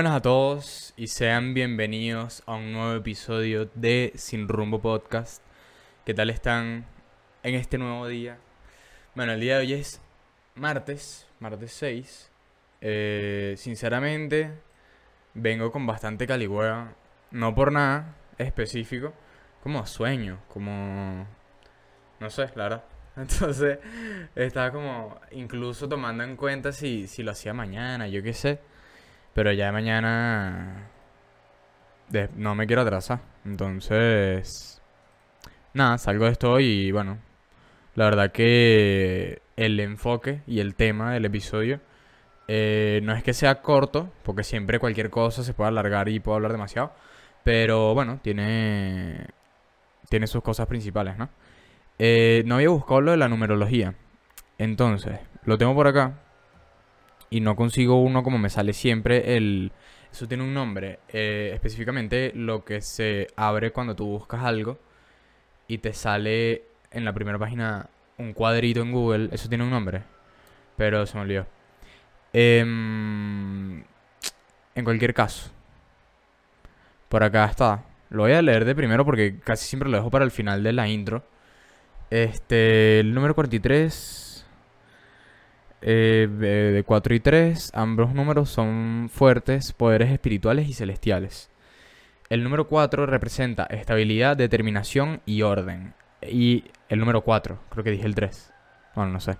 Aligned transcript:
buenas 0.00 0.16
a 0.16 0.22
todos 0.22 0.94
y 0.96 1.08
sean 1.08 1.52
bienvenidos 1.52 2.42
a 2.46 2.54
un 2.54 2.72
nuevo 2.72 2.94
episodio 2.94 3.68
de 3.74 4.14
Sin 4.14 4.48
Rumbo 4.48 4.80
Podcast. 4.80 5.42
¿Qué 6.06 6.14
tal 6.14 6.30
están 6.30 6.86
en 7.42 7.54
este 7.54 7.76
nuevo 7.76 8.08
día? 8.08 8.38
Bueno, 9.14 9.32
el 9.32 9.40
día 9.40 9.58
de 9.58 9.60
hoy 9.60 9.74
es 9.74 10.00
martes, 10.54 11.28
martes 11.38 11.72
6. 11.72 12.30
Eh, 12.80 13.56
sinceramente, 13.58 14.52
vengo 15.34 15.70
con 15.70 15.86
bastante 15.86 16.26
caligüea. 16.26 16.94
No 17.30 17.54
por 17.54 17.70
nada 17.70 18.16
específico, 18.38 19.12
como 19.62 19.84
sueño, 19.84 20.38
como... 20.48 21.26
No 22.20 22.30
sé, 22.30 22.48
la. 22.54 22.84
Entonces, 23.16 23.80
estaba 24.34 24.72
como 24.72 25.20
incluso 25.32 25.90
tomando 25.90 26.24
en 26.24 26.36
cuenta 26.36 26.72
si, 26.72 27.06
si 27.06 27.22
lo 27.22 27.32
hacía 27.32 27.52
mañana, 27.52 28.08
yo 28.08 28.22
qué 28.22 28.32
sé. 28.32 28.69
Pero 29.34 29.52
ya 29.52 29.66
de 29.66 29.72
mañana 29.72 30.90
no 32.36 32.54
me 32.54 32.66
quiero 32.66 32.82
atrasar. 32.82 33.20
Entonces, 33.44 34.82
nada, 35.74 35.98
salgo 35.98 36.26
de 36.26 36.32
esto 36.32 36.60
y 36.60 36.92
bueno, 36.92 37.18
la 37.94 38.04
verdad 38.04 38.32
que 38.32 39.42
el 39.56 39.80
enfoque 39.80 40.42
y 40.46 40.60
el 40.60 40.74
tema 40.74 41.12
del 41.12 41.24
episodio 41.24 41.80
eh, 42.48 43.00
no 43.04 43.12
es 43.14 43.22
que 43.22 43.32
sea 43.32 43.62
corto, 43.62 44.10
porque 44.24 44.42
siempre 44.42 44.78
cualquier 44.78 45.10
cosa 45.10 45.44
se 45.44 45.54
puede 45.54 45.68
alargar 45.68 46.08
y 46.08 46.20
puedo 46.20 46.36
hablar 46.36 46.52
demasiado. 46.52 46.92
Pero 47.44 47.94
bueno, 47.94 48.18
tiene, 48.22 49.28
tiene 50.08 50.26
sus 50.26 50.42
cosas 50.42 50.66
principales, 50.66 51.16
¿no? 51.16 51.30
Eh, 51.98 52.42
no 52.46 52.56
había 52.56 52.70
buscado 52.70 53.02
lo 53.02 53.10
de 53.12 53.18
la 53.18 53.28
numerología. 53.28 53.94
Entonces, 54.58 55.20
lo 55.44 55.58
tengo 55.58 55.74
por 55.74 55.86
acá. 55.86 56.14
Y 57.30 57.40
no 57.40 57.56
consigo 57.56 58.02
uno 58.02 58.22
como 58.22 58.38
me 58.38 58.50
sale 58.50 58.72
siempre. 58.72 59.36
El, 59.36 59.72
eso 60.12 60.26
tiene 60.28 60.42
un 60.44 60.54
nombre. 60.54 61.00
eh, 61.08 61.52
específicamente 61.54 62.32
lo 62.34 62.64
que 62.64 62.80
se 62.80 63.28
abre 63.36 63.72
cuando 63.72 63.94
tú 63.96 64.06
buscas 64.06 64.42
algo. 64.44 64.78
Y 65.68 65.78
te 65.78 65.92
sale 65.92 66.64
en 66.90 67.04
la 67.04 67.12
primera 67.12 67.38
página 67.38 67.88
un 68.18 68.32
cuadrito 68.32 68.80
en 68.82 68.92
Google. 68.92 69.28
Eso 69.32 69.48
tiene 69.48 69.64
un 69.64 69.70
nombre. 69.70 70.02
Pero 70.76 71.06
se 71.06 71.16
me 71.16 71.22
olvidó. 71.22 71.46
Em, 72.32 73.82
en 74.74 74.84
cualquier 74.84 75.14
caso. 75.14 75.50
Por 77.08 77.22
acá 77.24 77.44
está. 77.46 77.84
Lo 78.10 78.22
voy 78.22 78.32
a 78.32 78.42
leer 78.42 78.64
de 78.64 78.74
primero 78.74 79.04
porque 79.04 79.38
casi 79.40 79.66
siempre 79.66 79.88
lo 79.88 79.96
dejo 79.96 80.10
para 80.10 80.24
el 80.24 80.30
final 80.30 80.62
de 80.62 80.72
la 80.72 80.88
intro. 80.88 81.22
Este, 82.10 83.00
el 83.00 83.14
número 83.14 83.34
43, 83.34 84.29
eh, 85.82 86.28
de 86.30 86.72
de 86.72 86.84
4 86.84 87.14
y 87.14 87.20
3, 87.20 87.70
ambos 87.74 88.14
números 88.14 88.50
son 88.50 89.08
fuertes, 89.12 89.72
poderes 89.72 90.10
espirituales 90.10 90.68
y 90.68 90.72
celestiales. 90.72 91.50
El 92.28 92.44
número 92.44 92.68
4 92.68 93.06
representa 93.06 93.64
estabilidad, 93.64 94.36
determinación 94.36 95.20
y 95.26 95.42
orden. 95.42 95.94
Y 96.22 96.64
el 96.88 97.00
número 97.00 97.22
4, 97.22 97.58
creo 97.70 97.84
que 97.84 97.90
dije 97.90 98.06
el 98.06 98.14
3. 98.14 98.52
Bueno, 98.94 99.12
no 99.12 99.20
sé. 99.20 99.36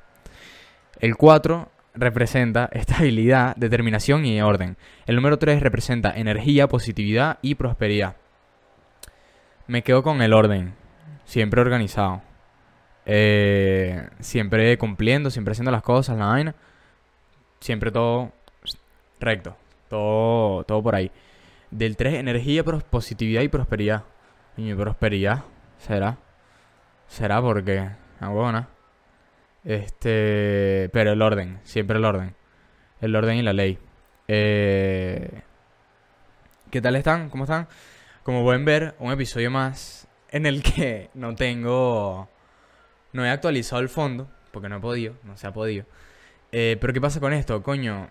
El 0.99 1.17
4 1.17 1.71
representa 1.95 2.65
estabilidad, 2.73 3.55
determinación 3.57 4.25
y 4.25 4.41
orden. 4.43 4.77
El 5.07 5.17
número 5.17 5.39
3 5.39 5.63
representa 5.63 6.17
energía, 6.17 6.69
positividad 6.69 7.39
y 7.43 7.55
prosperidad. 7.55 8.17
Me 9.67 9.83
quedo 9.83 10.03
con 10.03 10.21
el 10.21 10.33
orden. 10.33 10.75
Siempre 11.25 11.61
organizado. 11.61 12.23
Eh, 13.13 14.09
siempre 14.21 14.79
cumpliendo, 14.79 15.31
siempre 15.31 15.51
haciendo 15.51 15.73
las 15.73 15.83
cosas, 15.83 16.17
la 16.17 16.27
vaina. 16.27 16.55
Siempre 17.59 17.91
todo 17.91 18.31
recto. 19.19 19.57
Todo, 19.89 20.63
todo 20.63 20.81
por 20.81 20.95
ahí. 20.95 21.11
Del 21.73 21.97
3, 21.97 22.15
energía, 22.15 22.63
positividad 22.63 23.43
y 23.43 23.49
prosperidad. 23.49 24.05
Y 24.57 24.73
prosperidad, 24.75 25.43
¿será? 25.79 26.19
¿Será 27.09 27.43
porque? 27.43 27.91
Agona. 28.21 28.69
Este. 29.65 30.89
Pero 30.93 31.13
el 31.13 31.21
orden, 31.21 31.59
siempre 31.65 31.99
el 31.99 32.05
orden. 32.05 32.37
El 33.01 33.17
orden 33.17 33.39
y 33.39 33.43
la 33.43 33.53
ley. 33.53 33.79
Eh, 34.29 35.43
¿Qué 36.71 36.81
tal 36.81 36.95
están? 36.95 37.29
¿Cómo 37.29 37.43
están? 37.43 37.67
Como 38.23 38.45
pueden 38.45 38.65
ver, 38.65 38.95
un 39.01 39.11
episodio 39.11 39.51
más 39.51 40.07
en 40.31 40.47
el 40.47 40.63
que 40.63 41.11
no 41.15 41.35
tengo. 41.35 42.29
No 43.13 43.25
he 43.25 43.31
actualizado 43.31 43.83
el 43.83 43.89
fondo, 43.89 44.29
porque 44.53 44.69
no 44.69 44.77
he 44.77 44.81
podido, 44.81 45.15
no 45.25 45.37
se 45.37 45.47
ha 45.47 45.53
podido. 45.53 45.85
Eh, 46.53 46.77
pero 46.81 46.93
¿qué 46.93 47.01
pasa 47.01 47.21
con 47.21 47.33
esto? 47.33 47.63
Coño, 47.63 48.09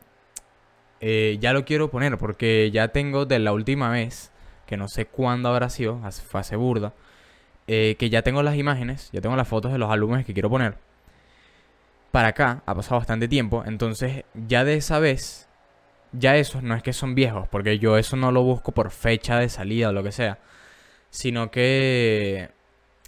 eh, 1.02 1.38
ya 1.40 1.54
lo 1.54 1.66
quiero 1.66 1.90
poner 1.90 2.18
porque 2.18 2.70
ya 2.72 2.90
tengo 2.90 3.26
de 3.26 3.40
la 3.40 3.54
última 3.54 3.90
vez, 3.90 4.32
que 4.66 4.78
no 4.78 4.88
sé 4.88 5.06
cuándo 5.06 5.50
habrá 5.50 5.70
sido, 5.70 6.02
hace- 6.04 6.56
burda, 6.56 6.94
eh, 7.68 7.96
que 8.00 8.10
ya 8.10 8.22
tengo 8.24 8.44
las 8.44 8.56
imágenes, 8.58 9.10
ya 9.14 9.22
tengo 9.22 9.36
las 9.36 9.48
fotos 9.48 9.72
de 9.72 9.78
los 9.80 9.92
álbumes 9.92 10.26
que 10.26 10.34
quiero 10.34 10.50
poner. 10.50 10.76
Para 12.12 12.30
acá 12.30 12.64
ha 12.66 12.74
pasado 12.76 12.98
bastante 12.98 13.28
tiempo, 13.28 13.64
entonces 13.66 14.24
ya 14.34 14.64
de 14.64 14.76
esa 14.76 14.98
vez, 15.00 15.48
ya 16.14 16.38
esos 16.38 16.64
no 16.64 16.76
es 16.76 16.84
que 16.84 16.94
son 16.94 17.16
viejos, 17.16 17.48
porque 17.50 17.80
yo 17.80 17.98
eso 17.98 18.18
no 18.18 18.32
lo 18.32 18.44
busco 18.44 18.72
por 18.72 18.92
fecha 18.92 19.38
de 19.40 19.50
salida 19.50 19.90
o 19.90 19.94
lo 19.94 20.04
que 20.04 20.12
sea, 20.12 20.40
sino 21.12 21.52
que 21.52 22.52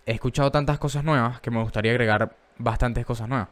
he 0.06 0.13
escuchado 0.13 0.51
tantas 0.51 0.79
cosas 0.79 1.03
nuevas 1.03 1.41
que 1.41 1.51
me 1.51 1.62
gustaría 1.62 1.91
agregar 1.91 2.35
bastantes 2.57 3.06
cosas 3.06 3.28
nuevas. 3.28 3.50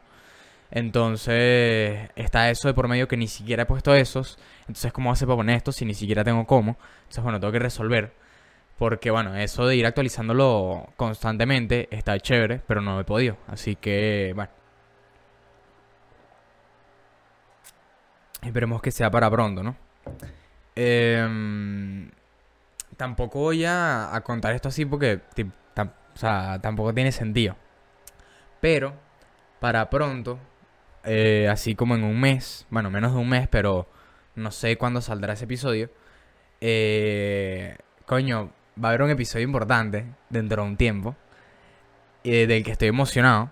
Entonces 0.70 2.10
está 2.14 2.50
eso 2.50 2.68
de 2.68 2.74
por 2.74 2.86
medio 2.88 3.08
que 3.08 3.16
ni 3.16 3.26
siquiera 3.26 3.64
he 3.64 3.66
puesto 3.66 3.94
esos. 3.94 4.38
Entonces, 4.60 4.92
¿cómo 4.92 5.10
hace 5.10 5.26
para 5.26 5.36
poner 5.36 5.56
esto 5.56 5.72
si 5.72 5.84
ni 5.84 5.94
siquiera 5.94 6.22
tengo 6.24 6.46
cómo? 6.46 6.76
Entonces, 7.02 7.24
bueno, 7.24 7.40
tengo 7.40 7.52
que 7.52 7.58
resolver. 7.58 8.12
Porque, 8.78 9.10
bueno, 9.10 9.36
eso 9.36 9.66
de 9.66 9.76
ir 9.76 9.84
actualizándolo 9.84 10.88
constantemente 10.96 11.88
está 11.90 12.18
chévere, 12.18 12.62
pero 12.66 12.80
no 12.80 12.98
he 13.00 13.04
podido. 13.04 13.36
Así 13.48 13.76
que, 13.76 14.32
bueno. 14.34 14.50
Esperemos 18.42 18.80
que 18.80 18.90
sea 18.90 19.10
para 19.10 19.30
pronto, 19.30 19.62
¿no? 19.62 19.76
Em, 20.74 22.10
tampoco 22.96 23.40
voy 23.40 23.64
a, 23.66 24.18
contar 24.24 24.54
esto 24.54 24.68
así 24.68 24.86
porque, 24.86 25.20
o 26.14 26.18
sea, 26.18 26.58
tampoco 26.62 26.94
tiene 26.94 27.12
sentido. 27.12 27.56
Pero, 28.60 28.94
para 29.60 29.90
pronto, 29.90 30.38
eh, 31.04 31.48
así 31.50 31.74
como 31.74 31.94
en 31.94 32.04
un 32.04 32.20
mes, 32.20 32.66
bueno, 32.70 32.90
menos 32.90 33.12
de 33.14 33.18
un 33.18 33.28
mes, 33.28 33.48
pero 33.48 33.88
no 34.34 34.50
sé 34.50 34.76
cuándo 34.76 35.00
saldrá 35.00 35.34
ese 35.34 35.44
episodio. 35.44 35.90
eh, 36.60 37.76
coño, 38.06 38.50
va 38.82 38.88
a 38.88 38.90
haber 38.90 39.02
un 39.02 39.10
episodio 39.10 39.44
importante 39.46 40.06
dentro 40.30 40.62
de 40.62 40.68
un 40.68 40.76
tiempo, 40.76 41.16
eh, 42.24 42.46
del 42.46 42.64
que 42.64 42.72
estoy 42.72 42.88
emocionado, 42.88 43.50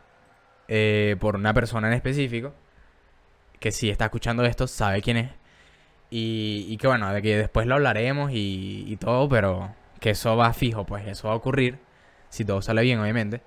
eh, 0.69 1.17
por 1.21 1.37
una 1.37 1.55
persona 1.55 1.89
en 1.89 1.95
específico, 1.95 2.55
que 3.61 3.73
si 3.73 3.91
está 3.91 4.07
escuchando 4.07 4.45
esto 4.45 4.67
sabe 4.67 5.03
quién 5.03 5.17
es. 5.19 5.31
Y, 6.11 6.67
y 6.69 6.77
que 6.79 6.87
bueno, 6.89 7.13
de 7.13 7.23
que 7.23 7.37
después 7.37 7.67
lo 7.67 7.75
hablaremos 7.77 8.31
y, 8.33 8.85
y 8.89 8.97
todo, 8.97 9.29
pero 9.29 9.75
que 10.01 10.11
eso 10.11 10.37
va 10.37 10.53
fijo, 10.55 10.85
pues 10.87 11.07
eso 11.07 11.29
va 11.29 11.35
a 11.35 11.37
ocurrir, 11.37 11.79
si 12.31 12.45
todo 12.45 12.63
sale 12.63 12.83
bien, 12.83 12.99
obviamente. 13.01 13.43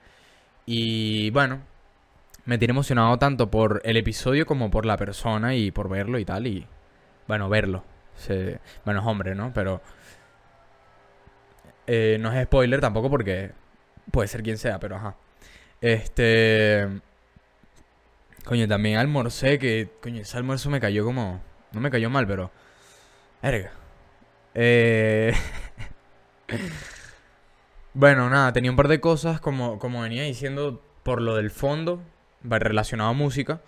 Y 0.66 1.30
bueno, 1.32 1.62
me 2.46 2.58
tiene 2.58 2.72
emocionado 2.74 3.18
tanto 3.20 3.52
por 3.52 3.82
el 3.86 3.98
episodio 3.98 4.46
como 4.46 4.72
por 4.72 4.86
la 4.86 4.98
persona 4.98 5.56
y 5.56 5.72
por 5.72 5.90
verlo 5.90 6.20
y 6.20 6.26
tal. 6.26 6.48
Y 6.48 6.68
bueno, 7.28 7.50
verlo. 7.50 7.84
Se- 8.16 8.60
bueno, 8.86 9.02
es 9.02 9.08
hombre, 9.08 9.36
¿no? 9.36 9.52
Pero 9.54 9.82
eh, 11.88 12.18
no 12.20 12.32
es 12.34 12.44
spoiler 12.46 12.80
tampoco 12.82 13.10
porque 13.10 13.52
puede 14.12 14.28
ser 14.28 14.44
quien 14.44 14.58
sea, 14.58 14.80
pero 14.80 14.96
ajá. 14.96 15.16
Este. 15.82 16.88
Coño, 18.46 18.68
también 18.68 18.98
almorcé 18.98 19.60
que. 19.60 19.90
Coño, 20.02 20.22
ese 20.22 20.38
almuerzo 20.38 20.70
me 20.70 20.80
cayó 20.80 21.06
como. 21.06 21.42
No 21.72 21.80
me 21.82 21.92
cayó 21.92 22.10
mal, 22.10 22.28
pero. 22.28 22.52
Verga. 23.42 23.72
Eh. 24.56 25.34
Bueno, 27.94 28.30
nada, 28.30 28.54
tenía 28.54 28.72
un 28.72 28.78
par 28.78 28.88
de 28.88 29.02
cosas, 29.02 29.42
como, 29.42 29.78
como 29.80 30.02
venía 30.02 30.24
diciendo, 30.24 30.82
por 31.04 31.22
lo 31.22 31.36
del 31.36 31.52
fondo, 31.52 32.02
relacionado 32.44 33.10
a 33.10 33.14
música. 33.14 33.62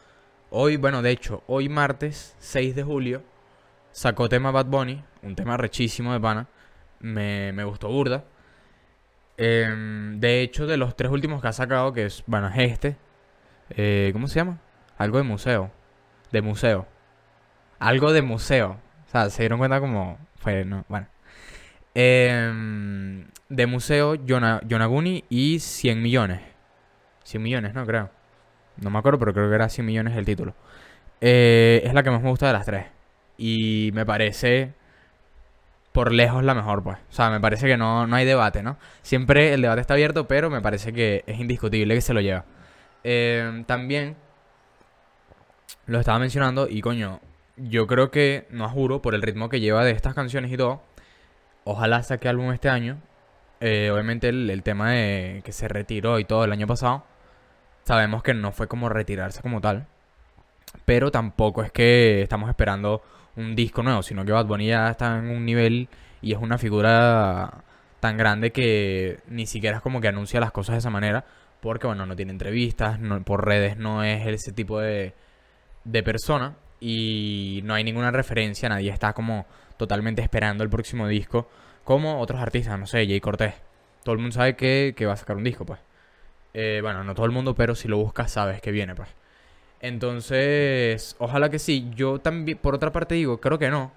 Hoy, 0.49 0.77
bueno, 0.77 1.01
de 1.01 1.11
hecho, 1.11 1.43
hoy 1.47 1.67
martes 1.69 2.35
6 2.39 2.75
de 2.75 2.83
julio, 2.83 3.23
sacó 3.91 4.29
tema 4.29 4.51
Bad 4.51 4.67
Bunny, 4.67 5.03
un 5.23 5.35
tema 5.35 5.57
rechísimo 5.57 6.13
de 6.13 6.19
pana. 6.21 6.47
Me, 6.99 7.51
me 7.53 7.65
gustó 7.65 7.89
burda. 7.89 8.23
Em, 9.37 10.19
de 10.19 10.41
hecho, 10.41 10.67
de 10.67 10.77
los 10.77 10.95
tres 10.95 11.11
últimos 11.11 11.41
que 11.41 11.47
ha 11.47 11.53
sacado, 11.53 11.91
que 11.93 12.05
es, 12.05 12.23
bueno, 12.27 12.47
es 12.47 12.71
este. 12.71 12.97
eh, 13.71 14.09
¿Cómo 14.13 14.27
se 14.27 14.35
llama? 14.35 14.59
Algo 14.97 15.17
de 15.17 15.23
museo. 15.23 15.71
De 16.31 16.41
museo. 16.41 16.87
Algo 17.79 18.13
de 18.13 18.21
museo. 18.21 18.79
O 19.07 19.09
sea, 19.11 19.29
se 19.29 19.43
dieron 19.43 19.59
cuenta 19.59 19.79
como 19.79 20.17
fue, 20.37 20.65
no, 20.65 20.85
bueno. 20.89 21.07
Em, 21.95 23.28
de 23.50 23.68
museo, 23.68 24.16
Yona- 24.16 24.62
Yonaguni 24.68 25.24
y 25.30 25.60
100 25.60 26.01
millones. 26.01 26.42
100 27.24 27.42
millones, 27.44 27.74
no 27.74 27.86
creo. 27.86 28.10
No 28.78 28.90
me 28.90 29.00
acuerdo, 29.00 29.19
pero 29.19 29.34
creo 29.34 29.50
que 29.50 29.56
era 29.56 29.69
100 29.69 29.86
millones 29.86 30.18
el 30.18 30.25
título. 30.25 30.56
Eh, 31.22 31.81
es 31.86 31.94
la 31.94 32.04
que 32.04 32.10
más 32.12 32.22
me 32.22 32.30
gusta 32.30 32.48
de 32.48 32.54
las 32.54 32.66
tres. 32.66 32.86
Y 33.38 33.92
me 33.94 34.06
parece 34.06 34.74
por 35.92 36.12
lejos 36.12 36.44
la 36.44 36.56
mejor, 36.56 36.84
pues. 36.84 36.98
O 37.10 37.13
sea, 37.13 37.30
me 37.30 37.40
parece 37.40 37.68
que 37.68 37.78
no, 37.78 38.07
no 38.07 38.16
hay 38.16 38.25
debate, 38.25 38.63
¿no? 38.63 38.78
Siempre 39.04 39.54
el 39.54 39.62
debate 39.62 39.81
está 39.81 39.94
abierto, 39.94 40.28
pero 40.28 40.50
me 40.50 40.62
parece 40.62 40.92
que 40.92 41.24
es 41.28 41.40
indiscutible 41.40 41.94
que 41.94 42.01
se 42.01 42.13
lo 42.16 42.22
lleva. 42.22 42.45
Eh, 43.04 43.63
también 43.68 44.16
lo 45.86 46.00
estaba 46.00 46.18
mencionando 46.19 46.68
y 46.68 46.81
coño, 46.81 47.19
yo 47.57 47.86
creo 47.88 48.10
que, 48.10 48.48
no 48.50 48.68
juro, 48.69 49.01
por 49.01 49.13
el 49.13 49.22
ritmo 49.22 49.50
que 49.50 49.60
lleva 49.60 49.84
de 49.86 49.92
estas 49.92 50.13
canciones 50.16 50.51
y 50.51 50.57
todo, 50.57 50.81
ojalá 51.65 52.04
saque 52.04 52.30
álbum 52.30 52.51
este 52.51 52.69
año. 52.69 52.98
Eh, 53.60 53.89
obviamente 53.92 54.30
el, 54.30 54.63
tema 54.63 54.92
de 54.92 55.42
que 55.45 55.54
se 55.54 55.68
retiró 55.68 56.19
y 56.19 56.25
todo 56.25 56.44
el 56.44 56.51
año 56.51 56.68
pasado, 56.68 57.06
sabemos 57.83 58.24
que 58.24 58.33
no 58.33 58.51
fue 58.51 58.68
como 58.68 58.89
retirarse 58.89 59.42
como 59.42 59.62
tal. 59.62 59.88
Pero 60.86 61.12
tampoco 61.12 61.63
es 61.63 61.71
que 61.71 62.21
estamos 62.21 62.50
esperando 62.50 63.01
un 63.36 63.56
disco 63.56 63.83
nuevo, 63.83 64.01
sino 64.04 64.25
que 64.25 64.31
Bad 64.31 64.45
Bunny 64.48 64.68
ya 64.68 64.89
está 64.89 65.18
en 65.18 65.30
un 65.30 65.45
nivel 65.45 65.88
y 66.21 66.33
es 66.33 66.39
una 66.39 66.57
figura 66.57 67.63
tan 68.00 68.18
grande 68.18 68.51
que 68.51 69.19
ni 69.27 69.45
siquiera 69.45 69.77
es 69.77 69.83
como 69.83 70.01
que 70.01 70.09
anuncia 70.09 70.39
las 70.39 70.51
cosas 70.51 70.74
de 70.74 70.80
esa 70.80 70.89
manera, 70.89 71.25
porque 71.62 71.88
bueno, 71.88 72.06
no 72.06 72.16
tiene 72.16 72.33
entrevistas, 72.33 73.00
por 73.25 73.45
redes 73.45 73.77
no 73.77 74.04
es 74.04 74.27
ese 74.27 74.51
tipo 74.51 74.80
de, 74.81 75.13
de 75.86 76.04
persona 76.04 76.56
y 76.79 77.61
no 77.63 77.73
hay 77.73 77.83
ninguna 77.83 78.11
referencia, 78.11 78.69
nadie 78.69 78.91
está 78.91 79.13
como 79.13 79.45
totalmente 79.77 80.21
esperando 80.21 80.63
el 80.63 80.69
próximo 80.69 81.07
disco, 81.07 81.49
como 81.83 82.19
otros 82.19 82.39
artistas, 82.41 82.79
no 82.79 82.87
sé, 82.87 83.05
Jay 83.07 83.19
Cortés. 83.19 83.53
Todo 84.03 84.13
el 84.13 84.19
mundo 84.21 84.33
sabe 84.35 84.55
que, 84.55 84.93
que 84.95 85.05
va 85.05 85.13
a 85.13 85.17
sacar 85.17 85.37
un 85.37 85.43
disco, 85.43 85.65
pues. 85.65 85.79
Eh, 86.53 86.79
bueno, 86.81 87.03
no 87.03 87.15
todo 87.15 87.25
el 87.25 87.31
mundo, 87.31 87.55
pero 87.55 87.75
si 87.75 87.87
lo 87.87 87.97
buscas 87.97 88.31
sabes 88.31 88.61
que 88.61 88.71
viene, 88.71 88.95
pues. 88.95 89.09
Entonces, 89.81 91.15
ojalá 91.19 91.49
que 91.49 91.59
sí. 91.59 91.91
Yo 91.95 92.19
también, 92.19 92.57
por 92.57 92.75
otra 92.75 92.91
parte 92.91 93.15
digo, 93.15 93.39
creo 93.39 93.59
que 93.59 93.69
no. 93.69 93.91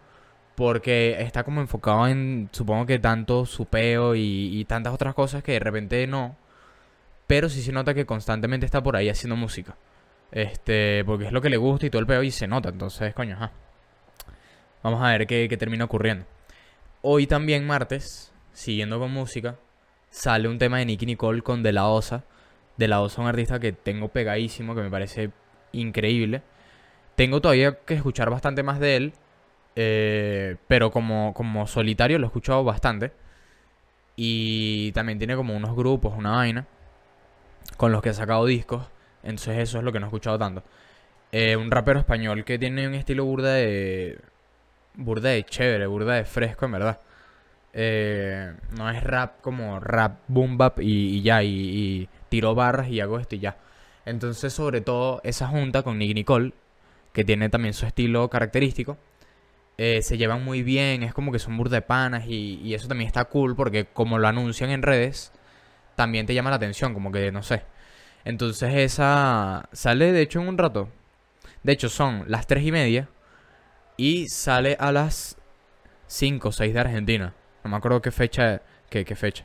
Porque 0.56 1.16
está 1.20 1.44
como 1.44 1.60
enfocado 1.60 2.08
en, 2.08 2.48
supongo 2.52 2.86
que 2.86 2.98
tanto 2.98 3.46
supeo 3.46 4.14
y, 4.14 4.58
y 4.58 4.64
tantas 4.64 4.94
otras 4.94 5.14
cosas 5.14 5.42
que 5.42 5.52
de 5.52 5.60
repente 5.60 6.06
no. 6.06 6.36
Pero 7.26 7.48
sí 7.48 7.62
se 7.62 7.72
nota 7.72 7.94
que 7.94 8.06
constantemente 8.06 8.66
está 8.66 8.82
por 8.82 8.96
ahí 8.96 9.08
haciendo 9.08 9.36
música. 9.36 9.76
Este, 10.32 11.04
porque 11.04 11.26
es 11.26 11.32
lo 11.32 11.40
que 11.40 11.50
le 11.50 11.56
gusta 11.56 11.86
y 11.86 11.90
todo 11.90 12.00
el 12.00 12.06
peo 12.06 12.22
y 12.22 12.30
se 12.30 12.46
nota. 12.46 12.68
Entonces, 12.68 13.14
coño, 13.14 13.36
ajá. 13.36 13.52
Vamos 14.82 15.02
a 15.02 15.08
ver 15.10 15.26
qué, 15.26 15.48
qué 15.48 15.56
termina 15.56 15.84
ocurriendo. 15.84 16.26
Hoy 17.02 17.26
también, 17.26 17.66
martes, 17.66 18.32
siguiendo 18.52 18.98
con 18.98 19.12
música, 19.12 19.56
sale 20.10 20.48
un 20.48 20.58
tema 20.58 20.78
de 20.78 20.86
Nicky 20.86 21.06
Nicole 21.06 21.42
con 21.42 21.62
De 21.62 21.72
La 21.72 21.88
Osa. 21.88 22.24
De 22.76 22.88
La 22.88 23.00
Osa, 23.00 23.22
un 23.22 23.28
artista 23.28 23.58
que 23.58 23.72
tengo 23.72 24.08
pegadísimo, 24.08 24.74
que 24.74 24.82
me 24.82 24.90
parece 24.90 25.30
increíble. 25.72 26.42
Tengo 27.14 27.40
todavía 27.40 27.78
que 27.84 27.94
escuchar 27.94 28.30
bastante 28.30 28.62
más 28.62 28.78
de 28.78 28.96
él, 28.96 29.12
eh, 29.76 30.56
pero 30.68 30.90
como, 30.90 31.32
como 31.34 31.66
solitario 31.66 32.18
lo 32.18 32.26
he 32.26 32.28
escuchado 32.28 32.64
bastante. 32.64 33.12
Y 34.16 34.92
también 34.92 35.18
tiene 35.18 35.36
como 35.36 35.54
unos 35.56 35.76
grupos, 35.76 36.14
una 36.16 36.32
vaina, 36.32 36.66
con 37.76 37.92
los 37.92 38.02
que 38.02 38.10
ha 38.10 38.14
sacado 38.14 38.46
discos. 38.46 38.86
Entonces 39.26 39.58
eso 39.58 39.78
es 39.78 39.84
lo 39.84 39.92
que 39.92 39.98
no 39.98 40.06
he 40.06 40.08
escuchado 40.08 40.38
tanto. 40.38 40.62
Eh, 41.32 41.56
un 41.56 41.70
rapero 41.70 41.98
español 41.98 42.44
que 42.44 42.58
tiene 42.58 42.86
un 42.86 42.94
estilo 42.94 43.24
burda 43.24 43.52
de... 43.54 44.18
Burda 44.94 45.30
de 45.30 45.44
chévere, 45.44 45.86
burda 45.86 46.14
de 46.14 46.24
fresco, 46.24 46.66
en 46.66 46.72
verdad. 46.72 47.00
Eh, 47.74 48.54
no 48.78 48.88
es 48.88 49.02
rap 49.04 49.40
como 49.42 49.80
rap 49.80 50.20
boom 50.28 50.56
bap 50.56 50.80
y, 50.80 51.20
ya, 51.22 51.42
y, 51.42 51.48
y, 51.50 52.08
tiro 52.30 52.54
barras 52.54 52.88
y 52.88 53.00
hago 53.00 53.18
esto 53.18 53.34
y 53.34 53.40
ya. 53.40 53.58
Entonces, 54.06 54.52
sobre 54.52 54.80
todo, 54.80 55.20
esa 55.24 55.48
junta 55.48 55.82
con 55.82 55.98
Nick 55.98 56.14
Nicole, 56.14 56.52
que 57.12 57.24
tiene 57.24 57.50
también 57.50 57.74
su 57.74 57.84
estilo 57.86 58.30
característico, 58.30 58.96
eh, 59.78 60.00
se 60.02 60.16
llevan 60.16 60.44
muy 60.44 60.62
bien, 60.62 61.02
es 61.02 61.12
como 61.12 61.32
que 61.32 61.38
son 61.38 61.56
burda 61.58 61.76
de 61.76 61.82
panas 61.82 62.26
y, 62.26 62.60
y, 62.62 62.74
eso 62.74 62.88
también 62.88 63.08
está 63.08 63.26
cool 63.26 63.56
porque 63.56 63.86
como 63.86 64.18
lo 64.18 64.28
anuncian 64.28 64.70
en 64.70 64.82
redes, 64.82 65.32
también 65.96 66.26
te 66.26 66.34
llama 66.34 66.50
la 66.50 66.56
atención, 66.56 66.94
como 66.94 67.12
que, 67.12 67.32
no 67.32 67.42
sé. 67.42 67.62
Entonces 68.26 68.74
esa 68.74 69.68
sale 69.72 70.10
de 70.10 70.20
hecho 70.20 70.40
en 70.40 70.48
un 70.48 70.58
rato. 70.58 70.88
De 71.62 71.72
hecho 71.72 71.88
son 71.88 72.24
las 72.26 72.48
3 72.48 72.64
y 72.64 72.72
media 72.72 73.08
y 73.96 74.26
sale 74.26 74.76
a 74.80 74.90
las 74.90 75.38
5 76.08 76.48
o 76.48 76.52
6 76.52 76.74
de 76.74 76.80
Argentina. 76.80 77.34
No 77.62 77.70
me 77.70 77.76
acuerdo 77.76 78.02
qué 78.02 78.10
fecha, 78.10 78.62
qué, 78.90 79.04
qué 79.04 79.14
fecha. 79.14 79.44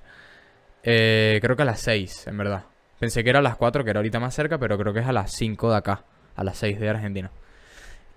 Eh, 0.81 1.37
creo 1.43 1.55
que 1.55 1.61
a 1.61 1.65
las 1.65 1.79
6, 1.81 2.25
en 2.25 2.37
verdad. 2.39 2.65
Pensé 2.99 3.23
que 3.23 3.29
era 3.29 3.37
a 3.37 3.43
las 3.43 3.55
4, 3.55 3.83
que 3.83 3.91
era 3.91 3.99
ahorita 3.99 4.19
más 4.19 4.33
cerca, 4.33 4.57
pero 4.57 4.79
creo 4.79 4.93
que 4.93 5.01
es 5.01 5.07
a 5.07 5.13
las 5.13 5.31
5 5.31 5.69
de 5.69 5.77
acá, 5.77 6.03
a 6.35 6.43
las 6.43 6.57
6 6.57 6.79
de 6.79 6.89
Argentina. 6.89 7.29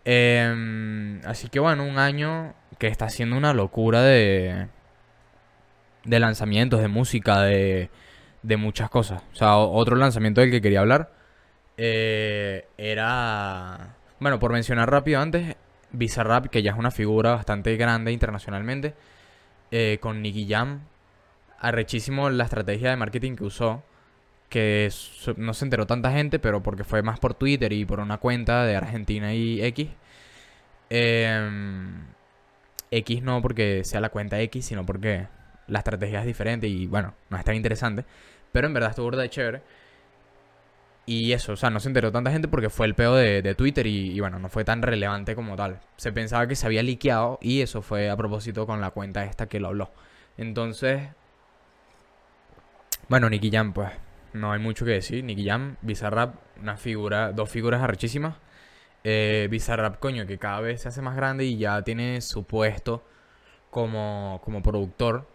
Eh, 0.06 1.20
así 1.26 1.48
que 1.50 1.60
bueno, 1.60 1.84
un 1.84 1.98
año 1.98 2.54
que 2.78 2.86
está 2.86 3.10
siendo 3.10 3.36
una 3.36 3.52
locura 3.52 4.00
de, 4.00 4.68
de 6.04 6.20
lanzamientos, 6.20 6.80
de 6.80 6.88
música, 6.88 7.42
de, 7.42 7.90
de 8.44 8.56
muchas 8.56 8.90
cosas. 8.90 9.22
O 9.32 9.36
sea, 9.36 9.56
otro 9.56 9.96
lanzamiento 9.96 10.40
del 10.40 10.50
que 10.50 10.60
quería 10.60 10.80
hablar 10.80 11.10
eh, 11.76 12.66
era, 12.78 13.96
bueno, 14.20 14.38
por 14.38 14.52
mencionar 14.52 14.90
rápido 14.90 15.20
antes, 15.20 15.56
Bizarrap, 15.92 16.46
que 16.46 16.62
ya 16.62 16.72
es 16.72 16.78
una 16.78 16.90
figura 16.90 17.32
bastante 17.32 17.76
grande 17.76 18.12
internacionalmente, 18.12 18.94
eh, 19.70 19.98
con 20.00 20.22
Nicky 20.22 20.46
Jam. 20.48 20.82
Arrechísimo 21.58 22.28
la 22.30 22.44
estrategia 22.44 22.90
de 22.90 22.96
marketing 22.96 23.36
que 23.36 23.44
usó 23.44 23.82
que 24.50 24.88
no 25.36 25.54
se 25.54 25.64
enteró 25.64 25.86
tanta 25.86 26.12
gente, 26.12 26.38
pero 26.38 26.62
porque 26.62 26.84
fue 26.84 27.02
más 27.02 27.18
por 27.18 27.34
Twitter 27.34 27.72
y 27.72 27.84
por 27.84 27.98
una 27.98 28.18
cuenta 28.18 28.64
de 28.64 28.76
Argentina 28.76 29.34
y 29.34 29.60
X. 29.64 29.88
Em, 30.90 32.04
X 32.90 33.22
no 33.22 33.42
porque 33.42 33.82
sea 33.84 34.00
la 34.00 34.10
cuenta 34.10 34.38
X, 34.40 34.66
sino 34.66 34.86
porque 34.86 35.26
la 35.66 35.78
estrategia 35.80 36.20
es 36.20 36.26
diferente 36.26 36.68
y 36.68 36.86
bueno, 36.86 37.14
no 37.30 37.36
es 37.36 37.44
tan 37.44 37.56
interesante. 37.56 38.04
Pero 38.54 38.68
en 38.68 38.72
verdad 38.72 38.90
estuvo 38.90 39.06
burda 39.06 39.22
de 39.22 39.30
chévere. 39.30 39.62
Y 41.06 41.32
eso, 41.32 41.54
o 41.54 41.56
sea, 41.56 41.70
no 41.70 41.80
se 41.80 41.88
enteró 41.88 42.12
tanta 42.12 42.30
gente 42.30 42.46
porque 42.46 42.70
fue 42.70 42.86
el 42.86 42.94
peo 42.94 43.16
de, 43.16 43.54
Twitter 43.56 43.84
y, 43.88 44.18
bueno, 44.20 44.38
no 44.38 44.48
fue 44.48 44.64
tan 44.64 44.80
relevante 44.80 45.34
como 45.34 45.56
tal. 45.56 45.80
Se 45.96 46.12
pensaba 46.12 46.46
que 46.46 46.54
se 46.54 46.64
había 46.64 46.84
liqueado 46.84 47.40
y 47.42 47.62
eso 47.62 47.82
fue 47.82 48.08
a 48.08 48.16
propósito 48.16 48.64
con 48.64 48.80
la 48.80 48.90
cuenta 48.92 49.24
esta 49.24 49.48
que 49.48 49.58
lo 49.58 49.68
habló. 49.68 49.90
Entonces, 50.38 51.02
bueno, 53.08 53.28
Nicky 53.28 53.50
Jam, 53.50 53.72
pues 53.72 53.90
no 54.34 54.52
hay 54.52 54.60
mucho 54.60 54.84
que 54.84 54.92
decir. 54.92 55.24
Nicky 55.24 55.44
Jam, 55.46 55.76
Bizarrap, 55.82 56.36
una 56.60 56.76
figura, 56.76 57.32
dos 57.32 57.50
figuras 57.50 57.82
arrechísimas. 57.82 58.36
Eh, 59.02 59.48
Bizarrap, 59.50 59.98
coño, 59.98 60.26
que 60.26 60.38
cada 60.38 60.60
vez 60.60 60.82
se 60.82 60.88
hace 60.88 61.02
más 61.02 61.16
grande 61.16 61.44
y 61.44 61.58
ya 61.58 61.82
tiene 61.82 62.20
su 62.20 62.44
puesto 62.44 63.04
como, 63.70 64.40
como 64.44 64.62
productor. 64.62 65.33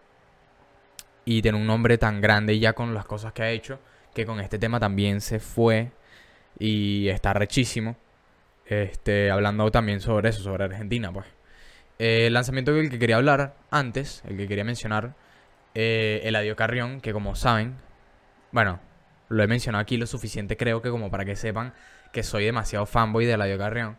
Y 1.30 1.44
tiene 1.44 1.60
un 1.60 1.68
nombre 1.68 2.00
tan 2.00 2.22
grande 2.22 2.58
ya 2.58 2.74
con 2.74 2.96
las 2.96 3.06
cosas 3.06 3.34
que 3.34 3.44
ha 3.44 3.52
hecho, 3.52 3.80
que 4.16 4.26
con 4.26 4.40
este 4.40 4.58
tema 4.58 4.80
también 4.80 5.22
se 5.22 5.40
fue 5.40 5.92
y 6.58 7.08
está 7.08 7.34
rechísimo. 7.34 7.98
Este, 8.66 9.30
hablando 9.30 9.70
también 9.70 10.02
sobre 10.02 10.30
eso, 10.30 10.42
sobre 10.42 10.64
Argentina, 10.64 11.14
pues. 11.14 11.28
Eh, 12.00 12.26
el 12.26 12.34
lanzamiento 12.34 12.74
del 12.74 12.90
que 12.90 12.98
quería 12.98 13.18
hablar 13.18 13.54
antes, 13.70 14.24
el 14.28 14.38
que 14.38 14.48
quería 14.48 14.64
mencionar, 14.64 15.14
eh, 15.76 16.22
Eladio 16.24 16.56
Carrión, 16.56 17.00
que 17.00 17.14
como 17.14 17.36
saben, 17.36 17.76
bueno, 18.52 18.80
lo 19.28 19.44
he 19.44 19.48
mencionado 19.48 19.84
aquí 19.84 19.98
lo 19.98 20.08
suficiente, 20.08 20.58
creo 20.58 20.82
que 20.82 20.90
como 20.90 21.12
para 21.12 21.26
que 21.26 21.36
sepan 21.36 21.74
que 22.12 22.24
soy 22.24 22.46
demasiado 22.46 22.88
fanboy 22.88 23.28
de 23.28 23.34
Eladio 23.34 23.60
Carrión. 23.60 23.98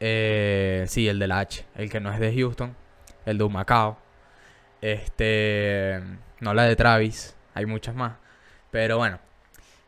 Eh, 0.00 0.84
sí, 0.88 1.06
el 1.06 1.20
de 1.20 1.28
la 1.28 1.38
H, 1.38 1.64
el 1.76 1.88
que 1.90 2.00
no 2.00 2.12
es 2.12 2.18
de 2.18 2.34
Houston, 2.34 2.74
el 3.24 3.38
de 3.38 3.44
Humacao. 3.44 3.98
Este, 4.82 6.02
no 6.40 6.54
la 6.54 6.64
de 6.64 6.76
Travis, 6.76 7.36
hay 7.54 7.66
muchas 7.66 7.94
más. 7.94 8.14
Pero 8.70 8.98
bueno, 8.98 9.18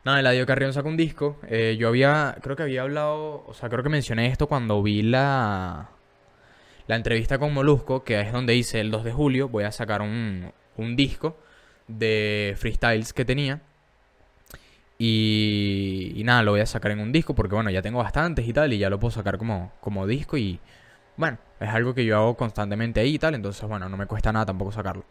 no, 0.05 0.17
Eladio 0.17 0.45
Carrión 0.45 0.73
sacó 0.73 0.89
un 0.89 0.97
disco. 0.97 1.37
Eh, 1.47 1.77
yo 1.79 1.87
había, 1.89 2.37
creo 2.41 2.55
que 2.55 2.63
había 2.63 2.83
hablado, 2.83 3.43
o 3.47 3.53
sea, 3.53 3.69
creo 3.69 3.83
que 3.83 3.89
mencioné 3.89 4.27
esto 4.27 4.47
cuando 4.47 4.81
vi 4.81 5.01
la, 5.01 5.89
la 6.87 6.95
entrevista 6.95 7.37
con 7.37 7.53
Molusco, 7.53 8.03
que 8.03 8.19
es 8.21 8.31
donde 8.31 8.53
dice 8.53 8.79
el 8.79 8.91
2 8.91 9.03
de 9.03 9.11
julio 9.11 9.49
voy 9.49 9.63
a 9.65 9.71
sacar 9.71 10.01
un, 10.01 10.51
un 10.77 10.95
disco 10.95 11.37
de 11.87 12.55
freestyles 12.57 13.13
que 13.13 13.25
tenía. 13.25 13.61
Y, 15.01 16.21
nada, 16.25 16.43
lo 16.43 16.51
voy 16.51 16.59
a 16.59 16.65
sacar 16.65 16.91
en 16.91 16.99
un 16.99 17.11
disco 17.11 17.33
porque 17.33 17.55
bueno, 17.55 17.69
ya 17.69 17.81
tengo 17.81 17.99
bastantes 17.99 18.47
y 18.47 18.51
tal 18.53 18.73
y 18.73 18.77
ya 18.77 18.89
lo 18.89 18.99
puedo 18.99 19.11
sacar 19.11 19.37
como, 19.37 19.71
como 19.79 20.05
disco 20.05 20.37
y 20.37 20.59
bueno, 21.15 21.37
es 21.59 21.69
algo 21.69 21.93
que 21.93 22.05
yo 22.05 22.17
hago 22.17 22.35
constantemente 22.35 22.99
ahí 22.99 23.15
y 23.15 23.19
tal, 23.19 23.35
entonces 23.35 23.67
bueno, 23.67 23.87
no 23.87 23.95
me 23.97 24.07
cuesta 24.07 24.33
nada 24.33 24.47
tampoco 24.47 24.71
sacarlo. 24.71 25.05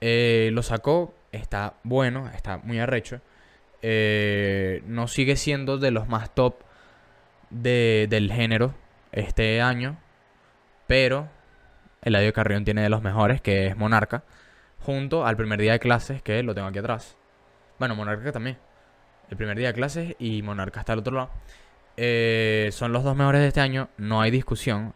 Eh, 0.00 0.50
lo 0.52 0.62
sacó, 0.62 1.14
está 1.32 1.74
bueno, 1.82 2.28
está 2.34 2.58
muy 2.58 2.78
arrecho. 2.78 3.20
Eh, 3.82 4.82
no 4.86 5.08
sigue 5.08 5.36
siendo 5.36 5.78
de 5.78 5.90
los 5.90 6.08
más 6.08 6.34
top 6.34 6.56
de, 7.50 8.06
del 8.10 8.32
género 8.32 8.74
este 9.12 9.60
año, 9.60 9.98
pero 10.86 11.28
el 12.02 12.14
Eladio 12.14 12.32
Carrión 12.32 12.64
tiene 12.64 12.82
de 12.82 12.88
los 12.90 13.02
mejores, 13.02 13.40
que 13.40 13.66
es 13.66 13.76
Monarca, 13.76 14.24
junto 14.80 15.26
al 15.26 15.36
primer 15.36 15.60
día 15.60 15.72
de 15.72 15.80
clases, 15.80 16.22
que 16.22 16.42
lo 16.42 16.54
tengo 16.54 16.68
aquí 16.68 16.78
atrás. 16.78 17.16
Bueno, 17.78 17.94
Monarca 17.94 18.32
también 18.32 18.58
el 19.30 19.36
primer 19.36 19.56
día 19.56 19.68
de 19.68 19.74
clases 19.74 20.16
y 20.18 20.42
Monarca 20.42 20.80
está 20.80 20.92
al 20.92 20.98
otro 20.98 21.14
lado. 21.14 21.30
Eh, 21.96 22.70
son 22.72 22.92
los 22.92 23.04
dos 23.04 23.16
mejores 23.16 23.40
de 23.40 23.48
este 23.48 23.60
año, 23.60 23.88
no 23.96 24.20
hay 24.20 24.30
discusión. 24.30 24.94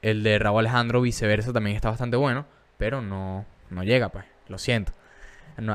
El 0.00 0.22
de 0.22 0.38
Raúl 0.38 0.60
Alejandro, 0.60 1.00
viceversa, 1.00 1.52
también 1.52 1.76
está 1.76 1.90
bastante 1.90 2.16
bueno. 2.16 2.46
pero 2.78 3.02
no, 3.02 3.44
no 3.70 3.84
llega, 3.84 4.08
pues, 4.10 4.24
lo 4.48 4.58
siento. 4.58 4.92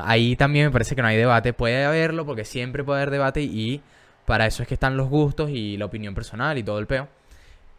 ahí 0.04 0.36
también 0.36 0.66
me 0.66 0.72
parece 0.72 0.96
que 0.96 1.02
no 1.02 1.08
hay 1.08 1.16
debate, 1.16 1.52
puede 1.52 1.84
haberlo 1.84 2.26
porque 2.26 2.44
siempre 2.44 2.84
puede 2.84 3.02
haber 3.02 3.10
debate 3.10 3.42
y 3.42 3.82
para 4.26 4.46
eso 4.46 4.62
es 4.62 4.68
que 4.68 4.74
están 4.74 4.96
los 4.96 5.08
gustos 5.08 5.50
y 5.50 5.76
la 5.76 5.84
opinión 5.86 6.14
personal 6.14 6.56
y 6.58 6.62
todo 6.62 6.78
el 6.78 6.86
peo. 6.86 7.08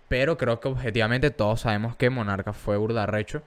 Pero 0.08 0.38
creo 0.38 0.60
que 0.60 0.68
objetivamente 0.68 1.32
todos 1.32 1.62
sabemos 1.62 1.96
que 1.96 2.10
Monarca 2.10 2.54
fue 2.54 2.78
burda 2.78 3.06
recho. 3.06 3.44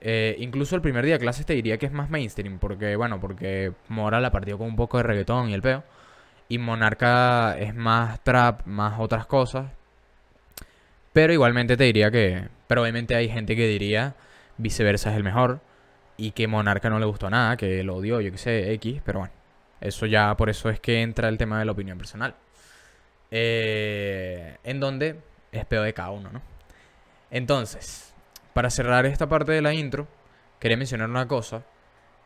Eh, 0.00 0.36
incluso 0.40 0.74
el 0.74 0.82
primer 0.82 1.04
día 1.04 1.14
de 1.14 1.20
clases 1.20 1.46
te 1.46 1.54
diría 1.54 1.78
que 1.78 1.86
es 1.86 1.92
más 1.92 2.10
mainstream, 2.10 2.58
porque 2.58 2.96
bueno, 2.96 3.20
porque 3.20 3.72
Mora 3.88 4.20
la 4.20 4.32
partió 4.32 4.58
con 4.58 4.66
un 4.68 4.76
poco 4.76 4.96
de 4.96 5.04
reggaetón 5.04 5.50
y 5.50 5.54
el 5.54 5.62
peo. 5.62 5.84
Y 6.48 6.58
Monarca 6.58 7.56
es 7.58 7.74
más 7.74 8.22
trap, 8.24 8.66
más 8.66 8.98
otras 9.00 9.26
cosas. 9.26 9.70
Pero 11.12 11.32
igualmente 11.32 11.76
te 11.76 11.84
diría 11.84 12.10
que... 12.10 12.48
Pero 12.66 12.82
obviamente 12.82 13.14
hay 13.14 13.28
gente 13.28 13.54
que 13.56 13.66
diría 13.66 14.14
viceversa 14.58 15.10
es 15.10 15.16
el 15.16 15.24
mejor. 15.24 15.60
Y 16.16 16.32
que 16.32 16.46
Monarca 16.46 16.90
no 16.90 16.98
le 16.98 17.06
gustó 17.06 17.30
nada, 17.30 17.56
que 17.56 17.82
lo 17.82 17.96
odió, 17.96 18.20
yo 18.20 18.30
qué 18.30 18.38
sé, 18.38 18.72
X. 18.74 19.00
Pero 19.04 19.20
bueno, 19.20 19.34
eso 19.80 20.06
ya 20.06 20.36
por 20.36 20.50
eso 20.50 20.70
es 20.70 20.80
que 20.80 21.02
entra 21.02 21.28
el 21.28 21.38
tema 21.38 21.58
de 21.58 21.64
la 21.64 21.72
opinión 21.72 21.98
personal. 21.98 22.34
Eh, 23.30 24.58
en 24.62 24.78
donde 24.78 25.18
es 25.52 25.64
peor 25.64 25.84
de 25.84 25.94
cada 25.94 26.10
uno, 26.10 26.30
¿no? 26.30 26.42
Entonces, 27.30 28.12
para 28.52 28.68
cerrar 28.70 29.06
esta 29.06 29.28
parte 29.28 29.52
de 29.52 29.62
la 29.62 29.72
intro, 29.72 30.06
quería 30.60 30.76
mencionar 30.76 31.08
una 31.08 31.26
cosa. 31.26 31.62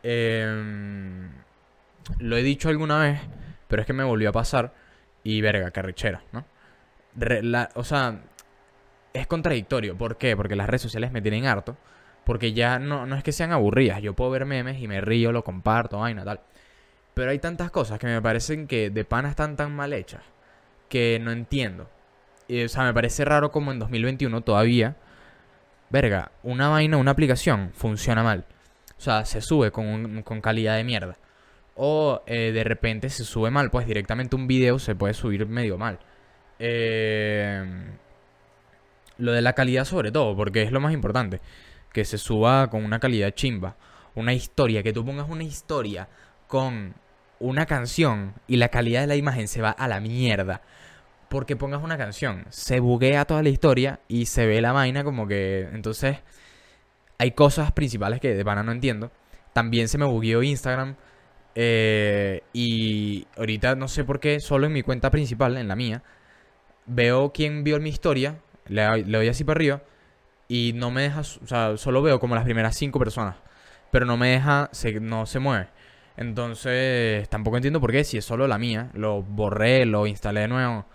Em, 0.03 1.31
lo 2.19 2.37
he 2.37 2.43
dicho 2.43 2.69
alguna 2.69 2.99
vez, 3.01 3.21
pero 3.69 3.83
es 3.83 3.87
que 3.87 3.93
me 3.93 4.05
volvió 4.05 4.31
a 4.31 4.33
pasar. 4.33 4.75
Y 5.23 5.41
verga, 5.41 5.71
carrechera, 5.71 6.23
¿no? 6.33 6.45
o 7.75 7.85
sea, 7.85 8.21
es 9.13 9.27
contradictorio. 9.27 9.97
¿Por 9.97 10.17
qué? 10.19 10.37
Porque 10.37 10.55
las 10.57 10.69
redes 10.69 10.83
sociales 10.83 11.11
me 11.13 11.23
tienen 11.23 11.47
harto. 11.47 11.77
Porque 12.27 12.53
ya 12.53 12.79
no, 12.79 13.07
no 13.07 13.17
es 13.17 13.25
que 13.25 13.33
sean 13.33 13.53
aburridas. 13.53 14.03
Yo 14.03 14.13
puedo 14.13 14.31
ver 14.31 14.45
memes 14.45 14.83
y 14.83 14.89
me 14.89 15.01
río, 15.01 15.33
lo 15.33 15.45
comparto, 15.45 16.01
vaina, 16.01 16.25
tal. 16.25 16.41
Pero 17.15 17.31
hay 17.31 17.39
tantas 17.39 17.71
cosas 17.71 17.99
que 17.99 18.07
me 18.07 18.21
parecen 18.21 18.67
que 18.67 18.91
de 18.91 19.05
pana 19.07 19.31
están 19.31 19.57
tan 19.57 19.75
mal 19.75 19.95
hechas 19.95 20.23
que 20.89 21.19
no 21.23 21.33
entiendo. 21.33 21.89
o 22.49 22.69
sea, 22.69 22.85
me 22.85 22.95
parece 22.95 23.25
raro 23.25 23.51
como 23.51 23.73
en 23.73 23.79
2021 23.79 24.41
todavía, 24.43 24.97
verga, 25.91 26.33
una 26.43 26.69
vaina, 26.69 26.97
una 26.97 27.13
aplicación 27.13 27.71
funciona 27.75 28.23
mal. 28.23 28.45
O 28.99 29.01
sea, 29.01 29.25
se 29.25 29.41
sube 29.41 29.71
con, 29.71 30.23
con 30.23 30.41
calidad 30.41 30.77
de 30.77 30.85
mierda. 30.85 31.17
O 31.75 32.23
eh, 32.27 32.53
de 32.53 32.65
repente 32.65 33.11
se 33.11 33.25
sube 33.25 33.51
mal, 33.51 33.71
pues 33.71 33.87
directamente 33.87 34.37
un 34.37 34.47
video 34.47 34.79
se 34.79 34.95
puede 34.95 35.15
subir 35.15 35.47
medio 35.47 35.77
mal. 35.77 35.99
Eh, 36.59 37.65
lo 39.19 39.33
de 39.33 39.43
la 39.43 39.53
calidad 39.53 39.85
sobre 39.85 40.13
todo, 40.13 40.37
porque 40.37 40.63
es 40.63 40.73
lo 40.73 40.81
más 40.81 40.93
importante. 40.93 41.41
Que 41.97 42.05
se 42.05 42.19
suba 42.19 42.69
con 42.69 42.85
una 42.85 42.99
calidad 42.99 43.31
chimba. 43.31 43.75
Una 44.15 44.35
historia, 44.35 44.83
que 44.83 44.93
tú 44.93 45.03
pongas 45.03 45.31
una 45.31 45.45
historia 45.45 46.07
con 46.47 46.93
una 47.41 47.65
canción 47.65 48.35
y 48.47 48.57
la 48.57 48.69
calidad 48.69 49.01
de 49.01 49.07
la 49.07 49.17
imagen 49.17 49.49
se 49.49 49.63
va 49.63 49.71
a 49.71 49.89
la 49.89 49.99
mierda. 49.99 50.61
Porque 51.31 51.57
pongas 51.57 51.83
una 51.83 51.97
canción, 51.97 52.45
se 52.51 52.81
buguea 52.81 53.25
toda 53.25 53.43
la 53.43 53.49
historia 53.49 54.01
y 54.09 54.27
se 54.27 54.45
ve 54.45 54.61
la 54.61 54.73
vaina 54.73 55.05
como 55.05 55.27
que... 55.27 55.71
Entonces, 55.73 56.19
hay 57.17 57.31
cosas 57.31 57.73
principales 57.73 58.21
que 58.21 58.35
de 58.35 58.45
pana 58.45 58.63
no 58.63 58.73
entiendo. 58.73 59.11
También 59.55 59.89
se 59.89 59.97
me 59.97 60.05
bugueó 60.05 60.43
Instagram. 60.43 60.97
Eh, 61.55 62.43
y 62.53 63.27
ahorita 63.39 63.75
no 63.75 63.89
sé 63.89 64.05
por 64.05 64.21
qué, 64.21 64.41
solo 64.41 64.67
en 64.67 64.75
mi 64.75 64.83
cuenta 64.83 65.11
principal, 65.11 65.57
en 65.57 65.67
la 65.67 65.77
mía, 65.77 66.03
veo 66.85 67.33
quién 67.33 67.65
vio 67.65 67.81
mi 67.81 67.89
historia, 67.89 68.39
le, 68.67 69.03
le 69.03 69.17
doy 69.17 69.29
así 69.29 69.45
para 69.45 69.57
arriba 69.57 69.81
y 70.49 70.73
no 70.75 70.91
me 70.91 71.03
deja, 71.03 71.21
o 71.21 71.47
sea, 71.47 71.77
solo 71.77 72.03
veo 72.03 72.21
como 72.21 72.35
las 72.35 72.45
primeras 72.45 72.77
cinco 72.77 72.99
personas, 72.99 73.37
pero 73.91 74.07
no 74.07 74.17
me 74.17 74.31
deja, 74.31 74.69
se, 74.73 75.01
no 75.01 75.27
se 75.27 75.39
mueve. 75.39 75.69
Entonces, 76.17 77.29
tampoco 77.29 77.57
entiendo 77.57 77.81
por 77.81 77.93
qué, 77.93 78.05
si 78.05 78.19
es 78.19 78.25
solo 78.25 78.49
la 78.49 78.59
mía. 78.59 78.91
Lo 78.95 79.23
borré, 79.23 79.85
lo 79.85 80.07
instalé 80.07 80.41
de 80.41 80.49
nuevo. 80.49 80.87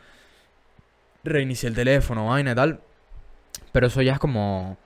Reinicié 1.23 1.69
el 1.69 1.75
teléfono, 1.75 2.27
vaina 2.27 2.53
y 2.53 2.55
tal. 2.55 2.81
Pero 3.71 3.87
eso 3.87 4.01
ya 4.01 4.13
es 4.13 4.19
como... 4.19 4.77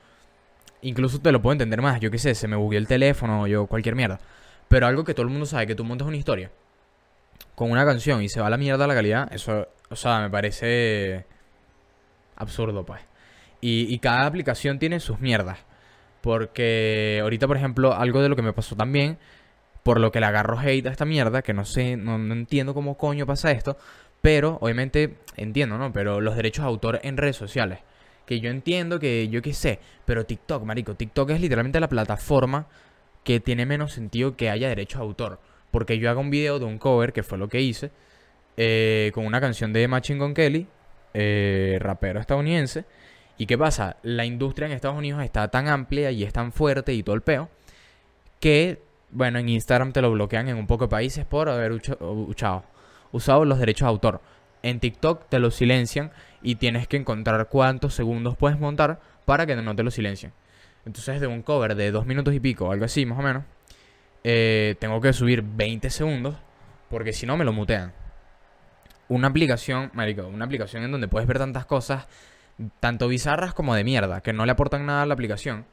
Incluso 0.82 1.20
te 1.22 1.32
lo 1.32 1.42
puedo 1.42 1.54
entender 1.54 1.82
más. 1.82 2.02
Yo 2.02 2.12
qué 2.12 2.18
sé, 2.18 2.36
se 2.36 2.48
me 2.48 2.58
bugueó 2.58 2.80
el 2.80 2.88
teléfono, 2.88 3.48
yo 3.48 3.66
cualquier 3.68 3.96
mierda. 3.96 4.20
Pero 4.68 4.88
algo 4.88 5.06
que 5.06 5.14
todo 5.14 5.24
el 5.24 5.32
mundo 5.32 5.46
sabe, 5.46 5.68
que 5.68 5.76
tú 5.76 5.86
montas 5.86 6.08
una 6.08 6.18
historia 6.18 6.52
con 7.56 7.72
una 7.72 7.86
canción 7.86 8.22
y 8.22 8.30
se 8.30 8.42
va 8.42 8.48
a 8.48 8.50
la 8.50 8.58
mierda 8.58 8.86
la 8.86 8.94
calidad, 8.94 9.34
eso, 9.34 9.68
o 9.90 9.96
sea, 9.96 10.20
me 10.20 10.30
parece 10.30 11.26
absurdo, 12.36 12.86
pues. 12.86 13.02
Y, 13.66 13.94
y 13.94 14.00
cada 14.00 14.26
aplicación 14.26 14.80
tiene 14.80 15.00
sus 15.00 15.20
mierdas. 15.20 15.60
Porque 16.22 17.20
ahorita, 17.22 17.48
por 17.48 17.58
ejemplo, 17.58 17.94
algo 17.94 18.22
de 18.22 18.30
lo 18.30 18.36
que 18.36 18.42
me 18.42 18.54
pasó 18.54 18.76
también 18.76 19.18
por 19.86 20.00
lo 20.00 20.12
que 20.12 20.20
le 20.20 20.26
agarro 20.26 20.58
hate 20.58 20.88
a 20.88 20.90
esta 20.90 21.06
mierda, 21.06 21.44
que 21.44 21.54
no 21.54 21.64
sé, 21.64 21.96
no, 21.96 22.16
entiendo 22.16 22.74
cómo 22.74 22.98
coño 22.98 23.28
pasa 23.28 23.52
esto, 23.52 23.78
pero 24.20 24.58
obviamente 24.60 25.18
entiendo, 25.38 25.78
¿no? 25.78 25.94
Pero 25.94 26.22
los 26.22 26.36
derechos 26.36 26.66
de 26.66 26.70
autor 26.70 27.00
en 27.04 27.18
redes 27.18 27.36
sociales, 27.36 27.82
que 28.26 28.40
yo 28.40 28.50
entiendo 28.50 29.00
que 29.00 29.30
yo 29.30 29.44
qué 29.44 29.54
sé, 29.54 29.78
pero 30.04 30.26
TikTok, 30.26 30.64
marico, 30.64 30.96
TikTok 30.96 31.30
es 31.30 31.40
literalmente 31.40 31.80
la 31.80 31.88
plataforma 31.88 32.66
que 33.24 33.40
tiene 33.40 33.68
menos 33.68 33.94
sentido 33.94 34.36
que 34.36 34.50
haya 34.50 34.70
derechos 34.70 35.02
de 35.02 35.06
autor, 35.06 35.40
porque 35.70 36.00
yo 36.00 36.10
hago 36.10 36.20
un 36.20 36.32
video 36.32 36.58
de 36.58 36.66
un 36.66 36.80
cover, 36.80 37.14
que 37.14 37.22
fue 37.22 37.38
lo 37.38 37.48
que 37.48 37.62
hice, 37.62 37.92
eh, 38.58 39.12
con 39.14 39.24
una 39.24 39.40
canción 39.40 39.72
de 39.72 39.88
Machine 39.88 40.18
Gun 40.18 40.34
Kelly, 40.34 40.66
eh, 41.14 41.78
rapero 41.80 42.20
estadounidense, 42.20 42.86
y 43.38 43.46
qué 43.46 43.58
pasa, 43.58 43.98
la 44.04 44.26
industria 44.26 44.68
en 44.68 44.74
Estados 44.74 44.98
Unidos 44.98 45.24
está 45.24 45.48
tan 45.50 45.68
amplia 45.68 46.12
y 46.12 46.24
es 46.24 46.34
tan 46.34 46.52
fuerte 46.52 46.94
y 46.94 47.04
todo 47.04 47.16
el 47.16 47.22
peo, 47.22 47.50
que 48.40 48.82
bueno, 49.12 49.40
en 49.40 49.50
Instagram 49.50 49.94
te 49.94 50.02
lo 50.02 50.12
bloquean 50.12 50.50
en 50.50 50.58
un 50.58 50.68
poco 50.68 50.86
de 50.86 50.90
países 50.90 51.26
por 51.26 51.50
haber 51.50 51.72
usado 51.72 53.46
los 53.46 53.60
derechos 53.60 53.86
de 53.86 53.90
autor. 53.90 54.22
En 54.62 54.80
TikTok 54.80 55.30
te 55.30 55.40
lo 55.40 55.52
silencian 55.52 56.12
y 56.42 56.56
tienes 56.56 56.88
que 56.88 56.98
encontrar 56.98 57.48
cuántos 57.50 57.94
segundos 57.94 58.36
puedes 58.36 58.60
montar 58.60 59.00
para 59.26 59.46
que 59.46 59.56
no 59.56 59.76
te 59.76 59.84
lo 59.84 59.92
silencien. 59.92 60.34
Entonces 60.86 61.22
de 61.22 61.28
un 61.28 61.42
cover 61.42 61.76
de 61.76 61.92
dos 61.92 62.06
minutos 62.06 62.34
y 62.34 62.40
pico, 62.40 62.72
algo 62.72 62.86
así 62.86 63.06
más 63.06 63.20
o 63.20 63.22
menos, 63.22 63.44
eh, 64.24 64.76
tengo 64.80 65.00
que 65.02 65.14
subir 65.14 65.44
20 65.44 65.90
segundos 65.90 66.36
porque 66.90 67.14
si 67.14 67.26
no 67.26 67.38
me 67.38 67.46
lo 67.46 67.54
mutean. 67.54 67.94
Una 69.08 69.28
aplicación, 69.28 69.92
marico, 69.94 70.28
una 70.28 70.46
aplicación 70.46 70.84
en 70.84 70.92
donde 70.92 71.08
puedes 71.08 71.28
ver 71.28 71.38
tantas 71.38 71.66
cosas, 71.66 72.08
tanto 72.80 73.08
bizarras 73.08 73.54
como 73.54 73.76
de 73.76 73.84
mierda, 73.84 74.22
que 74.22 74.34
no 74.34 74.46
le 74.46 74.52
aportan 74.52 74.86
nada 74.86 75.04
a 75.04 75.06
la 75.06 75.14
aplicación. 75.14 75.66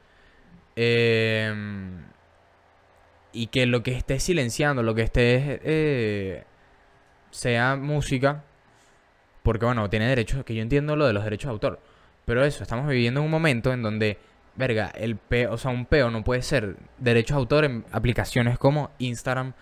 Eh, 0.75 1.53
y 3.33 3.47
que 3.47 3.65
lo 3.65 3.83
que 3.83 3.91
esté 3.91 4.19
silenciando, 4.19 4.83
lo 4.83 4.95
que 4.95 5.01
esté 5.01 5.59
eh, 5.63 6.43
sea 7.31 7.75
música, 7.75 8.43
porque 9.41 9.65
bueno, 9.65 9.89
tiene 9.89 10.07
derechos, 10.07 10.45
que 10.45 10.55
yo 10.55 10.61
entiendo 10.61 10.95
lo 10.95 11.07
de 11.07 11.13
los 11.13 11.23
derechos 11.23 11.49
de 11.49 11.53
autor, 11.53 11.79
pero 12.25 12.45
eso, 12.45 12.63
estamos 12.63 12.87
viviendo 12.87 13.19
en 13.19 13.25
un 13.25 13.31
momento 13.31 13.73
en 13.73 13.81
donde, 13.81 14.19
verga, 14.55 14.91
el 14.95 15.17
peo, 15.17 15.53
o 15.53 15.57
sea, 15.57 15.71
un 15.71 15.85
peo 15.85 16.11
no 16.11 16.23
puede 16.23 16.43
ser 16.43 16.77
derechos 16.99 17.35
de 17.35 17.39
autor 17.39 17.65
en 17.65 17.85
aplicaciones 17.91 18.57
como 18.57 18.91
Instagram, 18.99 19.53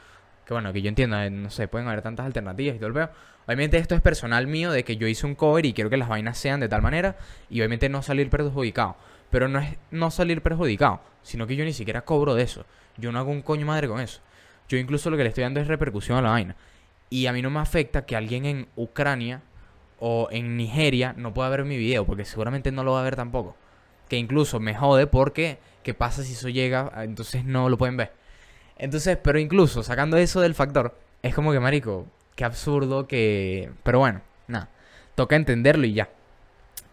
que 0.52 0.56
bueno, 0.56 0.74
que 0.74 0.82
yo 0.82 0.90
entiendo, 0.90 1.18
eh, 1.22 1.30
no 1.30 1.50
sé, 1.50 1.70
pueden 1.70 1.88
haber 1.88 2.02
tantas 2.02 2.26
alternativas 2.26 2.76
y 2.76 2.80
todo 2.80 2.88
el 2.88 2.94
peo. 2.94 3.10
Obviamente 3.46 3.78
esto 3.78 3.96
es 3.96 4.02
personal 4.02 4.48
mío 4.48 4.72
de 4.72 4.84
que 4.84 4.98
yo 4.98 5.08
hice 5.08 5.26
un 5.26 5.34
cover 5.34 5.66
y 5.66 5.72
quiero 5.72 5.90
que 5.90 5.96
las 5.96 6.10
vainas 6.10 6.38
sean 6.38 6.60
de 6.60 6.68
tal 6.68 6.82
manera 6.82 7.16
y 7.50 7.62
obviamente 7.62 7.88
no 7.88 8.02
salir 8.02 8.30
perjudicado. 8.30 8.98
Pero 9.30 9.48
no 9.48 9.60
es 9.60 9.78
no 9.92 10.12
salir 10.12 10.42
perjudicado, 10.42 11.00
sino 11.24 11.48
que 11.48 11.56
yo 11.56 11.64
ni 11.64 11.72
siquiera 11.72 12.02
cobro 12.02 12.36
de 12.36 12.44
eso. 12.44 12.66
Yo 12.98 13.14
no 13.14 13.20
hago 13.20 13.32
un 13.32 13.42
coño 13.42 13.66
madre 13.66 13.88
con 13.88 14.02
eso. 14.02 14.20
Yo 14.68 14.78
incluso 14.78 15.10
lo 15.10 15.16
que 15.16 15.24
le 15.24 15.30
estoy 15.30 15.44
dando 15.44 15.62
es 15.62 15.68
repercusión 15.68 16.18
a 16.18 16.22
la 16.22 16.32
vaina. 16.32 16.58
Y 17.10 17.28
a 17.28 17.34
mí 17.34 17.42
no 17.42 17.50
me 17.50 17.60
afecta 17.62 18.06
que 18.06 18.18
alguien 18.18 18.46
en 18.46 18.68
Ucrania 18.76 19.42
o 20.00 20.28
en 20.32 20.58
Nigeria 20.58 21.14
no 21.16 21.34
pueda 21.34 21.48
ver 21.48 21.64
mi 21.64 21.78
video, 21.78 22.06
porque 22.06 22.26
seguramente 22.26 22.72
no 22.74 22.84
lo 22.84 22.94
va 22.94 23.02
a 23.02 23.04
ver 23.04 23.16
tampoco. 23.16 23.56
Que 24.10 24.18
incluso 24.18 24.60
me 24.60 24.76
jode 24.76 25.08
porque, 25.08 25.60
¿qué 25.84 25.94
pasa 25.94 26.24
si 26.24 26.34
eso 26.34 26.50
llega? 26.50 26.92
Entonces 27.04 27.46
no 27.46 27.70
lo 27.70 27.78
pueden 27.78 27.96
ver. 27.96 28.12
Entonces, 28.82 29.18
pero 29.22 29.38
incluso 29.38 29.84
sacando 29.84 30.18
eso 30.18 30.42
del 30.42 30.56
factor, 30.56 30.98
es 31.22 31.36
como 31.36 31.52
que, 31.52 31.60
marico, 31.60 32.08
qué 32.36 32.44
absurdo 32.44 33.08
que... 33.08 33.70
Pero 33.84 34.00
bueno, 34.00 34.22
nada, 34.48 34.70
toca 35.14 35.36
entenderlo 35.36 35.86
y 35.86 35.94
ya. 35.94 36.10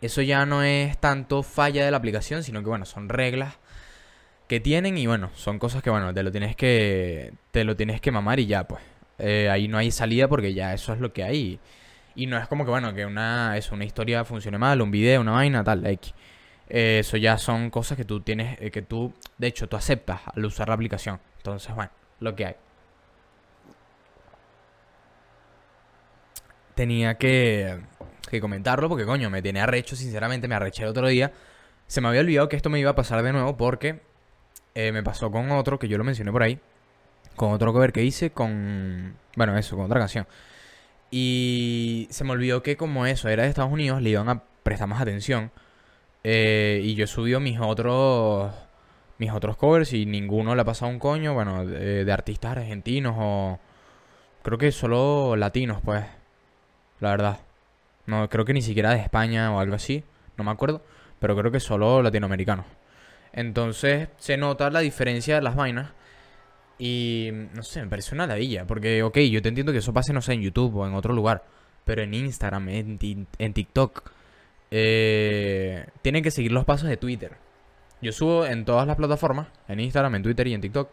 Eso 0.02 0.20
ya 0.20 0.44
no 0.44 0.62
es 0.62 0.98
tanto 0.98 1.42
falla 1.42 1.86
de 1.86 1.90
la 1.90 1.96
aplicación, 1.96 2.44
sino 2.44 2.60
que, 2.60 2.68
bueno, 2.68 2.84
son 2.84 3.08
reglas 3.08 3.56
que 4.48 4.60
tienen 4.60 4.98
y 4.98 5.06
bueno, 5.06 5.30
son 5.34 5.58
cosas 5.58 5.82
que 5.82 5.90
bueno, 5.90 6.12
te 6.12 6.22
lo 6.22 6.30
tienes 6.30 6.56
que 6.56 7.32
te 7.50 7.64
lo 7.64 7.76
tienes 7.76 8.00
que 8.00 8.10
mamar 8.10 8.38
y 8.40 8.46
ya 8.46 8.68
pues. 8.68 8.82
Eh, 9.18 9.48
ahí 9.50 9.68
no 9.68 9.78
hay 9.78 9.90
salida 9.90 10.28
porque 10.28 10.54
ya 10.54 10.74
eso 10.74 10.92
es 10.92 11.00
lo 11.00 11.12
que 11.12 11.24
hay. 11.24 11.58
Y 12.14 12.26
no 12.26 12.38
es 12.38 12.48
como 12.48 12.64
que 12.64 12.70
bueno, 12.70 12.94
que 12.94 13.06
una 13.06 13.56
es 13.56 13.72
una 13.72 13.84
historia 13.84 14.24
funcione 14.24 14.58
mal, 14.58 14.82
un 14.82 14.90
video, 14.90 15.22
una 15.22 15.32
vaina 15.32 15.64
tal, 15.64 15.86
X. 15.86 16.14
Eh, 16.68 16.98
eso 17.00 17.16
ya 17.16 17.38
son 17.38 17.70
cosas 17.70 17.96
que 17.96 18.04
tú 18.04 18.20
tienes 18.20 18.60
eh, 18.60 18.70
que 18.70 18.82
tú 18.82 19.14
de 19.38 19.46
hecho 19.46 19.68
tú 19.68 19.76
aceptas 19.76 20.20
al 20.34 20.44
usar 20.44 20.68
la 20.68 20.74
aplicación. 20.74 21.20
Entonces, 21.38 21.74
bueno, 21.74 21.90
lo 22.20 22.34
que 22.36 22.46
hay. 22.46 22.56
Tenía 26.74 27.16
que 27.16 27.80
que 28.28 28.40
comentarlo 28.40 28.88
porque 28.88 29.04
coño, 29.04 29.30
me 29.30 29.42
tiene 29.42 29.60
arrecho, 29.60 29.96
sinceramente, 29.96 30.48
me 30.48 30.54
arreché 30.54 30.82
el 30.82 30.90
otro 30.90 31.08
día. 31.08 31.32
Se 31.86 32.00
me 32.00 32.08
había 32.08 32.20
olvidado 32.20 32.48
que 32.48 32.56
esto 32.56 32.70
me 32.70 32.78
iba 32.78 32.90
a 32.90 32.94
pasar 32.94 33.22
de 33.22 33.32
nuevo 33.32 33.56
porque 33.56 34.00
eh, 34.74 34.92
me 34.92 35.02
pasó 35.02 35.30
con 35.30 35.50
otro, 35.52 35.78
que 35.78 35.88
yo 35.88 35.98
lo 35.98 36.04
mencioné 36.04 36.30
por 36.32 36.42
ahí, 36.42 36.60
con 37.36 37.52
otro 37.52 37.72
cover 37.72 37.92
que 37.92 38.04
hice, 38.04 38.30
con, 38.30 39.16
bueno, 39.36 39.56
eso, 39.56 39.76
con 39.76 39.86
otra 39.86 39.98
canción. 40.00 40.26
Y 41.10 42.06
se 42.10 42.24
me 42.24 42.32
olvidó 42.32 42.62
que 42.62 42.76
como 42.76 43.06
eso 43.06 43.28
era 43.28 43.44
de 43.44 43.48
Estados 43.48 43.72
Unidos, 43.72 44.02
le 44.02 44.10
iban 44.10 44.28
a 44.28 44.42
prestar 44.62 44.88
más 44.88 45.00
atención. 45.00 45.50
Eh, 46.30 46.82
y 46.84 46.94
yo 46.94 47.04
he 47.04 47.06
subido 47.06 47.40
mis 47.40 47.58
otros 47.58 48.52
mis 49.16 49.32
otros 49.32 49.56
covers 49.56 49.94
y 49.94 50.04
ninguno 50.04 50.54
le 50.54 50.60
ha 50.60 50.64
pasado 50.64 50.90
un 50.90 50.98
coño, 50.98 51.32
bueno, 51.32 51.64
de, 51.64 52.12
artistas 52.12 52.58
argentinos 52.58 53.14
o 53.18 53.58
creo 54.42 54.58
que 54.58 54.70
solo 54.70 55.36
latinos, 55.36 55.80
pues. 55.82 56.04
La 57.00 57.12
verdad. 57.12 57.38
No, 58.04 58.28
creo 58.28 58.44
que 58.44 58.52
ni 58.52 58.60
siquiera 58.60 58.90
de 58.90 59.00
España 59.00 59.50
o 59.54 59.58
algo 59.58 59.74
así, 59.74 60.04
no 60.36 60.44
me 60.44 60.50
acuerdo, 60.50 60.84
pero 61.18 61.34
creo 61.34 61.50
que 61.50 61.60
solo 61.60 62.02
latinoamericanos. 62.02 62.66
Entonces 63.32 64.08
se 64.18 64.36
nota 64.36 64.68
la 64.68 64.80
diferencia 64.80 65.36
de 65.36 65.42
las 65.42 65.56
vainas. 65.56 65.92
Y 66.78 67.30
no 67.54 67.62
sé, 67.62 67.80
me 67.82 67.88
parece 67.88 68.14
una 68.14 68.26
ladilla. 68.26 68.66
Porque, 68.66 69.02
ok, 69.02 69.18
yo 69.20 69.40
te 69.40 69.48
entiendo 69.48 69.72
que 69.72 69.78
eso 69.78 69.94
pase, 69.94 70.12
no 70.12 70.20
sé, 70.20 70.34
en 70.34 70.42
YouTube 70.42 70.76
o 70.76 70.86
en 70.86 70.94
otro 70.94 71.14
lugar. 71.14 71.44
Pero 71.86 72.02
en 72.02 72.12
Instagram, 72.12 72.68
en, 72.68 73.26
en 73.38 73.54
TikTok, 73.54 74.17
eh, 74.70 75.86
tienen 76.02 76.22
que 76.22 76.30
seguir 76.30 76.52
los 76.52 76.64
pasos 76.64 76.88
de 76.88 76.96
Twitter. 76.96 77.32
Yo 78.00 78.12
subo 78.12 78.46
en 78.46 78.64
todas 78.64 78.86
las 78.86 78.96
plataformas, 78.96 79.48
en 79.66 79.80
Instagram, 79.80 80.14
en 80.16 80.22
Twitter 80.22 80.46
y 80.46 80.54
en 80.54 80.60
TikTok. 80.60 80.90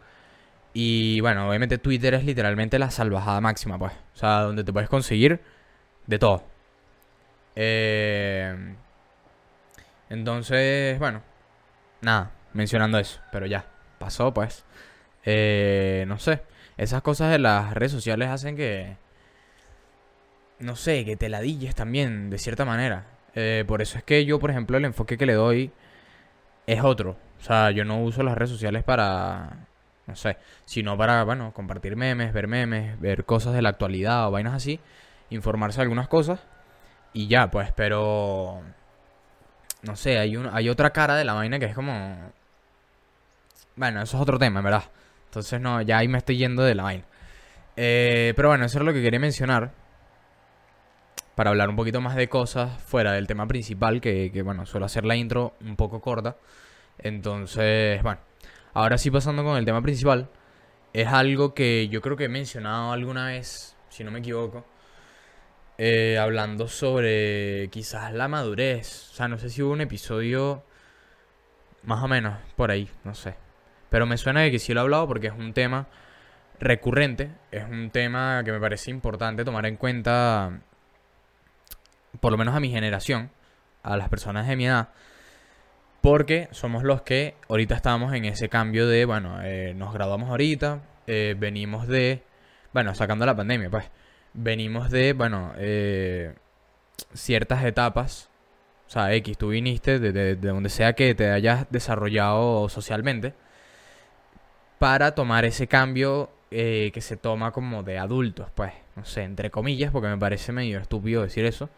Y 0.73 1.21
bueno, 1.21 1.47
obviamente 1.47 1.77
Twitter 1.77 2.13
es 2.15 2.25
literalmente 2.25 2.79
la 2.79 2.91
salvajada 2.91 3.39
máxima, 3.41 3.77
pues. 3.79 3.93
O 4.15 4.17
sea, 4.17 4.41
donde 4.41 4.63
te 4.63 4.73
puedes 4.73 4.89
conseguir 4.89 5.39
de 6.07 6.19
todo. 6.19 6.43
Eh, 7.55 8.75
entonces, 10.09 10.99
bueno, 10.99 11.21
nada, 12.01 12.31
mencionando 12.53 12.99
eso, 12.99 13.19
pero 13.31 13.45
ya, 13.45 13.65
pasó 13.99 14.33
pues. 14.33 14.65
Eh, 15.25 16.05
no 16.07 16.19
sé, 16.19 16.41
esas 16.77 17.01
cosas 17.01 17.31
de 17.31 17.39
las 17.39 17.73
redes 17.73 17.91
sociales 17.91 18.29
hacen 18.29 18.55
que, 18.55 18.97
no 20.59 20.75
sé, 20.75 21.05
que 21.05 21.15
te 21.17 21.29
ladilles 21.29 21.75
también, 21.75 22.29
de 22.29 22.37
cierta 22.37 22.65
manera. 22.65 23.05
Eh, 23.35 23.65
por 23.67 23.81
eso 23.81 23.97
es 23.97 24.03
que 24.03 24.25
yo, 24.25 24.39
por 24.39 24.51
ejemplo, 24.51 24.77
el 24.77 24.85
enfoque 24.85 25.17
que 25.17 25.25
le 25.25 25.33
doy 25.33 25.71
es 26.67 26.83
otro. 26.83 27.17
O 27.39 27.43
sea, 27.43 27.71
yo 27.71 27.85
no 27.85 28.01
uso 28.01 28.23
las 28.23 28.35
redes 28.35 28.49
sociales 28.51 28.83
para, 28.83 29.67
no 30.07 30.15
sé, 30.15 30.37
sino 30.65 30.97
para, 30.97 31.23
bueno, 31.23 31.53
compartir 31.53 31.95
memes, 31.95 32.33
ver 32.33 32.47
memes, 32.47 32.99
ver 32.99 33.25
cosas 33.25 33.53
de 33.53 33.61
la 33.61 33.69
actualidad 33.69 34.27
o 34.27 34.31
vainas 34.31 34.53
así, 34.53 34.79
informarse 35.29 35.77
de 35.77 35.83
algunas 35.83 36.07
cosas 36.07 36.39
y 37.13 37.27
ya, 37.27 37.49
pues, 37.51 37.71
pero, 37.73 38.61
no 39.83 39.95
sé, 39.95 40.19
hay, 40.19 40.37
un, 40.37 40.49
hay 40.51 40.69
otra 40.69 40.91
cara 40.91 41.15
de 41.15 41.25
la 41.25 41.33
vaina 41.33 41.59
que 41.59 41.65
es 41.65 41.75
como, 41.75 42.31
bueno, 43.75 44.01
eso 44.01 44.17
es 44.17 44.21
otro 44.21 44.39
tema, 44.39 44.61
¿verdad? 44.61 44.83
Entonces, 45.25 45.59
no, 45.61 45.81
ya 45.81 45.97
ahí 45.99 46.07
me 46.07 46.17
estoy 46.17 46.37
yendo 46.37 46.63
de 46.63 46.75
la 46.75 46.83
vaina. 46.83 47.05
Eh, 47.77 48.33
pero 48.35 48.49
bueno, 48.49 48.65
eso 48.65 48.79
es 48.79 48.85
lo 48.85 48.93
que 48.93 49.01
quería 49.01 49.19
mencionar. 49.19 49.71
Para 51.35 51.49
hablar 51.49 51.69
un 51.69 51.75
poquito 51.75 52.01
más 52.01 52.15
de 52.15 52.29
cosas 52.29 52.81
fuera 52.81 53.11
del 53.11 53.27
tema 53.27 53.47
principal, 53.47 54.01
que, 54.01 54.41
bueno, 54.43 54.65
suelo 54.65 54.85
hacer 54.85 55.05
la 55.05 55.15
intro 55.15 55.53
un 55.61 55.75
poco 55.75 56.01
corta. 56.01 56.37
Entonces, 56.97 58.01
bueno, 58.03 58.19
ahora 58.73 58.97
sí 58.97 59.11
pasando 59.11 59.43
con 59.43 59.57
el 59.57 59.65
tema 59.65 59.81
principal. 59.81 60.29
Es 60.93 61.07
algo 61.07 61.53
que 61.53 61.89
yo 61.89 62.01
creo 62.01 62.15
que 62.15 62.25
he 62.25 62.29
mencionado 62.29 62.93
alguna 62.93 63.27
vez, 63.27 63.75
si 63.89 64.03
no 64.05 64.11
me 64.11 64.19
equivoco. 64.19 64.65
Eh, 65.77 66.17
hablando 66.17 66.69
sobre 66.69 67.69
quizás 67.69 68.13
la 68.13 68.29
madurez. 68.29 69.09
O 69.11 69.15
sea, 69.15 69.27
no 69.27 69.37
sé 69.37 69.49
si 69.49 69.61
hubo 69.61 69.73
un 69.73 69.81
episodio 69.81 70.63
más 71.83 72.03
o 72.03 72.07
menos 72.07 72.37
por 72.55 72.71
ahí, 72.71 72.89
no 73.03 73.13
sé. 73.13 73.35
Pero 73.89 74.05
me 74.05 74.17
suena 74.17 74.41
de 74.41 74.51
que 74.51 74.59
sí 74.59 74.73
lo 74.73 74.81
he 74.81 74.83
hablado 74.83 75.07
porque 75.07 75.27
es 75.27 75.33
un 75.33 75.53
tema 75.53 75.87
recurrente, 76.59 77.31
es 77.51 77.63
un 77.65 77.91
tema 77.91 78.41
que 78.45 78.51
me 78.51 78.59
parece 78.59 78.91
importante 78.91 79.43
tomar 79.43 79.65
en 79.65 79.77
cuenta, 79.77 80.61
por 82.25 82.31
lo 82.31 82.39
menos 82.39 82.55
a 82.55 82.59
mi 82.59 82.71
generación, 82.71 83.29
a 83.83 83.97
las 83.97 84.09
personas 84.09 84.47
de 84.47 84.55
mi 84.55 84.65
edad, 84.65 84.89
porque 86.01 86.47
somos 86.49 86.81
los 86.81 87.03
que 87.03 87.35
ahorita 87.49 87.75
estamos 87.75 88.15
en 88.15 88.25
ese 88.25 88.49
cambio 88.49 88.87
de, 88.87 89.05
bueno, 89.05 89.43
eh, 89.43 89.75
nos 89.75 89.93
graduamos 89.93 90.31
ahorita, 90.31 90.81
eh, 91.05 91.35
venimos 91.37 91.87
de, 91.87 92.23
bueno, 92.73 92.95
sacando 92.95 93.27
la 93.27 93.35
pandemia, 93.35 93.69
pues, 93.69 93.91
venimos 94.33 94.89
de, 94.89 95.13
bueno, 95.13 95.53
eh, 95.57 96.33
ciertas 97.13 97.63
etapas, 97.63 98.31
o 98.87 98.89
sea, 98.89 99.13
X, 99.13 99.37
tú 99.37 99.49
viniste 99.49 99.99
de, 99.99 100.11
de 100.11 100.35
donde 100.35 100.69
sea 100.69 100.93
que 100.93 101.13
te 101.13 101.29
hayas 101.29 101.67
desarrollado 101.69 102.69
socialmente, 102.69 103.35
para 104.79 105.13
tomar 105.13 105.45
ese 105.45 105.67
cambio 105.67 106.31
que 106.49 107.01
se 107.01 107.17
toma 107.17 107.51
como 107.51 107.83
de 107.83 107.99
adultos, 107.99 108.49
pues, 108.55 108.73
no 108.95 109.05
sé, 109.05 109.21
entre 109.21 109.51
comillas, 109.51 109.91
porque 109.91 110.07
me 110.07 110.17
parece 110.17 110.51
medio 110.53 110.79
estúpido 110.79 111.21
decir 111.21 111.45
eso. 111.45 111.69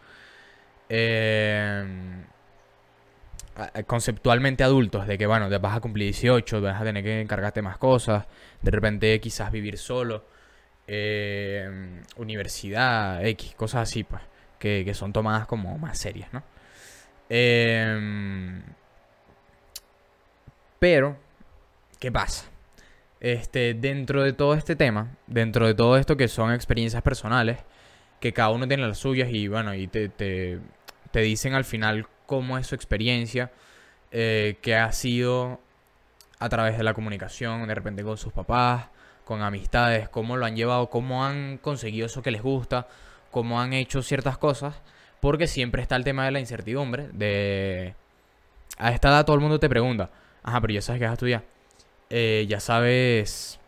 Em, 0.90 2.24
conceptualmente 3.88 4.64
adultos, 4.64 5.08
de 5.08 5.18
que, 5.18 5.26
bueno, 5.26 5.50
te 5.50 5.58
vas 5.58 5.76
a 5.76 5.80
cumplir 5.82 6.06
18, 6.08 6.62
vas 6.62 6.82
a 6.82 6.84
tener 6.84 7.04
que 7.04 7.22
encargarte 7.22 7.62
más 7.62 7.78
cosas, 7.78 8.26
de 8.62 8.72
repente 8.72 9.20
quizás 9.20 9.52
vivir 9.52 9.78
solo, 9.78 10.26
em, 10.88 12.04
universidad, 12.18 13.26
X, 13.26 13.56
cosas 13.56 13.90
así, 13.90 14.04
pues, 14.04 14.22
que, 14.60 14.84
que 14.86 14.94
son 14.94 15.14
tomadas 15.14 15.48
como 15.48 15.78
más 15.78 15.98
serias, 15.98 16.32
¿no? 16.34 16.44
Em, 17.30 18.62
pero, 20.80 21.18
¿qué 22.00 22.12
pasa? 22.12 22.46
este, 23.20 23.74
dentro 23.74 24.24
de 24.24 24.34
todo 24.34 24.54
este 24.54 24.76
tema, 24.76 25.16
dentro 25.28 25.68
de 25.68 25.74
todo 25.74 25.98
esto 25.98 26.18
que 26.18 26.28
son 26.28 26.54
experiencias 26.54 27.02
personales, 27.02 27.60
que 28.20 28.34
cada 28.34 28.50
uno 28.50 28.68
tiene 28.68 28.88
las 28.88 28.98
suyas 29.00 29.30
y 29.32 29.48
bueno, 29.48 29.74
y 29.74 29.88
te, 29.88 30.10
te, 30.10 30.60
dicen 31.22 31.54
al 31.54 31.66
final 31.66 32.08
cómo 32.26 32.58
es 32.58 32.68
su 32.68 32.76
experiencia, 32.76 33.52
eh, 34.12 34.58
que 34.62 34.76
ha 34.76 34.92
sido 34.92 35.60
a 36.40 36.50
través 36.50 36.78
de 36.78 36.84
la 36.84 36.94
comunicación, 36.94 37.68
de 37.68 37.76
repente 37.76 38.04
con 38.04 38.18
sus 38.18 38.34
papás, 38.34 38.88
con 39.26 39.42
amistades, 39.42 40.10
cómo 40.10 40.38
lo 40.38 40.46
han 40.46 40.56
llevado, 40.56 40.90
cómo 40.90 41.26
han 41.26 41.58
conseguido 41.58 42.06
eso 42.06 42.22
que 42.22 42.32
les 42.32 42.42
gusta, 42.42 42.88
cómo 43.32 43.60
han 43.62 43.74
hecho 43.74 44.02
ciertas 44.02 44.38
cosas, 44.38 44.82
porque 45.20 45.48
siempre 45.48 45.82
está 45.82 45.96
el 45.96 46.04
tema 46.04 46.26
de 46.26 46.32
la 46.32 46.40
incertidumbre, 46.40 47.10
de... 47.14 47.96
A 48.78 48.92
esta 48.92 49.10
edad 49.10 49.26
todo 49.26 49.36
el 49.36 49.42
mundo 49.42 49.60
te 49.60 49.70
pregunta, 49.70 50.12
ajá, 50.44 50.62
pero 50.62 50.74
ya 50.74 50.82
sabes 50.82 51.00
que 51.00 51.06
vas 51.06 51.12
a 51.12 51.14
estudiar 51.14 51.58
eh, 52.10 52.46
ya 52.48 52.60
sabes 52.60 53.60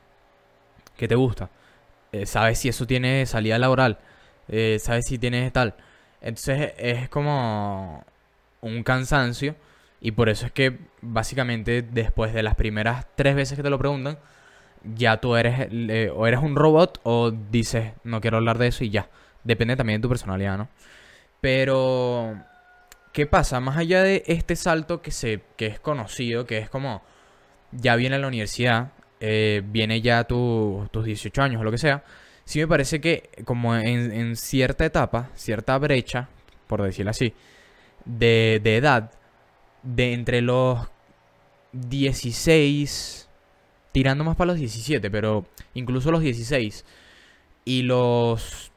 que 0.97 1.07
te 1.07 1.15
gusta. 1.15 1.49
Eh, 2.11 2.25
sabes 2.25 2.59
si 2.59 2.69
eso 2.69 2.87
tiene 2.87 3.25
salida 3.25 3.57
laboral. 3.57 3.99
Eh, 4.47 4.77
sabes 4.81 5.05
si 5.05 5.17
tienes 5.17 5.51
tal. 5.53 5.75
Entonces 6.21 6.73
es 6.77 7.09
como 7.09 8.03
un 8.61 8.83
cansancio. 8.83 9.55
Y 10.01 10.11
por 10.11 10.29
eso 10.29 10.45
es 10.45 10.51
que 10.51 10.77
básicamente 11.01 11.81
después 11.81 12.33
de 12.33 12.43
las 12.43 12.55
primeras 12.55 13.05
tres 13.15 13.35
veces 13.35 13.57
que 13.57 13.63
te 13.63 13.69
lo 13.69 13.77
preguntan, 13.77 14.17
ya 14.83 15.17
tú 15.17 15.35
eres 15.35 15.69
o 16.15 16.25
eres 16.25 16.39
un 16.41 16.55
robot 16.55 17.01
o 17.03 17.31
dices 17.31 17.91
no 18.05 18.21
quiero 18.21 18.37
hablar 18.37 18.57
de 18.57 18.67
eso 18.67 18.83
y 18.83 18.89
ya. 18.89 19.09
Depende 19.43 19.75
también 19.75 19.99
de 19.99 20.03
tu 20.03 20.09
personalidad, 20.09 20.57
¿no? 20.57 20.69
Pero, 21.41 22.37
¿qué 23.13 23.25
pasa? 23.25 23.59
Más 23.59 23.77
allá 23.77 24.03
de 24.03 24.23
este 24.27 24.55
salto 24.55 25.01
que, 25.01 25.11
se, 25.11 25.41
que 25.55 25.67
es 25.67 25.79
conocido, 25.79 26.45
que 26.45 26.57
es 26.57 26.69
como 26.69 27.01
ya 27.71 27.95
viene 27.95 28.19
la 28.19 28.27
universidad, 28.27 28.91
eh, 29.19 29.61
viene 29.65 30.01
ya 30.01 30.25
tus 30.25 30.89
18 30.91 31.41
años 31.41 31.61
o 31.61 31.63
lo 31.63 31.71
que 31.71 31.77
sea, 31.77 32.03
sí 32.49 32.57
me 32.57 32.67
parece 32.67 32.99
que 32.99 33.29
como 33.45 33.75
en, 33.75 34.35
cierta 34.35 34.83
etapa, 34.83 35.29
cierta 35.35 35.77
brecha, 35.77 36.29
por 36.65 36.81
decirlo 36.81 37.11
así, 37.11 37.33
de, 38.05 38.59
de 38.63 38.77
edad, 38.77 39.11
de 39.83 40.13
entre 40.13 40.41
los 40.41 40.87
16, 41.73 43.29
tirando 43.91 44.23
más 44.23 44.35
para 44.35 44.53
los 44.53 44.57
17, 44.59 45.11
pero 45.11 45.45
incluso 45.75 46.09
los 46.09 46.21
16 46.21 46.85
y 47.65 47.83
los 47.83 48.71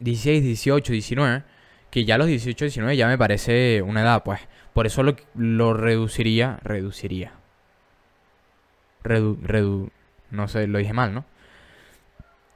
16, 0.00 0.42
18, 0.42 0.92
19, 0.92 1.44
que 1.88 2.04
ya 2.04 2.18
los 2.18 2.26
18, 2.26 2.64
19 2.64 2.96
ya 2.96 3.06
me 3.06 3.16
parece 3.16 3.80
una 3.82 4.02
edad, 4.02 4.24
pues. 4.24 4.40
Por 4.72 4.86
eso 4.86 5.04
lo, 5.04 5.14
lo 5.36 5.72
reduciría, 5.72 6.58
reduciría 6.64 7.32
redu, 9.04 9.38
redu, 9.40 9.90
no 10.30 10.48
sé, 10.48 10.66
lo 10.66 10.78
dije 10.78 10.92
mal, 10.92 11.14
¿no? 11.14 11.24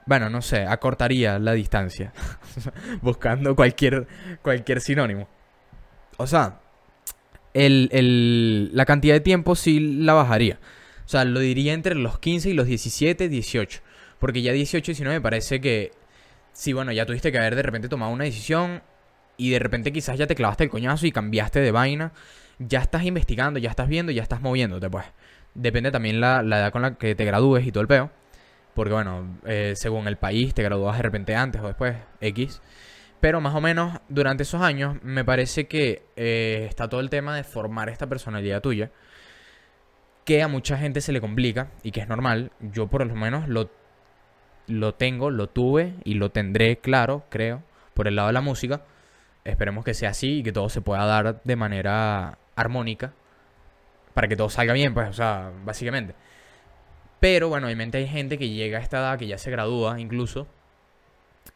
Bueno, 0.07 0.31
no 0.31 0.41
sé, 0.41 0.65
acortaría 0.65 1.39
la 1.41 1.53
distancia. 1.53 2.13
Buscando 3.03 3.57
cualquier, 3.57 4.07
cualquier 4.41 4.81
sinónimo. 4.81 5.29
O 6.17 6.27
sea, 6.29 6.61
el, 7.55 7.89
el, 7.93 8.71
la 8.75 8.85
cantidad 8.85 9.15
de 9.15 9.21
tiempo 9.21 9.57
sí 9.57 9.81
la 9.81 10.15
bajaría. 10.15 10.61
O 11.05 11.09
sea, 11.09 11.25
lo 11.25 11.41
diría 11.41 11.73
entre 11.73 11.97
los 11.97 12.21
15 12.21 12.51
y 12.51 12.55
los 12.55 12.67
17, 12.67 13.29
18. 13.29 13.81
Porque 14.21 14.43
ya 14.43 14.53
18, 14.53 14.87
19 14.93 15.19
me 15.19 15.21
parece 15.21 15.61
que... 15.61 15.91
Sí, 16.53 16.73
bueno, 16.73 16.93
ya 16.93 17.05
tuviste 17.05 17.33
que 17.33 17.39
haber 17.39 17.55
de 17.57 17.63
repente 17.63 17.89
tomado 17.89 18.13
una 18.13 18.25
decisión 18.25 18.83
y 19.37 19.51
de 19.51 19.59
repente 19.59 19.93
quizás 19.93 20.17
ya 20.17 20.27
te 20.27 20.35
clavaste 20.35 20.65
el 20.65 20.71
coñazo 20.71 21.07
y 21.07 21.13
cambiaste 21.13 21.61
de 21.61 21.71
vaina. 21.71 22.13
Ya 22.59 22.81
estás 22.81 23.05
investigando, 23.05 23.59
ya 23.59 23.71
estás 23.71 23.89
viendo, 23.89 24.13
ya 24.13 24.23
estás 24.23 24.41
moviéndote, 24.41 24.89
pues 24.89 25.05
Depende 25.55 25.91
también 25.91 26.21
la, 26.21 26.43
la 26.43 26.59
edad 26.59 26.73
con 26.73 26.83
la 26.83 26.95
que 26.97 27.15
te 27.15 27.25
gradúes 27.25 27.67
y 27.67 27.73
todo 27.73 27.81
el 27.81 27.89
peo. 27.89 28.11
Porque 28.77 28.93
bueno, 28.93 29.39
eh, 29.47 29.73
según 29.75 30.07
el 30.07 30.19
país 30.19 30.53
te 30.53 30.63
gradúas 30.63 30.99
de 30.99 31.03
repente 31.03 31.35
antes 31.35 31.63
o 31.63 31.67
después, 31.67 31.97
X. 32.21 32.61
Pero 33.21 33.41
más 33.41 33.55
o 33.55 33.63
menos 33.63 34.01
durante 34.11 34.43
esos 34.43 34.61
años 34.61 35.03
me 35.03 35.25
parece 35.25 35.67
que 35.67 36.05
eh, 36.15 36.67
está 36.69 36.87
todo 36.87 37.01
el 37.01 37.09
tema 37.09 37.35
de 37.35 37.43
formar 37.43 37.89
esta 37.89 38.07
personalidad 38.07 38.61
tuya. 38.61 38.91
Que 40.27 40.43
a 40.43 40.49
mucha 40.49 40.77
gente 40.77 41.01
se 41.01 41.13
le 41.13 41.23
complica 41.23 41.71
y 41.83 41.91
que 41.91 42.01
es 42.01 42.09
normal. 42.09 42.53
Yo 42.61 42.89
por 42.89 43.07
lo 43.07 43.15
menos 43.15 43.49
lo, 43.49 43.71
lo 44.67 44.95
tengo, 44.95 45.31
lo 45.31 45.49
tuve 45.49 45.95
y 46.05 46.15
lo 46.15 46.31
tendré 46.31 46.77
claro, 46.77 47.25
creo, 47.31 47.63
por 47.95 48.09
el 48.09 48.17
lado 48.17 48.29
de 48.29 48.35
la 48.35 48.43
música. 48.43 48.83
Esperemos 49.45 49.87
que 49.87 49.95
sea 49.95 50.11
así 50.11 50.41
y 50.41 50.43
que 50.43 50.53
todo 50.53 50.69
se 50.69 50.83
pueda 50.83 51.07
dar 51.07 51.41
de 51.43 51.57
manera 51.57 52.39
armónica. 52.57 53.15
Para 54.13 54.29
que 54.29 54.37
todo 54.37 54.51
salga 54.51 54.75
bien, 54.75 54.93
pues, 54.93 55.09
o 55.09 55.15
sea, 55.15 55.51
básicamente. 55.65 56.15
Pero 57.21 57.49
bueno, 57.49 57.67
obviamente 57.67 57.99
hay 57.99 58.09
gente 58.09 58.39
que 58.39 58.51
llega 58.51 58.79
a 58.79 58.83
esta 58.83 58.99
edad, 58.99 59.19
que 59.19 59.27
ya 59.27 59.39
se 59.39 59.51
gradúa 59.51 60.01
incluso, 60.01 60.47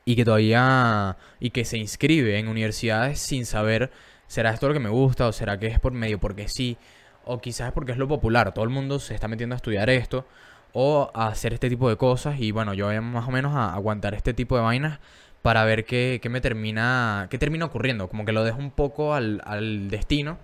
y 0.05 0.16
que 0.16 0.25
todavía, 0.25 1.16
y 1.40 1.51
que 1.51 1.64
se 1.64 1.79
inscribe 1.79 2.38
en 2.38 2.49
universidades 2.49 3.20
sin 3.20 3.46
saber, 3.46 3.90
¿será 4.27 4.51
esto 4.51 4.68
lo 4.68 4.75
que 4.75 4.81
me 4.81 4.88
gusta? 4.88 5.27
¿O 5.27 5.33
será 5.33 5.59
que 5.59 5.66
es 5.66 5.79
por 5.81 5.92
medio 5.92 6.18
porque 6.18 6.49
sí? 6.49 6.79
O 7.25 7.40
quizás 7.40 7.68
es 7.68 7.73
porque 7.73 7.92
es 7.92 7.99
lo 7.99 8.09
popular, 8.09 8.55
todo 8.55 8.64
el 8.64 8.70
mundo 8.70 8.99
se 8.99 9.14
está 9.14 9.29
metiendo 9.29 9.55
a 9.55 9.59
estudiar 9.59 9.90
esto, 9.90 10.27
o 10.73 11.11
a 11.14 11.29
hacer 11.29 11.53
este 11.55 11.68
tipo 11.68 11.88
de 11.88 11.96
cosas, 11.96 12.40
y 12.40 12.53
bueno, 12.53 12.75
yo 12.75 12.87
voy 12.87 13.01
más 13.01 13.29
o 13.29 13.31
menos 13.31 13.55
a 13.55 13.75
aguantar 13.75 14.14
este 14.14 14.35
tipo 14.35 14.57
de 14.57 14.62
vainas 14.62 15.01
para 15.42 15.64
ver 15.64 15.85
qué, 15.85 16.20
me 16.31 16.40
termina, 16.40 17.29
qué 17.31 17.38
termina 17.38 17.66
ocurriendo, 17.66 18.09
como 18.09 18.25
que 18.25 18.33
lo 18.33 18.44
dejo 18.44 18.59
un 18.59 18.70
poco 18.70 19.14
al, 19.14 19.88
destino 19.90 20.38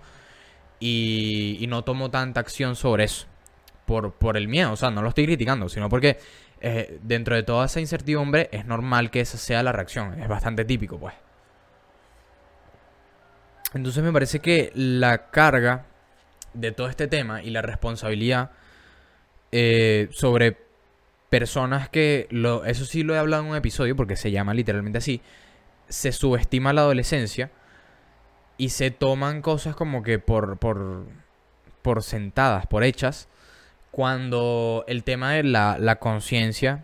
y, 0.79 1.57
y 1.59 1.67
no 1.67 1.83
tomo 1.83 2.11
tanta 2.11 2.39
acción 2.39 2.75
sobre 2.75 3.05
eso 3.05 3.27
por, 3.87 4.11
por 4.11 4.37
el 4.37 4.47
miedo. 4.47 4.73
O 4.73 4.75
sea, 4.75 4.91
no 4.91 5.01
lo 5.01 5.09
estoy 5.09 5.25
criticando, 5.25 5.69
sino 5.69 5.89
porque 5.89 6.19
eh, 6.61 6.99
dentro 7.01 7.35
de 7.35 7.41
toda 7.41 7.65
esa 7.65 7.79
incertidumbre 7.79 8.49
es 8.51 8.65
normal 8.65 9.09
que 9.09 9.21
esa 9.21 9.39
sea 9.39 9.63
la 9.63 9.71
reacción. 9.71 10.21
Es 10.21 10.27
bastante 10.27 10.65
típico, 10.65 10.99
pues. 10.99 11.15
Entonces 13.73 14.03
me 14.03 14.11
parece 14.11 14.39
que 14.39 14.71
la 14.75 15.29
carga 15.31 15.85
de 16.53 16.71
todo 16.71 16.89
este 16.89 17.07
tema 17.07 17.41
y 17.41 17.49
la 17.49 17.61
responsabilidad 17.61 18.51
eh, 19.51 20.09
sobre 20.11 20.57
personas 21.29 21.89
que, 21.89 22.27
lo, 22.29 22.65
eso 22.65 22.85
sí 22.85 23.03
lo 23.03 23.15
he 23.15 23.17
hablado 23.17 23.43
en 23.43 23.49
un 23.49 23.55
episodio 23.55 23.95
porque 23.95 24.15
se 24.15 24.31
llama 24.31 24.53
literalmente 24.53 24.97
así, 24.97 25.21
se 25.87 26.11
subestima 26.11 26.73
la 26.73 26.81
adolescencia 26.81 27.51
y 28.57 28.69
se 28.69 28.91
toman 28.91 29.41
cosas 29.41 29.75
como 29.75 30.03
que 30.03 30.19
por, 30.19 30.57
por, 30.57 31.05
por 31.81 32.03
sentadas, 32.03 32.65
por 32.65 32.83
hechas, 32.83 33.29
cuando 33.97 34.85
el 34.87 35.03
tema 35.03 35.31
de 35.31 35.41
la, 35.41 35.79
la 35.79 35.95
conciencia 35.95 36.83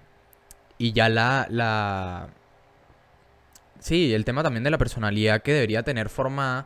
y 0.79 0.93
ya 0.93 1.09
la, 1.09 1.45
la... 1.47 2.29
Sí, 3.77 4.15
el 4.15 4.25
tema 4.25 4.41
también 4.41 4.63
de 4.63 4.71
la 4.71 4.79
personalidad 4.79 5.43
que 5.43 5.53
debería 5.53 5.83
tener 5.83 6.09
formada 6.09 6.65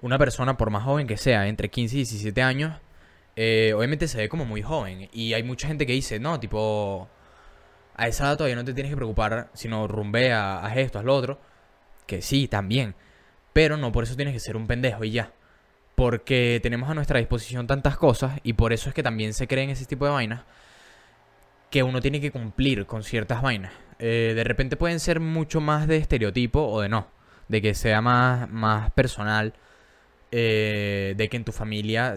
una 0.00 0.18
persona, 0.18 0.56
por 0.56 0.70
más 0.70 0.82
joven 0.82 1.06
que 1.06 1.16
sea, 1.16 1.46
entre 1.46 1.68
15 1.70 1.94
y 1.94 1.98
17 1.98 2.42
años, 2.42 2.74
eh, 3.36 3.72
obviamente 3.76 4.08
se 4.08 4.18
ve 4.18 4.28
como 4.28 4.44
muy 4.44 4.62
joven. 4.62 5.08
Y 5.12 5.34
hay 5.34 5.44
mucha 5.44 5.68
gente 5.68 5.86
que 5.86 5.92
dice, 5.92 6.18
no, 6.18 6.40
tipo, 6.40 7.08
a 7.94 8.08
esa 8.08 8.24
edad 8.24 8.36
todavía 8.36 8.56
no 8.56 8.64
te 8.64 8.74
tienes 8.74 8.90
que 8.90 8.96
preocupar, 8.96 9.48
sino 9.54 9.86
rumbea, 9.86 10.58
haz 10.58 10.76
esto, 10.76 10.98
haz 10.98 11.04
lo 11.04 11.14
otro. 11.14 11.40
Que 12.04 12.20
sí, 12.20 12.48
también. 12.48 12.96
Pero 13.52 13.76
no 13.76 13.92
por 13.92 14.02
eso 14.02 14.16
tienes 14.16 14.34
que 14.34 14.40
ser 14.40 14.56
un 14.56 14.66
pendejo 14.66 15.04
y 15.04 15.12
ya 15.12 15.30
porque 15.98 16.60
tenemos 16.62 16.88
a 16.88 16.94
nuestra 16.94 17.18
disposición 17.18 17.66
tantas 17.66 17.96
cosas 17.96 18.38
y 18.44 18.52
por 18.52 18.72
eso 18.72 18.88
es 18.88 18.94
que 18.94 19.02
también 19.02 19.34
se 19.34 19.48
creen 19.48 19.70
ese 19.70 19.84
tipo 19.84 20.04
de 20.04 20.12
vainas 20.12 20.42
que 21.72 21.82
uno 21.82 22.00
tiene 22.00 22.20
que 22.20 22.30
cumplir 22.30 22.86
con 22.86 23.02
ciertas 23.02 23.42
vainas. 23.42 23.72
Eh, 23.98 24.32
de 24.36 24.44
repente 24.44 24.76
pueden 24.76 25.00
ser 25.00 25.18
mucho 25.18 25.60
más 25.60 25.88
de 25.88 25.96
estereotipo 25.96 26.60
o 26.64 26.82
de 26.82 26.88
no, 26.88 27.08
de 27.48 27.60
que 27.60 27.74
sea 27.74 28.00
más, 28.00 28.48
más 28.48 28.92
personal, 28.92 29.54
eh, 30.30 31.14
de 31.16 31.28
que 31.28 31.36
en 31.36 31.42
tu 31.42 31.50
familia 31.50 32.14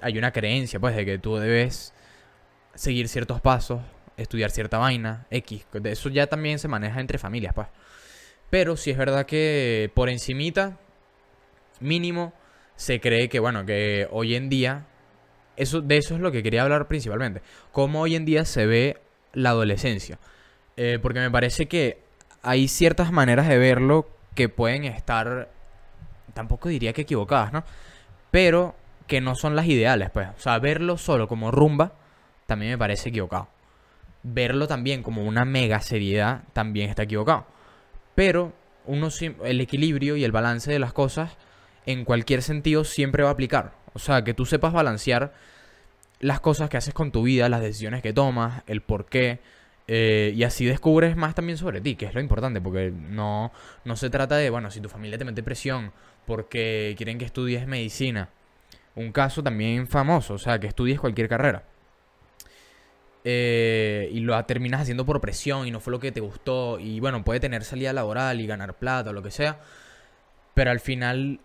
hay 0.00 0.16
una 0.16 0.32
creencia, 0.32 0.80
pues, 0.80 0.96
de 0.96 1.04
que 1.04 1.18
tú 1.18 1.36
debes 1.36 1.92
seguir 2.74 3.08
ciertos 3.08 3.42
pasos, 3.42 3.82
estudiar 4.16 4.50
cierta 4.50 4.78
vaina, 4.78 5.26
X. 5.30 5.66
Eso 5.84 6.08
ya 6.08 6.28
también 6.28 6.58
se 6.58 6.68
maneja 6.68 6.98
entre 6.98 7.18
familias, 7.18 7.52
pues. 7.52 7.68
Pero 8.48 8.78
si 8.78 8.90
es 8.90 8.96
verdad 8.96 9.26
que 9.26 9.92
por 9.94 10.08
encimita, 10.08 10.78
mínimo, 11.78 12.32
se 12.78 13.00
cree 13.00 13.28
que, 13.28 13.40
bueno, 13.40 13.66
que 13.66 14.06
hoy 14.12 14.36
en 14.36 14.48
día, 14.48 14.86
eso, 15.56 15.80
de 15.80 15.96
eso 15.96 16.14
es 16.14 16.20
lo 16.20 16.30
que 16.30 16.44
quería 16.44 16.62
hablar 16.62 16.86
principalmente, 16.86 17.42
cómo 17.72 18.00
hoy 18.00 18.14
en 18.14 18.24
día 18.24 18.44
se 18.44 18.66
ve 18.66 18.98
la 19.32 19.50
adolescencia. 19.50 20.20
Eh, 20.76 21.00
porque 21.02 21.18
me 21.18 21.28
parece 21.28 21.66
que 21.66 21.98
hay 22.40 22.68
ciertas 22.68 23.10
maneras 23.10 23.48
de 23.48 23.58
verlo 23.58 24.08
que 24.36 24.48
pueden 24.48 24.84
estar, 24.84 25.50
tampoco 26.34 26.68
diría 26.68 26.92
que 26.92 27.02
equivocadas, 27.02 27.52
¿no? 27.52 27.64
Pero 28.30 28.76
que 29.08 29.20
no 29.20 29.34
son 29.34 29.56
las 29.56 29.66
ideales, 29.66 30.10
pues. 30.10 30.28
O 30.28 30.40
sea, 30.40 30.60
verlo 30.60 30.98
solo 30.98 31.26
como 31.26 31.50
rumba 31.50 31.94
también 32.46 32.70
me 32.70 32.78
parece 32.78 33.08
equivocado. 33.08 33.48
Verlo 34.22 34.68
también 34.68 35.02
como 35.02 35.24
una 35.24 35.44
mega 35.44 35.80
seriedad 35.80 36.42
también 36.52 36.90
está 36.90 37.02
equivocado. 37.02 37.44
Pero 38.14 38.52
uno, 38.86 39.08
el 39.44 39.60
equilibrio 39.60 40.14
y 40.14 40.22
el 40.22 40.30
balance 40.30 40.70
de 40.70 40.78
las 40.78 40.92
cosas 40.92 41.36
en 41.88 42.04
cualquier 42.04 42.42
sentido 42.42 42.84
siempre 42.84 43.22
va 43.22 43.30
a 43.30 43.32
aplicar. 43.32 43.72
O 43.94 43.98
sea, 43.98 44.22
que 44.22 44.34
tú 44.34 44.44
sepas 44.44 44.74
balancear 44.74 45.32
las 46.20 46.38
cosas 46.38 46.68
que 46.68 46.76
haces 46.76 46.92
con 46.92 47.12
tu 47.12 47.22
vida, 47.22 47.48
las 47.48 47.62
decisiones 47.62 48.02
que 48.02 48.12
tomas, 48.12 48.62
el 48.66 48.82
por 48.82 49.06
qué. 49.06 49.40
Eh, 49.86 50.34
y 50.36 50.42
así 50.42 50.66
descubres 50.66 51.16
más 51.16 51.34
también 51.34 51.56
sobre 51.56 51.80
ti, 51.80 51.96
que 51.96 52.04
es 52.04 52.12
lo 52.12 52.20
importante, 52.20 52.60
porque 52.60 52.90
no, 52.90 53.52
no 53.86 53.96
se 53.96 54.10
trata 54.10 54.36
de, 54.36 54.50
bueno, 54.50 54.70
si 54.70 54.82
tu 54.82 54.90
familia 54.90 55.16
te 55.16 55.24
mete 55.24 55.42
presión 55.42 55.92
porque 56.26 56.94
quieren 56.98 57.16
que 57.16 57.24
estudies 57.24 57.66
medicina. 57.66 58.28
Un 58.94 59.10
caso 59.10 59.42
también 59.42 59.88
famoso, 59.88 60.34
o 60.34 60.38
sea, 60.38 60.60
que 60.60 60.66
estudies 60.66 61.00
cualquier 61.00 61.26
carrera. 61.26 61.62
Eh, 63.24 64.10
y 64.12 64.20
lo 64.20 64.44
terminas 64.44 64.82
haciendo 64.82 65.06
por 65.06 65.22
presión 65.22 65.66
y 65.66 65.70
no 65.70 65.80
fue 65.80 65.92
lo 65.92 66.00
que 66.00 66.12
te 66.12 66.20
gustó. 66.20 66.78
Y 66.78 67.00
bueno, 67.00 67.24
puede 67.24 67.40
tener 67.40 67.64
salida 67.64 67.94
laboral 67.94 68.42
y 68.42 68.46
ganar 68.46 68.74
plata 68.74 69.08
o 69.08 69.12
lo 69.14 69.22
que 69.22 69.30
sea. 69.30 69.60
Pero 70.52 70.70
al 70.70 70.80
final 70.80 71.40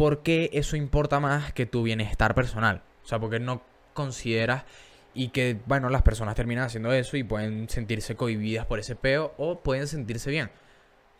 ¿por 0.00 0.22
qué 0.22 0.48
eso 0.54 0.76
importa 0.76 1.20
más 1.20 1.52
que 1.52 1.66
tu 1.66 1.82
bienestar 1.82 2.34
personal? 2.34 2.80
O 3.04 3.06
sea, 3.06 3.18
porque 3.18 3.38
no 3.38 3.60
consideras 3.92 4.64
y 5.12 5.28
que, 5.28 5.58
bueno, 5.66 5.90
las 5.90 6.00
personas 6.00 6.34
terminan 6.34 6.64
haciendo 6.64 6.90
eso 6.90 7.18
y 7.18 7.22
pueden 7.22 7.68
sentirse 7.68 8.16
cohibidas 8.16 8.64
por 8.64 8.78
ese 8.78 8.96
peo 8.96 9.34
o 9.36 9.60
pueden 9.60 9.86
sentirse 9.86 10.30
bien. 10.30 10.50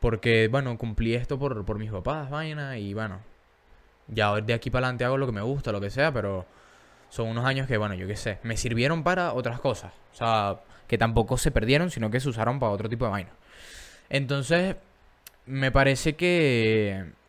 Porque, 0.00 0.48
bueno, 0.48 0.78
cumplí 0.78 1.12
esto 1.14 1.38
por, 1.38 1.62
por 1.66 1.78
mis 1.78 1.90
papás, 1.90 2.30
vaina, 2.30 2.78
y 2.78 2.94
bueno, 2.94 3.20
ya 4.08 4.34
de 4.40 4.54
aquí 4.54 4.70
para 4.70 4.86
adelante 4.86 5.04
hago 5.04 5.18
lo 5.18 5.26
que 5.26 5.32
me 5.32 5.42
gusta, 5.42 5.72
lo 5.72 5.80
que 5.82 5.90
sea, 5.90 6.10
pero 6.10 6.46
son 7.10 7.28
unos 7.28 7.44
años 7.44 7.66
que, 7.66 7.76
bueno, 7.76 7.94
yo 7.96 8.06
qué 8.06 8.16
sé, 8.16 8.38
me 8.44 8.56
sirvieron 8.56 9.04
para 9.04 9.34
otras 9.34 9.60
cosas. 9.60 9.92
O 10.14 10.16
sea, 10.16 10.58
que 10.86 10.96
tampoco 10.96 11.36
se 11.36 11.50
perdieron, 11.50 11.90
sino 11.90 12.10
que 12.10 12.18
se 12.18 12.30
usaron 12.30 12.58
para 12.58 12.72
otro 12.72 12.88
tipo 12.88 13.04
de 13.04 13.10
vaina. 13.10 13.30
Entonces, 14.08 14.76
me 15.44 15.70
parece 15.70 16.16
que 16.16 17.19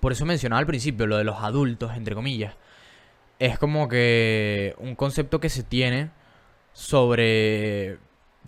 por 0.00 0.12
eso 0.12 0.24
mencionaba 0.24 0.60
al 0.60 0.66
principio 0.66 1.06
lo 1.06 1.16
de 1.16 1.24
los 1.24 1.36
adultos, 1.40 1.96
entre 1.96 2.14
comillas. 2.14 2.54
Es 3.38 3.58
como 3.58 3.88
que 3.88 4.74
un 4.78 4.94
concepto 4.94 5.40
que 5.40 5.48
se 5.48 5.62
tiene 5.62 6.10
sobre 6.72 7.98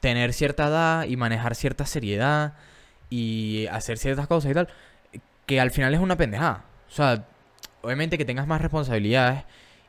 tener 0.00 0.32
cierta 0.32 0.68
edad 0.68 1.04
y 1.04 1.16
manejar 1.16 1.54
cierta 1.54 1.86
seriedad 1.86 2.54
y 3.10 3.66
hacer 3.70 3.98
ciertas 3.98 4.26
cosas 4.26 4.50
y 4.50 4.54
tal, 4.54 4.68
que 5.46 5.60
al 5.60 5.70
final 5.70 5.94
es 5.94 6.00
una 6.00 6.16
pendejada. 6.16 6.64
O 6.88 6.92
sea, 6.92 7.24
obviamente 7.82 8.18
que 8.18 8.24
tengas 8.24 8.46
más 8.46 8.60
responsabilidades 8.60 9.44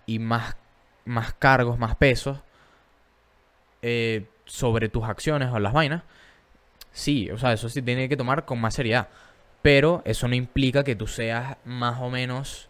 y 0.06 0.20
más, 0.20 0.56
más 1.06 1.34
cargos, 1.34 1.78
más 1.78 1.96
pesos 1.96 2.40
eh, 3.82 4.28
sobre 4.46 4.90
tus 4.90 5.04
acciones 5.04 5.50
o 5.52 5.60
las 5.60 5.74
vainas. 5.74 6.04
Sí, 6.92 7.30
o 7.30 7.38
sea, 7.38 7.54
eso 7.54 7.70
sí 7.70 7.82
tiene 7.82 8.10
que 8.10 8.18
tomar 8.18 8.46
con 8.46 8.60
más 8.60 8.74
seriedad. 8.74 9.10
Pero 9.62 10.02
eso 10.06 10.28
no 10.28 10.36
implica 10.36 10.84
que 10.84 10.96
tú 10.96 11.08
seas 11.08 11.58
más 11.66 12.00
o 12.02 12.10
menos 12.10 12.70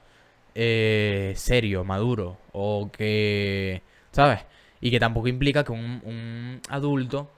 eh, 0.56 1.34
serio, 1.36 1.84
maduro. 1.84 2.38
O 2.52 2.92
que. 2.92 3.82
¿Sabes? 4.12 4.46
Y 4.82 4.92
que 4.92 5.00
tampoco 5.00 5.28
implica 5.28 5.64
que 5.64 5.72
un, 5.72 6.62
adulto 6.70 7.32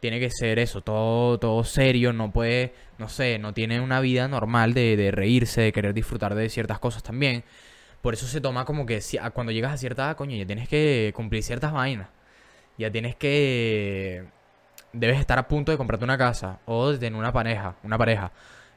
tiene 0.00 0.20
que 0.20 0.30
ser 0.30 0.58
eso, 0.58 0.80
todo, 0.82 1.38
todo 1.38 1.64
serio, 1.64 2.12
no 2.12 2.32
puede, 2.32 2.72
no 2.98 3.08
sé, 3.08 3.38
no 3.38 3.52
tiene 3.54 3.80
una 3.80 4.00
vida 4.00 4.28
normal 4.28 4.74
de, 4.74 5.10
reírse, 5.12 5.60
de 5.62 5.72
querer 5.72 5.94
disfrutar 5.94 6.34
de 6.34 6.48
ciertas 6.50 6.78
cosas 6.78 7.02
también. 7.02 7.44
Por 8.02 8.14
eso 8.14 8.26
se 8.26 8.40
toma 8.40 8.64
como 8.64 8.86
que 8.86 9.00
cuando 9.34 9.52
llegas 9.52 9.72
a 9.72 9.76
cierta 9.78 10.04
edad, 10.06 10.16
coño, 10.16 10.36
ya 10.36 10.46
tienes 10.46 10.68
que 10.68 11.12
cumplir 11.16 11.42
ciertas 11.42 11.72
vainas. 11.72 12.08
Ya 12.78 12.90
tienes 12.90 13.16
que... 13.16 14.24
Debes 14.92 15.20
estar 15.20 15.38
a 15.38 15.48
punto 15.48 15.72
de 15.72 15.78
comprarte 15.78 16.04
una 16.04 16.18
casa 16.18 16.60
o 16.66 16.92
de 16.92 16.98
tener 16.98 17.18
una 17.18 17.32
pareja, 17.32 17.76
una 17.82 17.98
pareja 17.98 18.32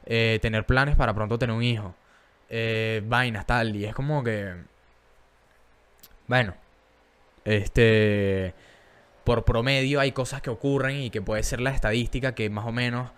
eh, 0.06 0.38
tener 0.42 0.66
planes 0.66 0.96
para 0.96 1.14
pronto 1.14 1.38
tener 1.38 1.54
un 1.56 1.62
hijo, 1.62 1.94
eh, 2.50 3.02
vainas, 3.06 3.46
tal, 3.46 3.76
y 3.76 3.84
es 3.84 3.94
como 3.94 4.22
que, 4.24 4.54
bueno, 6.28 6.54
Este, 7.44 8.54
por 9.24 9.44
promedio 9.44 9.98
hay 10.00 10.12
cosas 10.12 10.42
que 10.42 10.50
ocurren 10.50 10.96
y 11.00 11.10
que 11.10 11.20
puede 11.22 11.42
ser 11.42 11.60
la 11.60 11.70
estadística 11.70 12.34
que 12.34 12.48
más 12.50 12.64
o 12.66 12.72
menos, 12.72 13.10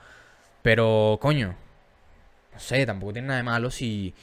pero 0.62 1.18
coño, 1.20 1.54
no 2.52 2.58
sé, 2.58 2.86
tampoco 2.86 3.12
tiene 3.12 3.28
nada 3.28 3.38
de 3.38 3.44
malo 3.44 3.70
si, 3.70 4.14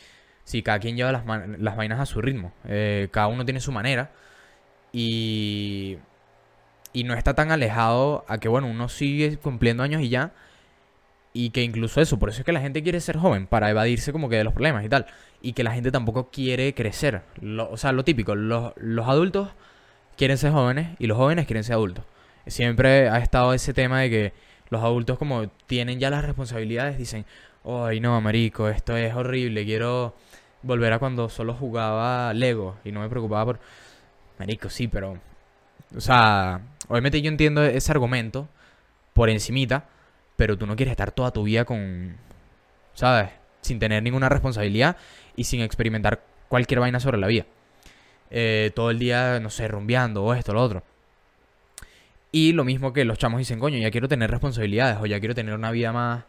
si 0.43 0.63
cada 0.63 0.79
quien 0.79 0.95
lleva 0.95 1.11
las, 1.11 1.23
las 1.59 1.75
vainas 1.75 1.99
a 1.99 2.05
su 2.07 2.21
ritmo. 2.21 2.51
Eh, 2.67 3.09
cada 3.11 3.27
uno 3.27 3.45
tiene 3.45 3.59
su 3.59 3.71
manera 3.71 4.09
y, 4.91 5.97
y 6.93 7.03
no 7.03 7.13
está 7.13 7.33
tan 7.35 7.51
alejado 7.51 8.25
a 8.27 8.39
que, 8.39 8.49
bueno, 8.49 8.67
uno 8.67 8.89
sigue 8.89 9.37
cumpliendo 9.37 9.83
años 9.83 10.01
y 10.01 10.09
ya. 10.09 10.31
Y 11.33 11.51
que 11.51 11.63
incluso 11.63 12.01
eso, 12.01 12.19
por 12.19 12.29
eso 12.29 12.39
es 12.41 12.45
que 12.45 12.51
la 12.51 12.59
gente 12.61 12.83
quiere 12.83 12.99
ser 12.99 13.17
joven, 13.17 13.47
para 13.47 13.69
evadirse 13.69 14.11
como 14.11 14.29
que 14.29 14.35
de 14.35 14.43
los 14.43 14.53
problemas 14.53 14.83
y 14.85 14.89
tal. 14.89 15.05
Y 15.41 15.53
que 15.53 15.63
la 15.63 15.73
gente 15.73 15.91
tampoco 15.91 16.29
quiere 16.29 16.73
crecer. 16.73 17.21
o 17.69 17.77
sea, 17.77 17.91
lo 17.93 18.03
típico, 18.03 18.35
los, 18.35 18.73
los 18.77 19.07
adultos 19.07 19.49
quieren 20.17 20.37
ser 20.37 20.51
jóvenes 20.51 20.89
y 20.99 21.07
los 21.07 21.17
jóvenes 21.17 21.45
quieren 21.45 21.63
ser 21.63 21.75
adultos. 21.75 22.05
Siempre 22.47 23.09
ha 23.09 23.19
estado 23.19 23.53
ese 23.53 23.73
tema 23.73 24.01
de 24.01 24.09
que 24.09 24.33
los 24.69 24.83
adultos 24.83 25.17
como 25.17 25.47
tienen 25.67 25.99
ya 25.99 26.09
las 26.09 26.25
responsabilidades, 26.25 26.97
dicen, 26.97 27.25
ay 27.65 27.99
no, 27.99 28.19
marico, 28.21 28.69
esto 28.69 28.95
es 28.97 29.13
horrible, 29.13 29.65
quiero 29.65 30.15
volver 30.63 30.93
a 30.93 30.99
cuando 30.99 31.29
solo 31.29 31.53
jugaba 31.53 32.33
Lego 32.33 32.77
y 32.83 32.91
no 32.91 33.01
me 33.01 33.09
preocupaba 33.09 33.45
por... 33.45 33.59
Marico, 34.39 34.69
sí, 34.69 34.87
pero... 34.87 35.19
O 35.95 36.01
sea, 36.01 36.61
obviamente 36.87 37.21
yo 37.21 37.29
entiendo 37.29 37.63
ese 37.63 37.91
argumento 37.91 38.47
por 39.13 39.29
encimita, 39.29 39.85
pero 40.41 40.57
tú 40.57 40.65
no 40.65 40.75
quieres 40.75 40.93
estar 40.93 41.11
toda 41.11 41.29
tu 41.29 41.43
vida 41.43 41.65
con... 41.65 42.15
¿Sabes? 42.95 43.29
Sin 43.61 43.77
tener 43.77 44.01
ninguna 44.01 44.27
responsabilidad 44.27 44.97
y 45.35 45.43
sin 45.43 45.61
experimentar 45.61 46.23
cualquier 46.47 46.79
vaina 46.79 46.99
sobre 46.99 47.19
la 47.19 47.27
vida. 47.27 47.45
Eh, 48.31 48.71
todo 48.73 48.89
el 48.89 48.97
día, 48.97 49.39
no 49.39 49.51
sé, 49.51 49.67
rumbeando 49.67 50.23
o 50.23 50.33
esto, 50.33 50.51
lo 50.51 50.63
otro. 50.63 50.81
Y 52.31 52.53
lo 52.53 52.63
mismo 52.63 52.91
que 52.91 53.05
los 53.05 53.19
chamos 53.19 53.37
dicen, 53.37 53.59
coño, 53.59 53.77
ya 53.77 53.91
quiero 53.91 54.07
tener 54.07 54.31
responsabilidades 54.31 54.97
o 54.99 55.05
ya 55.05 55.19
quiero 55.19 55.35
tener 55.35 55.53
una 55.53 55.69
vida 55.69 55.93
más... 55.93 56.23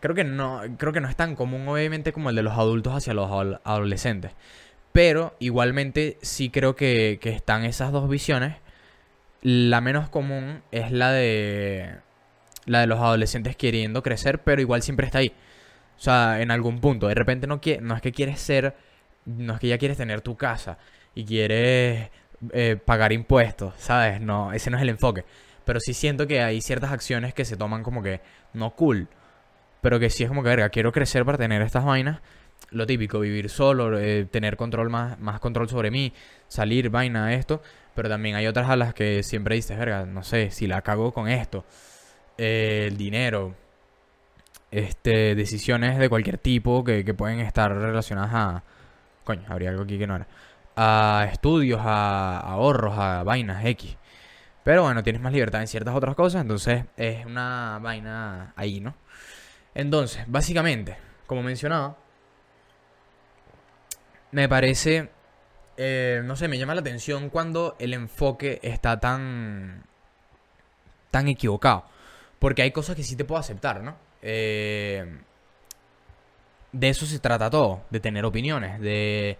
Creo 0.00 0.16
que 0.16 0.24
no, 0.24 0.62
creo 0.76 0.92
que 0.92 1.00
no 1.00 1.08
es 1.08 1.14
tan 1.14 1.36
común 1.36 1.68
obviamente 1.68 2.12
como 2.12 2.30
el 2.30 2.34
de 2.34 2.42
los 2.42 2.54
adultos 2.54 2.94
hacia 2.94 3.14
los 3.14 3.30
adolescentes. 3.62 4.32
Pero 4.90 5.36
igualmente 5.38 6.18
sí 6.20 6.50
creo 6.50 6.74
que 6.74 7.20
están 7.22 7.64
esas 7.64 7.92
dos 7.92 8.08
visiones. 8.08 8.56
La 9.40 9.80
menos 9.80 10.08
común 10.08 10.62
es 10.72 10.90
la 10.90 11.12
de 11.12 12.04
la 12.66 12.80
de 12.80 12.86
los 12.86 13.00
adolescentes 13.00 13.56
queriendo 13.56 14.02
crecer, 14.02 14.40
pero 14.42 14.60
igual 14.60 14.82
siempre 14.82 15.06
está 15.06 15.18
ahí. 15.18 15.32
O 15.96 16.00
sea, 16.00 16.40
en 16.42 16.50
algún 16.50 16.80
punto. 16.80 17.08
De 17.08 17.14
repente 17.14 17.46
no, 17.46 17.60
no 17.80 17.96
es 17.96 18.02
que 18.02 18.12
quieres 18.12 18.38
ser 18.40 18.74
no 19.26 19.54
es 19.54 19.60
que 19.60 19.68
ya 19.68 19.78
quieres 19.78 19.98
tener 19.98 20.22
tu 20.22 20.36
casa 20.36 20.78
y 21.14 21.24
quieres 21.24 22.10
eh, 22.52 22.76
pagar 22.82 23.12
impuestos, 23.12 23.74
¿sabes? 23.76 24.20
No, 24.20 24.52
ese 24.52 24.70
no 24.70 24.76
es 24.76 24.82
el 24.82 24.88
enfoque. 24.88 25.24
Pero 25.64 25.80
sí 25.80 25.94
siento 25.94 26.26
que 26.26 26.40
hay 26.42 26.60
ciertas 26.60 26.92
acciones 26.92 27.34
que 27.34 27.44
se 27.44 27.56
toman 27.56 27.82
como 27.82 28.02
que 28.02 28.20
no 28.54 28.70
cool. 28.76 29.08
Pero 29.80 29.98
que 29.98 30.10
sí 30.10 30.22
es 30.22 30.28
como 30.28 30.42
que, 30.42 30.48
verga, 30.48 30.68
quiero 30.70 30.92
crecer 30.92 31.24
para 31.24 31.38
tener 31.38 31.60
estas 31.62 31.84
vainas. 31.84 32.20
Lo 32.70 32.86
típico, 32.86 33.20
vivir 33.20 33.50
solo, 33.50 33.98
eh, 33.98 34.26
tener 34.30 34.56
control 34.56 34.90
más, 34.90 35.18
más 35.18 35.40
control 35.40 35.68
sobre 35.68 35.90
mí, 35.90 36.12
salir, 36.48 36.88
vaina, 36.90 37.34
esto. 37.34 37.62
Pero 37.94 38.08
también 38.08 38.36
hay 38.36 38.46
otras 38.46 38.68
a 38.70 38.76
las 38.76 38.94
que 38.94 39.22
siempre 39.22 39.56
dices, 39.56 39.76
verga, 39.76 40.06
no 40.06 40.22
sé, 40.22 40.50
si 40.50 40.66
la 40.66 40.82
cago 40.82 41.12
con 41.12 41.28
esto. 41.28 41.64
El 42.38 42.96
dinero. 42.96 43.54
Este, 44.70 45.34
decisiones 45.34 45.98
de 45.98 46.08
cualquier 46.08 46.38
tipo 46.38 46.84
que, 46.84 47.04
que 47.04 47.14
pueden 47.14 47.40
estar 47.40 47.72
relacionadas 47.72 48.34
a, 48.34 48.62
Coño, 49.26 49.42
habría 49.48 49.70
algo 49.70 49.82
aquí 49.82 49.98
que 49.98 50.06
no 50.06 50.14
era. 50.14 50.28
A 50.76 51.28
estudios, 51.32 51.80
a 51.82 52.38
ahorros, 52.38 52.96
a 52.96 53.24
vainas 53.24 53.64
X. 53.64 53.96
Pero 54.62 54.84
bueno, 54.84 55.02
tienes 55.02 55.20
más 55.20 55.32
libertad 55.32 55.60
en 55.60 55.66
ciertas 55.66 55.96
otras 55.96 56.14
cosas, 56.14 56.42
entonces 56.42 56.84
es 56.96 57.26
una 57.26 57.80
vaina 57.82 58.52
ahí, 58.54 58.80
¿no? 58.80 58.94
Entonces, 59.74 60.22
básicamente, 60.28 60.96
como 61.26 61.42
mencionaba, 61.42 61.96
me 64.30 64.48
parece, 64.48 65.10
eh, 65.76 66.22
no 66.24 66.36
sé, 66.36 66.46
me 66.46 66.56
llama 66.58 66.74
la 66.74 66.82
atención 66.82 67.30
cuando 67.30 67.74
el 67.80 67.92
enfoque 67.92 68.60
está 68.62 69.00
tan, 69.00 69.82
tan 71.10 71.26
equivocado. 71.26 71.84
Porque 72.38 72.62
hay 72.62 72.70
cosas 72.70 72.96
que 72.96 73.02
sí 73.02 73.16
te 73.16 73.24
puedo 73.24 73.40
aceptar, 73.40 73.82
¿no? 73.82 73.96
Eh, 74.22 75.20
de 76.72 76.88
eso 76.88 77.06
se 77.06 77.18
trata 77.18 77.50
todo, 77.50 77.82
de 77.90 78.00
tener 78.00 78.24
opiniones, 78.24 78.80
de... 78.80 79.38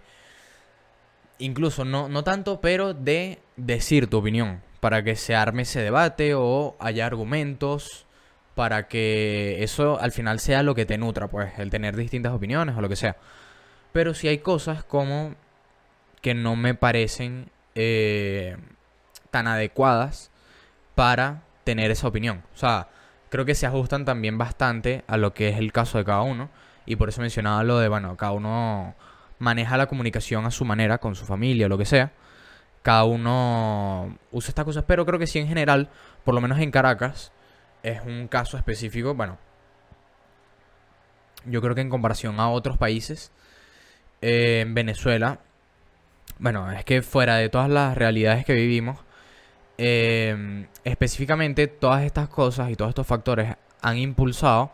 Incluso 1.39 1.85
no, 1.85 2.09
no 2.09 2.23
tanto, 2.23 2.61
pero 2.61 2.95
de 2.95 3.39
decir 3.57 4.07
tu 4.09 4.17
opinión, 4.17 4.63
para 4.79 5.03
que 5.03 5.15
se 5.15 5.35
arme 5.35 5.61
ese 5.61 5.81
debate 5.81 6.33
o 6.33 6.75
haya 6.79 7.05
argumentos, 7.05 8.07
para 8.55 8.87
que 8.87 9.63
eso 9.63 9.99
al 9.99 10.11
final 10.11 10.39
sea 10.39 10.63
lo 10.63 10.73
que 10.73 10.87
te 10.87 10.97
nutra, 10.97 11.27
pues, 11.27 11.59
el 11.59 11.69
tener 11.69 11.95
distintas 11.95 12.33
opiniones 12.33 12.75
o 12.75 12.81
lo 12.81 12.89
que 12.89 12.95
sea. 12.95 13.17
Pero 13.91 14.15
si 14.15 14.27
hay 14.27 14.39
cosas 14.39 14.83
como 14.83 15.35
que 16.21 16.33
no 16.33 16.55
me 16.55 16.73
parecen 16.73 17.51
eh, 17.75 18.57
tan 19.29 19.45
adecuadas 19.45 20.31
para 20.95 21.43
tener 21.67 21.91
esa 21.91 22.07
opinión. 22.07 22.43
O 22.55 22.57
sea, 22.57 22.87
creo 23.29 23.43
que 23.43 23.53
se 23.53 23.65
ajustan 23.65 24.05
también 24.05 24.37
bastante 24.37 25.03
a 25.05 25.17
lo 25.17 25.33
que 25.33 25.49
es 25.49 25.57
el 25.57 25.73
caso 25.73 25.97
de 25.97 26.05
cada 26.05 26.21
uno. 26.21 26.49
Y 26.85 26.95
por 26.95 27.09
eso 27.09 27.19
mencionaba 27.19 27.61
lo 27.65 27.77
de, 27.79 27.89
bueno, 27.89 28.15
cada 28.15 28.31
uno 28.31 28.95
maneja 29.37 29.75
la 29.75 29.87
comunicación 29.87 30.45
a 30.45 30.51
su 30.51 30.63
manera, 30.63 30.99
con 30.99 31.13
su 31.13 31.25
familia 31.25 31.65
o 31.65 31.69
lo 31.69 31.77
que 31.77 31.83
sea. 31.83 32.13
Cada 32.83 33.03
uno 33.03 34.17
usa 34.31 34.49
estas 34.49 34.63
cosas, 34.63 34.85
pero 34.87 35.05
creo 35.05 35.19
que 35.19 35.27
sí 35.27 35.39
en 35.39 35.47
general, 35.49 35.89
por 36.23 36.33
lo 36.33 36.39
menos 36.39 36.57
en 36.59 36.71
Caracas, 36.71 37.33
es 37.83 38.01
un 38.05 38.29
caso 38.29 38.55
específico, 38.55 39.13
bueno, 39.13 39.37
yo 41.43 41.61
creo 41.61 41.75
que 41.75 41.81
en 41.81 41.89
comparación 41.89 42.39
a 42.39 42.49
otros 42.49 42.77
países, 42.77 43.33
eh, 44.21 44.61
en 44.61 44.73
Venezuela, 44.73 45.39
bueno, 46.39 46.71
es 46.71 46.85
que 46.85 47.01
fuera 47.01 47.35
de 47.35 47.49
todas 47.49 47.69
las 47.69 47.97
realidades 47.97 48.45
que 48.45 48.53
vivimos, 48.53 48.99
eh, 49.77 50.67
específicamente 50.83 51.67
todas 51.67 52.03
estas 52.03 52.29
cosas 52.29 52.71
y 52.71 52.75
todos 52.75 52.89
estos 52.89 53.07
factores 53.07 53.55
han 53.81 53.97
impulsado 53.97 54.71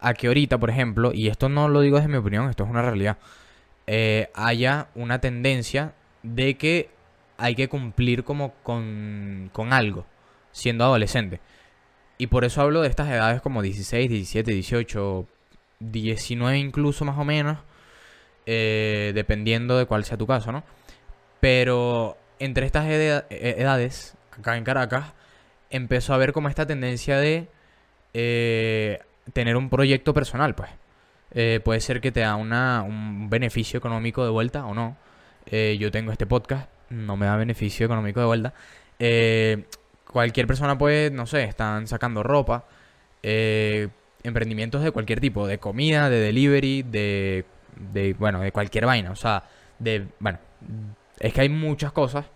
a 0.00 0.14
que 0.14 0.26
ahorita, 0.26 0.58
por 0.58 0.70
ejemplo, 0.70 1.12
y 1.12 1.28
esto 1.28 1.48
no 1.48 1.68
lo 1.68 1.80
digo 1.80 1.96
desde 1.96 2.10
mi 2.10 2.18
opinión, 2.18 2.48
esto 2.48 2.64
es 2.64 2.70
una 2.70 2.82
realidad, 2.82 3.16
eh, 3.86 4.30
haya 4.34 4.88
una 4.94 5.20
tendencia 5.20 5.94
de 6.22 6.56
que 6.56 6.90
hay 7.36 7.54
que 7.54 7.68
cumplir 7.68 8.22
como 8.24 8.52
con, 8.62 9.50
con 9.52 9.72
algo, 9.72 10.06
siendo 10.52 10.84
adolescente. 10.84 11.40
Y 12.18 12.28
por 12.28 12.44
eso 12.44 12.60
hablo 12.60 12.82
de 12.82 12.88
estas 12.88 13.08
edades 13.08 13.40
como 13.40 13.62
16, 13.62 14.08
17, 14.08 14.52
18, 14.52 15.26
19 15.80 16.58
incluso 16.58 17.04
más 17.04 17.18
o 17.18 17.24
menos, 17.24 17.58
eh, 18.46 19.12
dependiendo 19.14 19.76
de 19.78 19.86
cuál 19.86 20.04
sea 20.04 20.16
tu 20.16 20.26
caso, 20.26 20.52
¿no? 20.52 20.64
Pero 21.40 22.16
entre 22.38 22.66
estas 22.66 22.86
e-, 22.86 23.24
edades, 23.30 24.16
acá 24.38 24.56
en 24.56 24.64
Caracas, 24.64 25.12
empezó 25.70 26.12
a 26.12 26.16
haber 26.16 26.32
como 26.32 26.48
esta 26.48 26.66
tendencia 26.66 27.18
de 27.18 27.48
eh, 28.12 29.00
tener 29.32 29.56
un 29.56 29.70
proyecto 29.70 30.14
personal, 30.14 30.54
pues. 30.54 30.70
Eh, 31.32 31.60
puede 31.64 31.80
ser 31.80 32.00
que 32.00 32.12
te 32.12 32.20
da 32.20 32.36
una, 32.36 32.82
un 32.82 33.28
beneficio 33.28 33.78
económico 33.78 34.24
de 34.24 34.30
vuelta 34.30 34.66
o 34.66 34.74
no. 34.74 34.96
Eh, 35.46 35.76
yo 35.80 35.90
tengo 35.90 36.12
este 36.12 36.26
podcast, 36.26 36.68
no 36.90 37.16
me 37.16 37.26
da 37.26 37.36
beneficio 37.36 37.86
económico 37.86 38.20
de 38.20 38.26
vuelta. 38.26 38.54
Cualquier 40.06 40.46
persona 40.46 40.78
puede, 40.78 41.10
no 41.10 41.26
sé, 41.26 41.42
están 41.42 41.88
sacando 41.88 42.22
ropa, 42.22 42.66
emprendimientos 43.20 44.82
de 44.84 44.92
cualquier 44.92 45.20
tipo, 45.20 45.46
de 45.48 45.58
comida, 45.58 46.08
de 46.08 46.20
delivery, 46.20 46.82
de, 46.84 47.44
de, 47.92 48.14
bueno, 48.14 48.40
de 48.40 48.52
cualquier 48.52 48.86
vaina. 48.86 49.10
O 49.10 49.16
sea, 49.16 49.42
de, 49.80 50.06
bueno, 50.20 50.38
es 51.18 51.32
que 51.32 51.40
hay 51.40 51.48
muchas 51.48 51.90
cosas, 51.90 52.26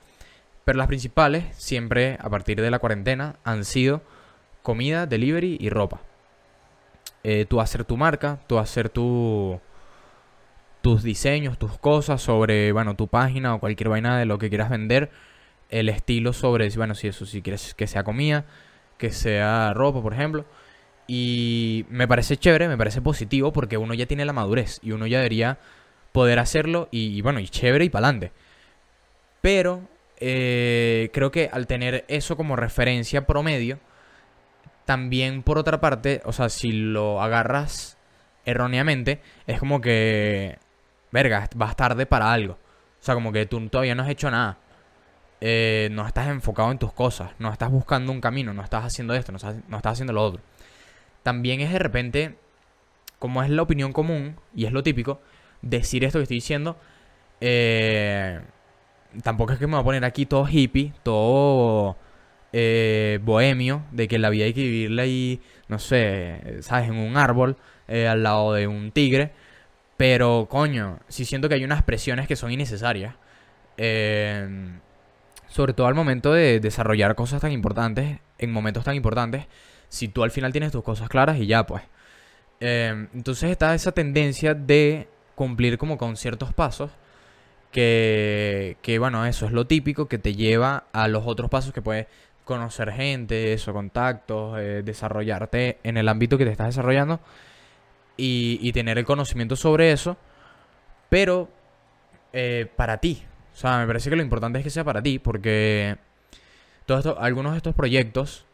pero 0.69 0.77
las 0.77 0.89
principales 0.89 1.47
siempre 1.57 2.19
a 2.21 2.29
partir 2.29 2.61
de 2.61 2.71
la 2.71 2.79
cuarentena 2.79 3.37
han 3.43 3.65
sido 3.65 4.03
comida, 4.63 5.07
delivery 5.07 5.57
y 5.59 5.71
ropa. 5.71 6.03
Eh, 7.25 7.47
tú 7.49 7.63
hacer 7.63 7.87
tu 7.87 7.97
marca, 7.97 8.41
tú 8.47 8.59
hacer 8.59 8.91
tu, 8.91 9.63
tus 10.83 11.03
diseños, 11.03 11.59
tus 11.59 11.79
cosas 11.79 12.21
sobre, 12.21 12.71
bueno, 12.73 12.97
tu 12.97 13.09
página 13.09 13.55
o 13.55 13.61
cualquier 13.61 13.89
vaina 13.89 14.19
de 14.19 14.27
lo 14.27 14.37
que 14.37 14.51
quieras 14.51 14.69
vender. 14.69 15.11
El 15.71 15.89
estilo 15.89 16.35
sobre, 16.35 16.69
bueno, 16.77 16.95
si 16.95 17.09
eso, 17.09 17.25
si 17.25 17.41
quieres 17.41 17.73
que 17.73 17.87
sea 17.87 18.05
comida, 18.05 18.45
que 18.99 19.11
sea 19.11 19.73
ropa, 19.73 20.03
por 20.03 20.13
ejemplo. 20.13 20.45
Y 21.07 21.87
me 21.89 22.07
parece 22.07 22.37
chévere, 22.37 22.69
me 22.69 22.77
parece 22.77 23.01
positivo 23.01 23.55
porque 23.55 23.79
uno 23.79 23.95
ya 23.95 24.05
tiene 24.05 24.27
la 24.27 24.35
madurez 24.35 24.81
y 24.83 24.93
uno 24.93 25.07
ya 25.07 25.17
debería 25.17 25.57
poder 26.13 26.39
hacerlo 26.39 26.89
y, 26.91 27.23
bueno, 27.23 27.41
y 27.41 27.49
chévere 27.49 27.87
y 27.87 27.89
para. 27.89 28.13
Pero 29.41 29.89
eh, 30.21 31.11
creo 31.13 31.31
que 31.31 31.49
al 31.53 31.67
tener 31.67 32.05
eso 32.09 32.37
como 32.37 32.57
referencia 32.57 33.27
promedio, 33.27 33.79
también 34.85 35.43
por 35.43 35.59
otra 35.59 35.81
parte, 35.81 36.23
o 36.25 36.33
sea, 36.33 36.49
si 36.49 36.73
lo 36.73 37.21
agarras 37.23 37.99
erróneamente, 38.45 39.21
es 39.47 39.59
como 39.59 39.81
que, 39.81 40.59
verga, 41.13 41.49
vas 41.55 41.77
tarde 41.77 42.07
para 42.07 42.33
algo. 42.33 42.55
O 42.55 43.05
sea, 43.05 43.15
como 43.15 43.33
que 43.33 43.47
tú 43.47 43.69
todavía 43.69 43.95
no 43.95 44.03
has 44.03 44.09
hecho 44.11 44.31
nada. 44.31 44.59
eh, 45.41 45.89
no 45.93 46.07
estás 46.07 46.29
enfocado 46.29 46.71
en 46.73 46.79
tus 46.79 46.93
cosas, 46.93 47.31
no 47.39 47.53
estás 47.53 47.71
buscando 47.71 48.11
un 48.13 48.21
camino, 48.21 48.53
no 48.55 48.63
estás 48.63 48.85
haciendo 48.85 49.15
esto, 49.15 49.33
no 49.33 49.37
estás, 49.37 49.57
no 49.69 49.77
estás 49.77 49.93
haciendo 49.95 50.13
lo 50.13 50.25
otro. 50.25 50.43
También 51.23 51.61
es 51.61 51.71
de 51.73 51.79
repente, 51.79 52.37
como 53.19 53.43
es 53.43 53.51
la 53.51 53.63
opinión 53.63 53.93
común 53.93 54.37
y 54.55 54.67
es 54.67 54.73
lo 54.73 54.83
típico, 54.83 55.21
decir 55.63 56.05
esto 56.05 56.19
que 56.19 56.25
estoy 56.25 56.37
diciendo, 56.39 56.77
eh, 57.41 58.41
tampoco 59.23 59.53
es 59.53 59.59
que 59.59 59.67
me 59.67 59.73
voy 59.73 59.81
a 59.81 59.85
poner 59.85 60.05
aquí 60.05 60.27
todo 60.27 60.47
hippie, 60.49 60.93
todo 61.03 61.97
eh, 62.53 63.19
bohemio, 63.23 63.85
de 63.93 64.09
que 64.09 64.19
la 64.19 64.31
vida 64.31 64.45
hay 64.45 64.55
que 64.55 64.63
vivirla 64.63 65.03
ahí, 65.03 65.41
no 65.69 65.79
sé, 65.79 66.59
¿sabes? 66.63 66.89
En 66.89 66.97
un 66.97 67.17
árbol, 67.17 67.57
eh, 67.89 68.09
al 68.09 68.23
lado 68.23 68.55
de 68.55 68.67
un 68.67 68.93
tigre. 68.93 69.33
Pero, 69.97 70.47
coño, 70.51 71.01
sí 71.09 71.25
siento 71.25 71.49
que 71.49 71.57
hay 71.57 71.65
unas 71.65 71.83
presiones 71.83 72.29
que 72.29 72.37
son 72.37 72.53
innecesarias. 72.53 73.15
Em, 73.77 74.81
sobre 75.49 75.73
todo 75.73 75.87
al 75.87 75.95
momento 75.95 76.33
de 76.33 76.61
desarrollar 76.61 77.15
cosas 77.15 77.41
tan 77.41 77.53
importantes, 77.53 78.21
en 78.39 78.53
momentos 78.53 78.85
tan 78.85 78.95
importantes, 78.95 79.47
si 79.89 80.09
tú 80.09 80.23
al 80.25 80.31
final 80.31 80.53
tienes 80.53 80.73
tus 80.73 80.83
cosas 80.85 81.09
claras 81.09 81.39
y 81.39 81.47
ya, 81.47 81.67
pues. 81.67 81.83
Entonces 82.61 83.51
está 83.51 83.75
esa 83.75 83.93
tendencia 83.93 84.55
de 84.55 85.09
cumplir 85.35 85.79
como 85.79 85.99
con 85.99 86.17
ciertos 86.17 86.53
pasos 86.53 86.91
que, 87.73 88.77
que, 88.83 88.99
bueno, 88.99 89.27
eso 89.27 89.47
es 89.47 89.53
lo 89.53 89.67
típico 89.67 90.09
que 90.09 90.19
te 90.19 90.35
lleva 90.35 90.85
a 90.93 91.09
los 91.09 91.25
otros 91.27 91.51
pasos 91.51 91.73
que 91.73 91.83
puedes 91.83 92.07
conocer 92.49 92.93
gente, 92.93 93.53
eso, 93.53 93.75
contactos, 93.75 94.59
eh, 94.59 94.83
desarrollarte 94.83 95.79
en 95.83 95.99
el 95.99 96.09
ámbito 96.09 96.39
que 96.39 96.47
te 96.47 96.51
estás 96.51 96.69
desarrollando 96.69 97.21
y, 98.17 98.73
tener 98.73 98.99
el 98.99 99.05
conocimiento 99.05 99.55
sobre 99.55 99.93
eso, 99.93 100.17
pero 101.09 101.49
eh, 102.33 102.67
para 102.75 102.99
ti. 102.99 103.23
O 103.53 103.57
sea, 103.57 103.79
me 103.79 103.87
parece 103.87 104.09
que 104.09 104.17
lo 104.17 104.23
importante 104.23 104.59
es 104.59 104.65
que 104.65 104.71
sea 104.71 104.83
para 104.83 105.03
ti, 105.03 105.19
porque 105.19 105.99
todos 106.87 107.19
algunos 107.21 107.53
de 107.53 107.59
estos 107.59 107.75
proyectos 107.75 108.47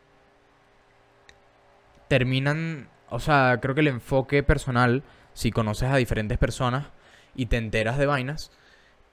terminan, 2.08 2.88
o 3.10 3.20
sea, 3.20 3.58
creo 3.62 3.76
que 3.76 3.80
el 3.82 3.88
enfoque 3.88 4.42
personal, 4.42 5.04
si 5.34 5.52
conoces 5.52 5.88
a 5.88 5.96
diferentes 5.96 6.36
personas 6.36 6.86
y 7.36 7.46
te 7.46 7.58
enteras 7.58 7.96
de 7.96 8.06
vainas, 8.06 8.50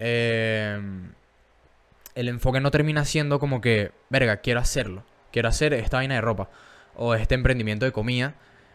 eh, 0.03 0.81
el 2.15 2.27
enfoque 2.27 2.59
no 2.59 2.71
termina 2.71 3.05
siendo 3.05 3.39
como 3.39 3.61
que, 3.61 3.91
verga, 4.09 4.37
quiero 4.37 4.59
hacerlo. 4.59 5.03
Quiero 5.31 5.47
hacer 5.47 5.73
esta 5.73 5.97
vaina 5.97 6.15
de 6.15 6.21
ropa. 6.21 6.49
O 6.95 7.13
este 7.13 7.35
emprendimiento 7.35 7.85
de 7.85 7.91
comida. 7.91 8.33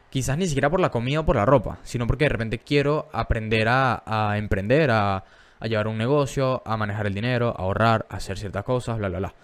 Quizás 0.09 0.39
ni 0.39 0.47
siquiera 0.47 0.71
por 0.71 0.81
la 0.81 0.91
comida 0.91 1.21
o 1.21 1.27
por 1.27 1.37
la 1.37 1.45
ropa. 1.45 1.79
Sino 1.83 2.07
porque 2.07 2.25
de 2.27 2.29
repente 2.31 2.61
quiero 2.61 3.09
aprender 3.13 3.67
a, 3.69 4.35
emprender, 4.37 4.93
a, 4.93 5.25
a, 5.59 5.67
llevar 5.67 5.89
un 5.89 5.99
negocio, 5.99 6.63
a 6.65 6.77
manejar 6.77 7.09
el 7.09 7.15
dinero, 7.15 7.49
a 7.49 7.63
ahorrar, 7.63 8.07
a 8.09 8.17
hacer 8.17 8.39
ciertas 8.39 8.63
cosas, 8.65 8.97
bla, 8.99 9.09
bla, 9.09 9.19
bla. 9.19 9.35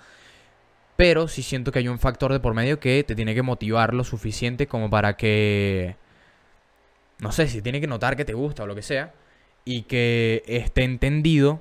Pero 0.97 1.27
sí 1.27 1.43
siento 1.43 1.73
que 1.73 1.81
hay 1.81 1.89
un 1.89 1.99
factor 1.99 2.33
de 2.33 2.39
por 2.39 2.55
medio 2.55 2.79
que 2.79 3.03
te 3.03 3.17
tiene 3.17 3.35
que 3.35 3.43
motivar 3.43 3.93
lo 3.93 4.05
suficiente 4.05 4.69
como 4.69 4.89
para 4.89 5.17
que... 5.17 5.97
No 7.19 7.33
sé, 7.33 7.49
si 7.49 7.61
tiene 7.61 7.81
que 7.81 7.87
notar 7.89 8.17
que 8.17 8.25
te 8.25 8.35
gusta 8.35 8.63
o 8.63 8.67
lo 8.67 8.77
que 8.77 8.83
sea. 8.83 9.13
Y 9.65 9.83
que 9.83 10.43
esté 10.47 10.85
entendido 10.85 11.61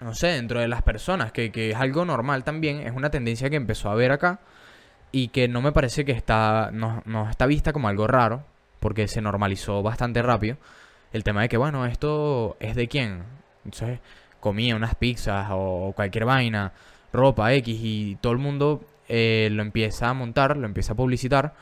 no 0.00 0.14
sé, 0.14 0.28
dentro 0.28 0.60
de 0.60 0.68
las 0.68 0.82
personas, 0.82 1.32
que, 1.32 1.50
es 1.54 1.76
algo 1.76 2.04
normal 2.04 2.44
también, 2.44 2.80
es 2.80 2.92
una 2.94 3.10
tendencia 3.10 3.50
que 3.50 3.56
empezó 3.56 3.90
a 3.90 3.94
ver 3.94 4.12
acá 4.12 4.40
y 5.12 5.28
que 5.28 5.48
no 5.48 5.62
me 5.62 5.72
parece 5.72 6.04
que 6.04 6.12
está, 6.12 6.70
no, 6.72 7.02
está 7.30 7.46
vista 7.46 7.72
como 7.72 7.88
algo 7.88 8.06
raro, 8.06 8.44
porque 8.80 9.08
se 9.08 9.22
normalizó 9.22 9.82
bastante 9.82 10.22
rápido. 10.22 10.56
El 11.12 11.24
tema 11.24 11.42
de 11.42 11.48
que, 11.48 11.56
bueno, 11.56 11.86
esto 11.86 12.56
es 12.60 12.74
de 12.76 12.88
quién. 12.88 13.22
Entonces, 13.64 14.00
comía 14.40 14.76
unas 14.76 14.94
pizzas 14.96 15.48
o 15.50 15.92
cualquier 15.96 16.26
vaina, 16.26 16.72
ropa 17.12 17.52
X, 17.54 17.78
y 17.80 18.16
todo 18.20 18.32
el 18.32 18.38
mundo 18.38 18.84
eh, 19.08 19.48
lo 19.52 19.62
empieza 19.62 20.10
a 20.10 20.14
montar, 20.14 20.56
lo 20.56 20.66
empieza 20.66 20.92
a 20.92 20.96
publicitar. 20.96 21.54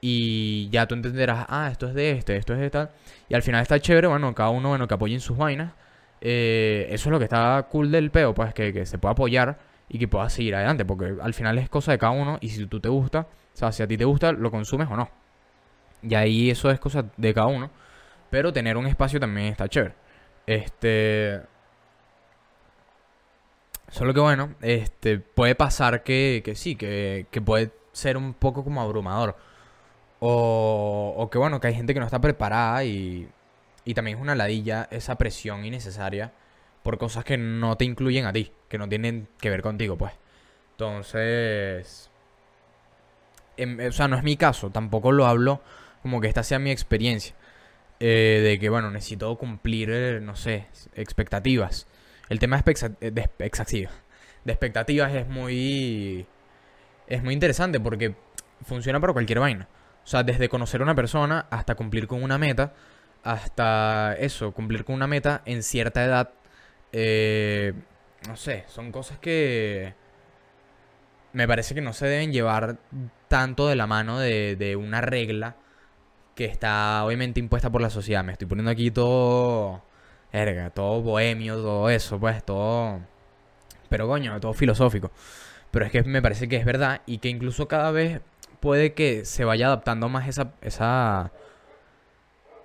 Y 0.00 0.68
ya 0.70 0.86
tú 0.86 0.94
entenderás, 0.94 1.46
ah, 1.48 1.68
esto 1.72 1.88
es 1.88 1.94
de 1.94 2.12
este, 2.12 2.36
esto 2.36 2.54
es 2.54 2.60
de 2.60 2.70
tal. 2.70 2.90
Y 3.28 3.34
al 3.34 3.42
final 3.42 3.62
está 3.62 3.80
chévere, 3.80 4.06
bueno, 4.08 4.34
cada 4.34 4.50
uno, 4.50 4.68
bueno, 4.68 4.86
que 4.86 4.94
apoyen 4.94 5.20
sus 5.20 5.36
vainas. 5.36 5.72
Eh, 6.20 6.88
eso 6.90 7.08
es 7.08 7.12
lo 7.12 7.18
que 7.18 7.24
está 7.24 7.66
cool 7.70 7.90
del 7.90 8.10
peo, 8.10 8.34
pues 8.34 8.52
que, 8.54 8.86
se 8.86 8.98
pueda 8.98 9.12
apoyar 9.12 9.58
y 9.88 9.98
que 9.98 10.08
pueda 10.08 10.28
seguir 10.30 10.54
adelante, 10.54 10.84
porque 10.84 11.14
al 11.20 11.34
final 11.34 11.58
es 11.58 11.68
cosa 11.68 11.92
de 11.92 11.98
cada 11.98 12.12
uno 12.12 12.38
y 12.40 12.48
si 12.50 12.66
tú 12.66 12.80
te 12.80 12.88
gusta, 12.88 13.20
o 13.20 13.56
sea, 13.56 13.72
si 13.72 13.82
a 13.82 13.88
ti 13.88 13.96
te 13.96 14.04
gusta, 14.04 14.32
lo 14.32 14.50
consumes 14.50 14.88
o 14.90 14.96
no. 14.96 15.08
Y 16.02 16.14
ahí 16.14 16.50
eso 16.50 16.70
es 16.70 16.78
cosa 16.80 17.04
de 17.16 17.34
cada 17.34 17.48
uno, 17.48 17.70
pero 18.30 18.52
tener 18.52 18.76
un 18.76 18.86
espacio 18.86 19.20
también 19.20 19.48
está 19.48 19.68
chévere. 19.68 19.94
Este... 20.46 21.42
Solo 23.90 24.12
que 24.12 24.20
bueno, 24.20 24.54
este, 24.60 25.18
puede 25.18 25.54
pasar 25.54 26.02
que, 26.02 26.42
que 26.44 26.54
sí, 26.54 26.76
que, 26.76 27.26
que 27.30 27.40
puede 27.40 27.72
ser 27.92 28.18
un 28.18 28.34
poco 28.34 28.62
como 28.62 28.82
abrumador. 28.82 29.36
O, 30.20 31.14
o 31.16 31.30
que 31.30 31.38
bueno, 31.38 31.60
que 31.60 31.68
hay 31.68 31.74
gente 31.74 31.94
que 31.94 32.00
no 32.00 32.06
está 32.06 32.20
preparada 32.20 32.84
y 32.84 33.28
y 33.88 33.94
también 33.94 34.18
es 34.18 34.22
una 34.22 34.34
ladilla 34.34 34.86
esa 34.90 35.16
presión 35.16 35.64
innecesaria 35.64 36.30
por 36.82 36.98
cosas 36.98 37.24
que 37.24 37.38
no 37.38 37.78
te 37.78 37.86
incluyen 37.86 38.26
a 38.26 38.34
ti, 38.34 38.52
que 38.68 38.76
no 38.76 38.86
tienen 38.86 39.28
que 39.40 39.48
ver 39.48 39.62
contigo, 39.62 39.96
pues. 39.96 40.12
Entonces... 40.72 42.10
Em, 43.56 43.80
o 43.88 43.92
sea, 43.92 44.06
no 44.06 44.18
es 44.18 44.22
mi 44.22 44.36
caso, 44.36 44.68
tampoco 44.68 45.10
lo 45.10 45.24
hablo 45.24 45.62
como 46.02 46.20
que 46.20 46.28
esta 46.28 46.42
sea 46.42 46.58
mi 46.58 46.70
experiencia. 46.70 47.34
Eh, 47.98 48.42
de 48.44 48.58
que, 48.58 48.68
bueno, 48.68 48.90
necesito 48.90 49.34
cumplir, 49.38 49.88
eh, 49.90 50.20
no 50.20 50.36
sé, 50.36 50.66
expectativas. 50.94 51.86
El 52.28 52.40
tema 52.40 52.56
de, 52.58 52.72
expectativas. 53.38 53.94
De 54.44 54.52
expectativas 54.52 55.14
es 55.14 55.26
muy... 55.26 56.26
Es 57.06 57.22
muy 57.22 57.32
interesante 57.32 57.80
porque 57.80 58.14
funciona 58.66 59.00
para 59.00 59.14
cualquier 59.14 59.40
vaina. 59.40 59.66
O 60.04 60.06
sea, 60.06 60.24
desde 60.24 60.50
conocer 60.50 60.82
a 60.82 60.84
una 60.84 60.94
persona 60.94 61.46
hasta 61.48 61.74
cumplir 61.74 62.06
con 62.06 62.22
una 62.22 62.36
meta 62.36 62.74
hasta 63.22 64.14
eso, 64.18 64.52
cumplir 64.52 64.84
con 64.84 64.94
una 64.94 65.06
meta 65.06 65.42
en 65.44 65.62
cierta 65.62 66.04
edad. 66.04 66.30
Eh, 66.92 67.74
no 68.26 68.36
sé, 68.36 68.64
son 68.68 68.90
cosas 68.92 69.18
que 69.18 69.94
me 71.32 71.46
parece 71.46 71.74
que 71.74 71.80
no 71.80 71.92
se 71.92 72.06
deben 72.06 72.32
llevar 72.32 72.78
tanto 73.28 73.68
de 73.68 73.76
la 73.76 73.86
mano 73.86 74.18
de, 74.18 74.76
una 74.80 75.00
regla 75.00 75.56
que 76.34 76.46
está 76.46 77.04
obviamente 77.04 77.40
impuesta 77.40 77.70
por 77.70 77.80
la 77.82 77.90
sociedad. 77.90 78.24
Me 78.24 78.32
estoy 78.32 78.48
poniendo 78.48 78.70
aquí 78.70 78.90
todo, 78.90 79.82
erga, 80.32 80.70
todo 80.70 81.02
bohemio, 81.02 81.56
todo 81.56 81.90
eso, 81.90 82.18
pues 82.18 82.44
todo, 82.44 83.00
pero 83.88 84.08
coño, 84.08 84.38
todo 84.40 84.54
filosófico. 84.54 85.10
Pero 85.70 85.84
es 85.86 85.92
que 85.92 86.02
me 86.04 86.22
parece 86.22 86.48
que 86.48 86.56
es 86.56 86.64
verdad 86.64 87.02
y 87.06 87.18
que 87.18 87.28
incluso 87.28 87.68
cada 87.68 87.90
vez 87.90 88.20
puede 88.60 88.94
que 88.94 89.24
se 89.24 89.44
vaya 89.44 89.66
adaptando 89.66 90.08
más 90.08 90.28
esa, 90.28 90.52
esa 90.62 91.32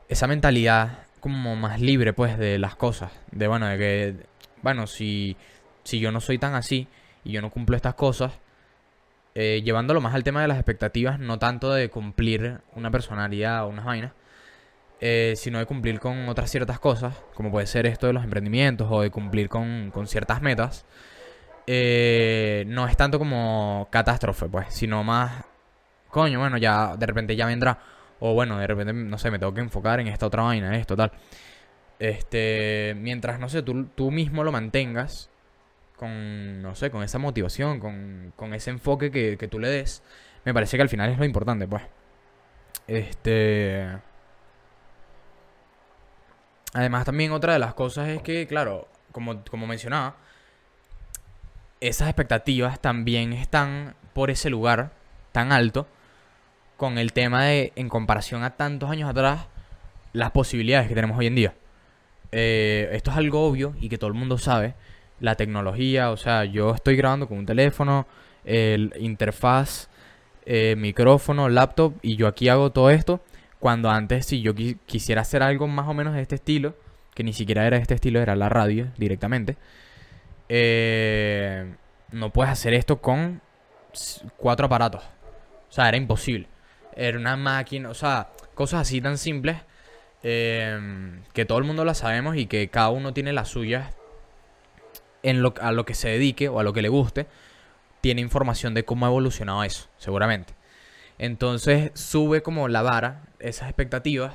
esa 0.09 0.27
mentalidad 0.27 0.99
como 1.19 1.55
más 1.55 1.79
libre, 1.79 2.13
pues, 2.13 2.37
de 2.37 2.59
las 2.59 2.75
cosas. 2.75 3.11
De, 3.31 3.47
bueno, 3.47 3.67
de 3.67 3.77
que, 3.77 4.15
bueno, 4.61 4.87
si, 4.87 5.37
si 5.83 5.99
yo 5.99 6.11
no 6.11 6.19
soy 6.19 6.37
tan 6.37 6.55
así 6.55 6.87
y 7.23 7.31
yo 7.31 7.41
no 7.41 7.49
cumplo 7.49 7.75
estas 7.75 7.95
cosas, 7.95 8.33
eh, 9.35 9.61
llevándolo 9.63 10.01
más 10.01 10.13
al 10.13 10.23
tema 10.23 10.41
de 10.41 10.47
las 10.47 10.57
expectativas, 10.57 11.19
no 11.19 11.39
tanto 11.39 11.73
de 11.73 11.89
cumplir 11.89 12.59
una 12.75 12.91
personalidad 12.91 13.65
o 13.65 13.69
unas 13.69 13.85
vainas, 13.85 14.11
eh, 15.01 15.33
sino 15.35 15.59
de 15.59 15.65
cumplir 15.65 15.99
con 15.99 16.29
otras 16.29 16.51
ciertas 16.51 16.79
cosas, 16.79 17.15
como 17.33 17.51
puede 17.51 17.65
ser 17.67 17.85
esto 17.85 18.07
de 18.07 18.13
los 18.13 18.23
emprendimientos 18.23 18.87
o 18.91 19.01
de 19.01 19.09
cumplir 19.09 19.49
con, 19.49 19.91
con 19.91 20.07
ciertas 20.07 20.41
metas, 20.41 20.85
eh, 21.67 22.65
no 22.67 22.87
es 22.87 22.95
tanto 22.97 23.19
como 23.19 23.87
catástrofe, 23.91 24.47
pues, 24.47 24.67
sino 24.69 25.03
más, 25.03 25.45
coño, 26.09 26.39
bueno, 26.39 26.57
ya 26.57 26.95
de 26.97 27.05
repente 27.05 27.35
ya 27.35 27.45
vendrá 27.47 27.79
o 28.25 28.33
bueno, 28.33 28.57
de 28.57 28.65
repente, 28.67 28.93
no 28.93 29.17
sé, 29.17 29.31
me 29.31 29.37
tengo 29.37 29.53
que 29.53 29.59
enfocar 29.59 29.99
en 29.99 30.07
esta 30.07 30.25
otra 30.27 30.43
vaina, 30.43 30.77
esto, 30.77 30.95
tal. 30.95 31.11
Este, 31.99 32.95
mientras, 32.97 33.37
no 33.37 33.49
sé, 33.49 33.63
tú, 33.63 33.87
tú 33.95 34.11
mismo 34.11 34.45
lo 34.45 34.51
mantengas 34.53 35.29
con, 35.97 36.61
no 36.61 36.73
sé, 36.73 36.89
con 36.89 37.03
esa 37.03 37.19
motivación, 37.19 37.81
con, 37.81 38.31
con 38.37 38.53
ese 38.53 38.69
enfoque 38.69 39.11
que, 39.11 39.37
que 39.37 39.49
tú 39.49 39.59
le 39.59 39.67
des, 39.67 40.03
me 40.45 40.53
parece 40.53 40.77
que 40.77 40.83
al 40.83 40.87
final 40.87 41.09
es 41.09 41.19
lo 41.19 41.25
importante, 41.25 41.67
pues. 41.67 41.83
Este... 42.87 43.89
Además, 46.73 47.03
también 47.03 47.33
otra 47.33 47.51
de 47.51 47.59
las 47.59 47.73
cosas 47.73 48.07
es 48.07 48.21
que, 48.21 48.47
claro, 48.47 48.87
como, 49.11 49.43
como 49.43 49.67
mencionaba, 49.67 50.15
esas 51.81 52.07
expectativas 52.07 52.79
también 52.79 53.33
están 53.33 53.95
por 54.13 54.31
ese 54.31 54.49
lugar 54.49 54.93
tan 55.33 55.51
alto 55.51 55.87
con 56.77 56.97
el 56.97 57.13
tema 57.13 57.45
de, 57.45 57.73
en 57.75 57.89
comparación 57.89 58.43
a 58.43 58.51
tantos 58.51 58.89
años 58.89 59.09
atrás, 59.09 59.47
las 60.13 60.31
posibilidades 60.31 60.87
que 60.87 60.95
tenemos 60.95 61.17
hoy 61.17 61.27
en 61.27 61.35
día. 61.35 61.53
Eh, 62.31 62.89
esto 62.93 63.11
es 63.11 63.17
algo 63.17 63.45
obvio 63.45 63.75
y 63.79 63.89
que 63.89 63.97
todo 63.97 64.07
el 64.07 64.15
mundo 64.15 64.37
sabe. 64.37 64.75
La 65.19 65.35
tecnología, 65.35 66.11
o 66.11 66.17
sea, 66.17 66.45
yo 66.45 66.73
estoy 66.73 66.95
grabando 66.95 67.27
con 67.27 67.37
un 67.37 67.45
teléfono, 67.45 68.07
el 68.43 68.93
interfaz, 68.99 69.89
eh, 70.45 70.75
micrófono, 70.77 71.47
laptop 71.47 71.93
y 72.01 72.15
yo 72.15 72.27
aquí 72.27 72.49
hago 72.49 72.71
todo 72.71 72.89
esto. 72.89 73.21
Cuando 73.59 73.89
antes, 73.89 74.25
si 74.25 74.41
yo 74.41 74.53
quisiera 74.55 75.21
hacer 75.21 75.41
algo 75.41 75.67
más 75.67 75.87
o 75.87 75.93
menos 75.93 76.15
de 76.15 76.21
este 76.21 76.35
estilo, 76.35 76.75
que 77.13 77.23
ni 77.23 77.33
siquiera 77.33 77.65
era 77.65 77.77
de 77.77 77.81
este 77.81 77.93
estilo, 77.93 78.19
era 78.19 78.35
la 78.35 78.49
radio 78.49 78.87
directamente, 78.97 79.55
eh, 80.49 81.73
no 82.11 82.31
puedes 82.31 82.51
hacer 82.51 82.73
esto 82.73 83.01
con 83.01 83.41
cuatro 84.37 84.65
aparatos. 84.65 85.03
O 85.69 85.71
sea, 85.71 85.87
era 85.87 85.97
imposible. 85.97 86.47
Era 86.95 87.17
una 87.17 87.35
máquina, 87.37 87.89
o 87.89 87.93
sea, 87.93 88.29
cosas 88.53 88.81
así 88.81 89.01
tan 89.01 89.17
simples 89.17 89.57
eh, 90.23 91.19
que 91.33 91.45
todo 91.45 91.57
el 91.57 91.65
mundo 91.65 91.83
las 91.85 91.99
sabemos 91.99 92.37
y 92.37 92.45
que 92.45 92.69
cada 92.69 92.89
uno 92.89 93.13
tiene 93.13 93.33
las 93.33 93.49
suyas 93.49 93.93
en 95.21 95.41
lo, 95.41 95.53
a 95.59 95.71
lo 95.71 95.85
que 95.85 95.93
se 95.93 96.09
dedique 96.09 96.49
o 96.49 96.59
a 96.59 96.63
lo 96.63 96.73
que 96.73 96.81
le 96.81 96.89
guste. 96.89 97.27
Tiene 98.01 98.21
información 98.21 98.73
de 98.73 98.85
cómo 98.85 99.05
ha 99.05 99.09
evolucionado 99.09 99.63
eso, 99.63 99.87
seguramente. 99.97 100.53
Entonces 101.17 101.91
sube 101.93 102.41
como 102.41 102.67
la 102.67 102.81
vara, 102.81 103.23
esas 103.39 103.69
expectativas, 103.69 104.33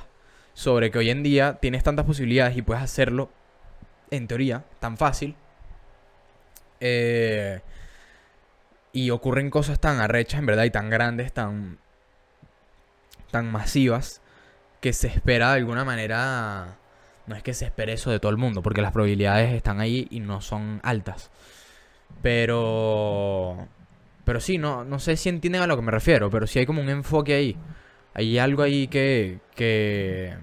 sobre 0.53 0.91
que 0.91 0.99
hoy 0.99 1.09
en 1.09 1.23
día 1.23 1.57
tienes 1.61 1.83
tantas 1.83 2.05
posibilidades 2.05 2.57
y 2.57 2.61
puedes 2.61 2.83
hacerlo, 2.83 3.29
en 4.11 4.27
teoría, 4.27 4.65
tan 4.79 4.97
fácil. 4.97 5.35
Eh, 6.79 7.61
y 8.91 9.11
ocurren 9.11 9.49
cosas 9.49 9.79
tan 9.79 9.99
arrechas, 9.99 10.39
en 10.39 10.45
verdad, 10.47 10.63
y 10.63 10.71
tan 10.71 10.89
grandes, 10.89 11.31
tan, 11.31 11.77
tan 13.29 13.51
masivas, 13.51 14.21
que 14.81 14.93
se 14.93 15.07
espera 15.07 15.49
de 15.51 15.57
alguna 15.57 15.85
manera... 15.85 16.77
No 17.27 17.35
es 17.35 17.43
que 17.43 17.53
se 17.53 17.65
espere 17.65 17.93
eso 17.93 18.09
de 18.09 18.19
todo 18.19 18.31
el 18.31 18.37
mundo, 18.37 18.63
porque 18.63 18.81
las 18.81 18.91
probabilidades 18.91 19.53
están 19.53 19.79
ahí 19.79 20.07
y 20.09 20.19
no 20.19 20.41
son 20.41 20.79
altas. 20.83 21.31
Pero... 22.21 23.67
Pero 24.25 24.39
sí, 24.39 24.57
no, 24.57 24.83
no 24.83 24.99
sé 24.99 25.15
si 25.17 25.29
entienden 25.29 25.61
a 25.61 25.67
lo 25.67 25.75
que 25.75 25.81
me 25.81 25.91
refiero, 25.91 26.29
pero 26.29 26.45
sí 26.47 26.59
hay 26.59 26.65
como 26.65 26.81
un 26.81 26.89
enfoque 26.89 27.33
ahí. 27.33 27.57
Hay 28.13 28.37
algo 28.37 28.63
ahí 28.63 28.87
que, 28.87 29.39
que, 29.55 30.35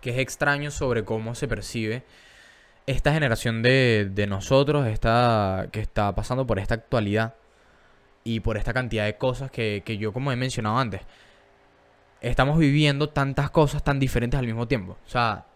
que 0.00 0.10
es 0.10 0.18
extraño 0.18 0.70
sobre 0.70 1.04
cómo 1.04 1.34
se 1.34 1.48
percibe 1.48 2.04
esta 2.86 3.12
generación 3.12 3.62
de, 3.62 4.08
de 4.12 4.26
nosotros, 4.26 4.86
esta, 4.86 5.68
que 5.72 5.80
está 5.80 6.14
pasando 6.14 6.46
por 6.46 6.58
esta 6.58 6.74
actualidad 6.74 7.34
y 8.24 8.40
por 8.40 8.56
esta 8.56 8.72
cantidad 8.72 9.04
de 9.04 9.16
cosas 9.16 9.50
que, 9.50 9.82
que 9.84 9.98
yo, 9.98 10.12
como 10.12 10.32
he 10.32 10.36
mencionado 10.36 10.78
antes, 10.78 11.02
estamos 12.20 12.58
viviendo 12.58 13.08
tantas 13.08 13.50
cosas 13.50 13.82
tan 13.84 13.98
diferentes 13.98 14.38
al 14.38 14.46
mismo 14.46 14.66
tiempo. 14.68 14.96
O 15.06 15.08
sea, 15.08 15.46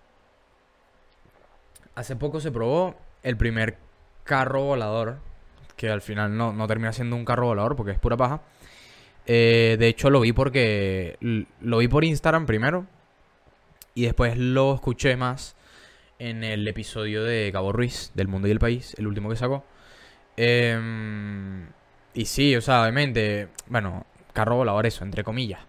hace 1.95 2.17
poco 2.17 2.41
se 2.41 2.51
probó 2.51 2.97
el 3.23 3.37
primer 3.37 3.79
carro 4.25 4.65
volador, 4.65 5.19
que 5.77 5.91
al 5.91 6.01
final 6.01 6.37
no, 6.37 6.53
no 6.53 6.67
termina 6.67 6.93
siendo 6.93 7.17
un 7.17 7.25
carro 7.25 7.47
volador 7.47 7.77
porque 7.77 7.93
es 7.93 7.99
pura 7.99 8.17
paja. 8.17 8.41
Eh, 9.27 9.77
de 9.79 9.89
hecho, 9.89 10.11
lo 10.11 10.21
vi 10.21 10.33
porque 10.33 11.17
lo 11.61 11.79
vi 11.79 11.89
por 11.89 12.05
Instagram 12.05 12.47
primero 12.47 12.87
y 13.95 14.05
después 14.05 14.37
lo 14.37 14.75
escuché 14.75 15.17
más 15.17 15.57
en 16.19 16.45
el 16.45 16.67
episodio 16.69 17.25
de 17.25 17.51
Cabo 17.53 17.73
Ruiz, 17.73 18.13
del 18.15 18.29
Mundo 18.29 18.49
y 18.49 18.51
el 18.51 18.59
País, 18.59 18.95
el 18.99 19.07
último 19.07 19.31
que 19.31 19.37
sacó. 19.37 19.65
Em, 20.37 21.67
y 22.15 22.27
sí, 22.27 22.57
o 22.57 22.61
sea, 22.61 22.83
obviamente, 22.83 23.49
bueno, 23.69 24.07
carro 24.33 24.57
volador 24.57 24.87
eso, 24.87 25.05
entre 25.05 25.25
comillas. 25.25 25.61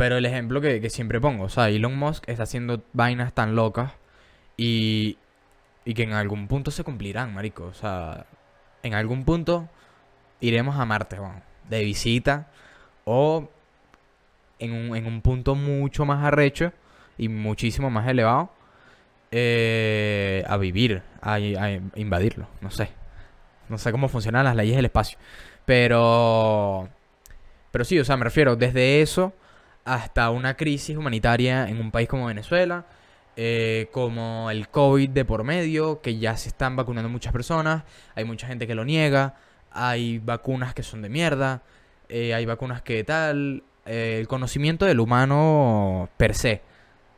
Pero 0.00 0.16
el 0.16 0.24
ejemplo 0.24 0.62
que, 0.62 0.88
siempre 0.88 1.20
pongo, 1.20 1.44
o 1.44 1.48
sea, 1.50 1.68
Elon 1.68 1.94
Musk 1.94 2.26
está 2.26 2.44
haciendo 2.44 2.82
vainas 2.94 3.34
tan 3.34 3.54
locas 3.54 3.92
y, 4.56 5.18
y 5.84 5.92
que 5.92 6.04
en 6.04 6.14
algún 6.14 6.48
punto 6.48 6.70
se 6.70 6.84
cumplirán, 6.84 7.34
marico. 7.34 7.64
O 7.64 7.74
sea, 7.74 8.24
en 8.82 8.94
algún 8.94 9.26
punto 9.26 9.68
iremos 10.40 10.76
a 10.76 10.86
Marte, 10.86 11.18
bueno, 11.18 11.42
de 11.68 11.84
visita 11.84 12.48
o 13.04 13.50
en 14.58 14.72
un, 14.72 14.96
en 14.96 15.04
un 15.04 15.20
punto 15.20 15.54
mucho 15.54 16.06
más 16.06 16.24
arrecho 16.24 16.72
y 17.18 17.28
muchísimo 17.28 17.90
más 17.90 18.08
elevado 18.08 18.50
eh, 19.30 20.44
a 20.48 20.56
vivir, 20.56 21.02
a, 21.20 21.38
invadirlo, 21.38 22.48
no 22.62 22.70
sé. 22.70 22.88
No 23.68 23.76
sé 23.76 23.92
cómo 23.92 24.08
funcionan 24.08 24.46
las 24.46 24.56
leyes 24.56 24.76
del 24.76 24.86
espacio. 24.86 25.18
Pero... 25.66 26.88
Pero 27.70 27.84
sí, 27.84 27.98
o 27.98 28.04
sea, 28.06 28.16
me 28.16 28.24
refiero 28.24 28.56
desde 28.56 29.02
eso 29.02 29.34
hasta 29.94 30.30
una 30.30 30.56
crisis 30.56 30.96
humanitaria 30.96 31.68
en 31.68 31.80
un 31.80 31.90
país 31.90 32.08
como 32.08 32.26
Venezuela, 32.26 32.86
eh, 33.36 33.88
como 33.92 34.50
el 34.50 34.68
COVID 34.68 35.10
de 35.10 35.24
por 35.24 35.44
medio, 35.44 36.00
que 36.00 36.18
ya 36.18 36.36
se 36.36 36.48
están 36.48 36.76
vacunando 36.76 37.08
muchas 37.08 37.32
personas, 37.32 37.84
hay 38.14 38.24
mucha 38.24 38.46
gente 38.46 38.66
que 38.66 38.74
lo 38.74 38.84
niega, 38.84 39.34
hay 39.72 40.18
vacunas 40.18 40.74
que 40.74 40.82
son 40.82 41.02
de 41.02 41.08
mierda, 41.08 41.62
eh, 42.08 42.34
hay 42.34 42.46
vacunas 42.46 42.82
que 42.82 43.02
tal, 43.04 43.64
el 43.84 44.28
conocimiento 44.28 44.84
del 44.84 45.00
humano 45.00 46.08
per 46.16 46.34
se 46.34 46.62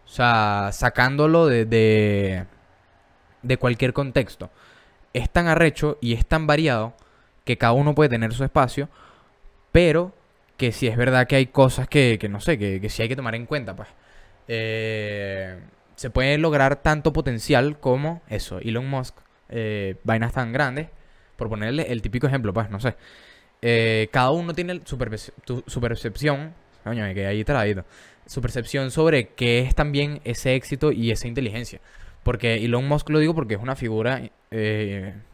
o 0.05 0.09
sea, 0.09 0.71
sacándolo 0.73 1.47
de, 1.47 2.45
de, 3.43 3.57
cualquier 3.57 3.95
contexto. 3.95 4.51
Es 5.15 5.31
tan 5.31 5.47
arrecho 5.47 5.97
y 6.03 6.13
es 6.13 6.27
tan 6.27 6.47
variado 6.47 6.95
que 7.45 7.57
cada 7.57 7.73
uno 7.73 7.95
puede 7.95 8.11
tener 8.11 8.35
su 8.35 8.45
espacio, 8.45 8.91
pero 9.73 10.13
que 10.63 10.71
si 10.71 10.87
es 10.87 10.97
verdad 10.97 11.27
que 11.27 11.35
hay 11.35 11.47
cosas 11.47 11.89
que, 11.89 12.17
no 12.31 12.39
sé, 12.39 12.57
que, 12.57 12.81
que 12.81 12.89
sí 12.89 13.03
hay 13.03 13.09
que 13.09 13.17
tomar 13.17 13.35
en 13.35 13.47
cuenta, 13.47 13.75
pues. 13.75 13.89
Eh, 14.47 15.59
se 15.97 16.09
puede 16.09 16.39
lograr 16.39 16.77
tanto 16.83 17.13
potencial 17.13 17.81
como 17.81 18.23
eso, 18.29 18.61
Elon 18.61 18.89
Musk, 18.89 19.17
eh, 19.49 19.97
vainas 20.05 20.33
tan 20.33 20.53
grandes, 20.53 20.87
por 21.37 21.49
ponerle 21.49 21.91
el 21.91 22.01
típico 22.01 22.29
ejemplo, 22.29 22.55
pues, 22.55 22.71
no 22.71 22.79
sé. 22.79 22.95
Eh, 23.61 24.07
cada 24.13 24.31
uno 24.31 24.55
tiene 24.55 24.81
su, 24.85 24.97
percepción, 24.99 26.55
coño, 26.85 27.07
me 27.07 27.15
quedé 27.15 27.27
ahí 27.27 27.43
traído 27.43 27.85
su 28.27 28.41
percepción 28.41 28.93
sobre 28.93 29.31
qué 29.31 29.59
es 29.59 29.75
también 29.75 30.21
ese 30.23 30.55
éxito 30.55 30.93
y 30.93 31.11
esa 31.11 31.27
inteligencia. 31.27 31.81
Porque 32.23 32.65
Elon 32.65 32.87
Musk 32.87 33.11
lo 33.11 33.19
digo 33.19 33.35
porque 33.35 33.55
es 33.55 33.61
una 33.61 33.75
figura 33.75 34.31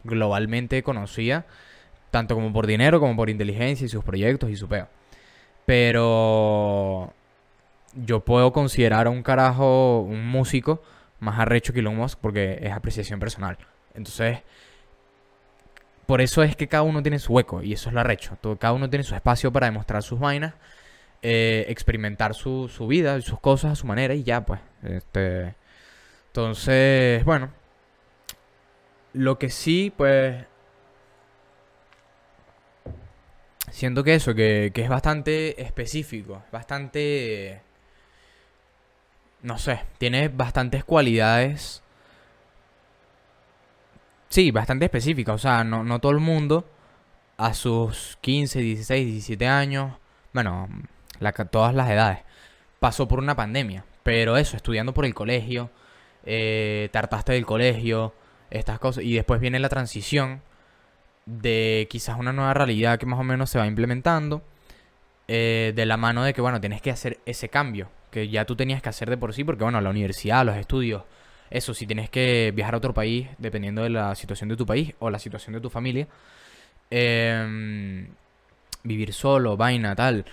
globalmente 0.03 0.81
conocida, 0.81 1.45
tanto 2.09 2.33
como 2.33 2.51
por 2.51 2.65
dinero 2.65 2.99
como 2.99 3.15
por 3.15 3.29
inteligencia 3.29 3.85
y 3.85 3.89
sus 3.89 4.03
proyectos 4.03 4.49
y 4.49 4.55
su 4.55 4.67
peo. 4.67 4.87
Pero 5.69 7.13
yo 7.93 8.21
puedo 8.21 8.51
considerar 8.51 9.05
a 9.05 9.11
un 9.11 9.21
carajo, 9.21 9.99
un 10.01 10.27
músico, 10.27 10.81
más 11.19 11.37
arrecho 11.37 11.73
que 11.73 11.81
Elon 11.81 11.95
Musk 11.95 12.17
porque 12.19 12.57
es 12.59 12.71
apreciación 12.71 13.19
personal. 13.19 13.55
Entonces, 13.93 14.39
por 16.07 16.21
eso 16.21 16.41
es 16.41 16.55
que 16.55 16.67
cada 16.67 16.81
uno 16.81 17.03
tiene 17.03 17.19
su 17.19 17.33
hueco 17.33 17.61
y 17.61 17.73
eso 17.73 17.89
es 17.89 17.93
lo 17.93 17.99
arrecho. 17.99 18.35
Todo, 18.41 18.57
cada 18.57 18.73
uno 18.73 18.89
tiene 18.89 19.03
su 19.03 19.13
espacio 19.13 19.51
para 19.53 19.67
demostrar 19.67 20.01
sus 20.01 20.19
vainas 20.19 20.55
eh, 21.21 21.65
experimentar 21.69 22.33
su, 22.33 22.67
su 22.67 22.87
vida 22.87 23.15
y 23.19 23.21
sus 23.21 23.39
cosas 23.39 23.73
a 23.73 23.75
su 23.75 23.85
manera 23.85 24.15
y 24.15 24.23
ya, 24.23 24.43
pues. 24.43 24.61
Este, 24.81 25.53
entonces, 26.29 27.23
bueno. 27.25 27.51
Lo 29.13 29.37
que 29.37 29.51
sí, 29.51 29.93
pues... 29.95 30.47
Siento 33.71 34.03
que 34.03 34.15
eso, 34.15 34.33
que, 34.35 34.71
que 34.73 34.83
es 34.83 34.89
bastante 34.89 35.61
específico, 35.61 36.43
bastante... 36.51 37.61
No 39.41 39.57
sé, 39.57 39.81
tiene 39.97 40.27
bastantes 40.27 40.83
cualidades. 40.83 41.81
Sí, 44.27 44.51
bastante 44.51 44.85
específicas. 44.85 45.35
O 45.35 45.37
sea, 45.37 45.63
no, 45.63 45.83
no 45.83 45.99
todo 45.99 46.11
el 46.11 46.19
mundo 46.19 46.65
a 47.39 47.53
sus 47.53 48.17
15, 48.19 48.59
16, 48.59 49.05
17 49.05 49.47
años, 49.47 49.93
bueno, 50.33 50.67
todas 51.51 51.73
las 51.73 51.89
edades. 51.89 52.19
Pasó 52.79 53.07
por 53.07 53.19
una 53.19 53.35
pandemia, 53.35 53.85
pero 54.03 54.35
eso, 54.35 54.57
estudiando 54.57 54.93
por 54.93 55.05
el 55.05 55.13
colegio, 55.13 55.71
eh, 56.25 56.89
tartaste 56.91 57.31
del 57.31 57.45
colegio, 57.45 58.13
estas 58.49 58.77
cosas, 58.79 59.05
y 59.05 59.13
después 59.13 59.39
viene 59.39 59.59
la 59.59 59.69
transición 59.69 60.41
de 61.29 61.87
quizás 61.89 62.17
una 62.19 62.33
nueva 62.33 62.53
realidad 62.53 62.99
que 62.99 63.05
más 63.05 63.19
o 63.19 63.23
menos 63.23 63.49
se 63.49 63.59
va 63.59 63.67
implementando, 63.67 64.41
eh, 65.27 65.73
de 65.75 65.85
la 65.85 65.97
mano 65.97 66.23
de 66.23 66.33
que, 66.33 66.41
bueno, 66.41 66.59
tienes 66.59 66.81
que 66.81 66.91
hacer 66.91 67.19
ese 67.25 67.49
cambio, 67.49 67.89
que 68.11 68.29
ya 68.29 68.45
tú 68.45 68.55
tenías 68.55 68.81
que 68.81 68.89
hacer 68.89 69.09
de 69.09 69.17
por 69.17 69.33
sí, 69.33 69.43
porque, 69.43 69.63
bueno, 69.63 69.79
la 69.81 69.89
universidad, 69.89 70.45
los 70.45 70.57
estudios, 70.57 71.03
eso, 71.49 71.73
si 71.73 71.87
tienes 71.87 72.09
que 72.09 72.51
viajar 72.55 72.75
a 72.75 72.77
otro 72.77 72.93
país, 72.93 73.27
dependiendo 73.37 73.83
de 73.83 73.89
la 73.89 74.15
situación 74.15 74.49
de 74.49 74.57
tu 74.57 74.65
país 74.65 74.93
o 74.99 75.09
la 75.09 75.19
situación 75.19 75.53
de 75.53 75.61
tu 75.61 75.69
familia, 75.69 76.07
em, 76.89 78.07
vivir 78.83 79.13
solo, 79.13 79.57
vaina, 79.57 79.95
tal 79.95 80.25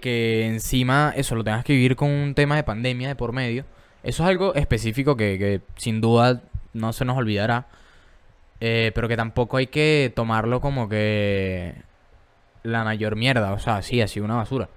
que, 0.00 0.46
encima 0.46 1.12
eso 1.16 1.34
lo 1.34 1.44
tengas 1.44 1.64
que 1.64 1.72
vivir 1.72 1.96
con 1.96 2.10
un 2.10 2.34
tema 2.34 2.56
de 2.56 2.64
pandemia 2.64 3.08
de 3.08 3.16
por 3.16 3.32
medio. 3.32 3.64
Eso 4.02 4.22
es 4.22 4.28
algo 4.28 4.54
específico 4.54 5.16
que, 5.16 5.60
sin 5.76 6.00
duda 6.00 6.42
no 6.72 6.92
se 6.92 7.04
nos 7.04 7.16
olvidará. 7.16 7.66
Eh, 8.60 8.92
pero 8.94 9.08
que 9.08 9.16
tampoco 9.16 9.56
hay 9.56 9.68
que 9.68 10.12
tomarlo 10.14 10.60
como 10.60 10.88
que 10.88 11.74
la 12.62 12.84
mayor 12.84 13.16
mierda. 13.16 13.52
O 13.52 13.58
sea, 13.58 13.82
sí, 13.82 14.00
ha 14.00 14.08
sido 14.08 14.24
una 14.24 14.36
basura. 14.36 14.68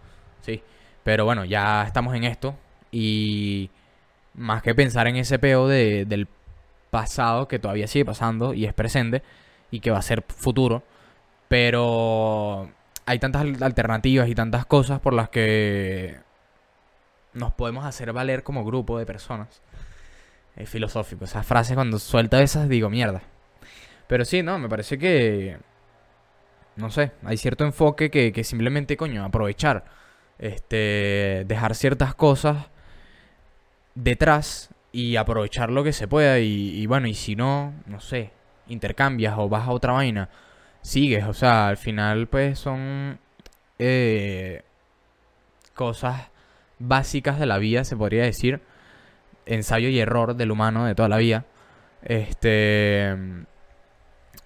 Sí. 0.42 0.64
Pero 1.04 1.26
bueno, 1.26 1.46
ya 1.46 1.84
estamos 1.84 2.16
en 2.16 2.24
esto. 2.24 2.56
Y 2.92 3.70
más 4.34 4.62
que 4.62 4.76
pensar 4.76 5.08
en 5.08 5.18
ese 5.18 5.40
peo 5.40 5.68
de, 5.68 6.06
del 6.06 6.28
pasado 6.90 7.48
que 7.48 7.60
todavía 7.60 7.88
sigue 7.88 8.06
pasando 8.06 8.54
y 8.54 8.66
es 8.66 8.74
presente 8.74 9.24
y 9.72 9.80
que 9.80 9.92
va 9.92 10.00
a 10.00 10.04
ser 10.04 10.24
futuro. 10.28 10.84
Pero 11.48 12.70
hay 13.06 13.20
tantas 13.20 13.46
alternativas 13.62 14.30
y 14.30 14.36
tantas 14.36 14.66
cosas 14.66 15.00
por 15.00 15.14
las 15.14 15.30
que 15.30 16.18
nos 17.34 17.54
podemos 17.54 17.86
hacer 17.86 18.14
valer 18.14 18.44
como 18.44 18.64
grupo 18.66 19.00
de 19.00 19.06
personas. 19.06 19.62
Es 20.56 20.70
filosófico. 20.70 21.26
Esas 21.26 21.46
frases 21.46 21.76
cuando 21.76 21.98
suelta 22.00 22.42
esas 22.42 22.70
digo 22.70 22.90
mierda. 22.90 23.22
Pero 24.12 24.26
sí, 24.26 24.44
no, 24.44 24.60
me 24.60 24.68
parece 24.68 24.98
que. 24.98 25.58
No 26.76 26.92
sé, 26.92 27.14
hay 27.24 27.38
cierto 27.38 27.64
enfoque 27.64 28.12
que, 28.12 28.34
que 28.34 28.44
simplemente, 28.44 28.98
coño, 28.98 29.24
aprovechar. 29.24 29.86
Este. 30.38 31.46
Dejar 31.48 31.76
ciertas 31.76 32.14
cosas 32.14 32.68
detrás 33.96 34.70
y 34.92 35.16
aprovechar 35.16 35.72
lo 35.72 35.86
que 35.86 35.94
se 35.94 36.10
pueda. 36.10 36.40
Y, 36.40 36.86
bueno, 36.88 37.08
y 37.08 37.14
si 37.14 37.38
no, 37.38 37.74
no 37.86 38.02
sé, 38.02 38.32
intercambias 38.68 39.36
o 39.38 39.48
vas 39.48 39.70
a 39.70 39.72
otra 39.72 39.94
vaina, 39.94 40.28
sigues. 40.82 41.24
O 41.26 41.34
sea, 41.34 41.70
al 41.70 41.78
final, 41.78 42.28
pues 42.28 42.60
son 42.60 43.18
eh, 43.80 44.62
cosas 45.74 46.28
básicas 46.80 47.40
de 47.40 47.46
la 47.46 47.60
vida, 47.60 47.86
se 47.86 47.96
podría 47.96 48.24
decir. 48.24 48.60
Ensayo 49.46 49.88
y 49.88 50.02
error 50.02 50.36
del 50.36 50.52
humano 50.52 50.84
de 50.84 50.96
toda 50.96 51.08
la 51.08 51.18
vida. 51.18 51.46
Este. 52.04 53.16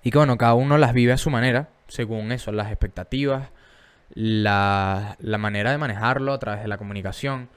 Y 0.05 0.11
que 0.11 0.19
bueno, 0.19 0.37
cada 0.37 0.53
uno 0.53 0.77
las 0.77 0.93
vive 0.93 1.13
a 1.13 1.17
su 1.17 1.31
manera, 1.31 1.69
según 1.87 2.31
eso, 2.31 2.51
las 2.51 2.67
expectativas, 2.67 3.49
la, 4.13 5.17
la 5.19 5.37
manera 5.39 5.71
de 5.71 5.79
manejarlo 5.79 6.31
a 6.31 6.37
través 6.37 6.61
de 6.61 6.67
la 6.67 6.77
comunicación 6.77 7.49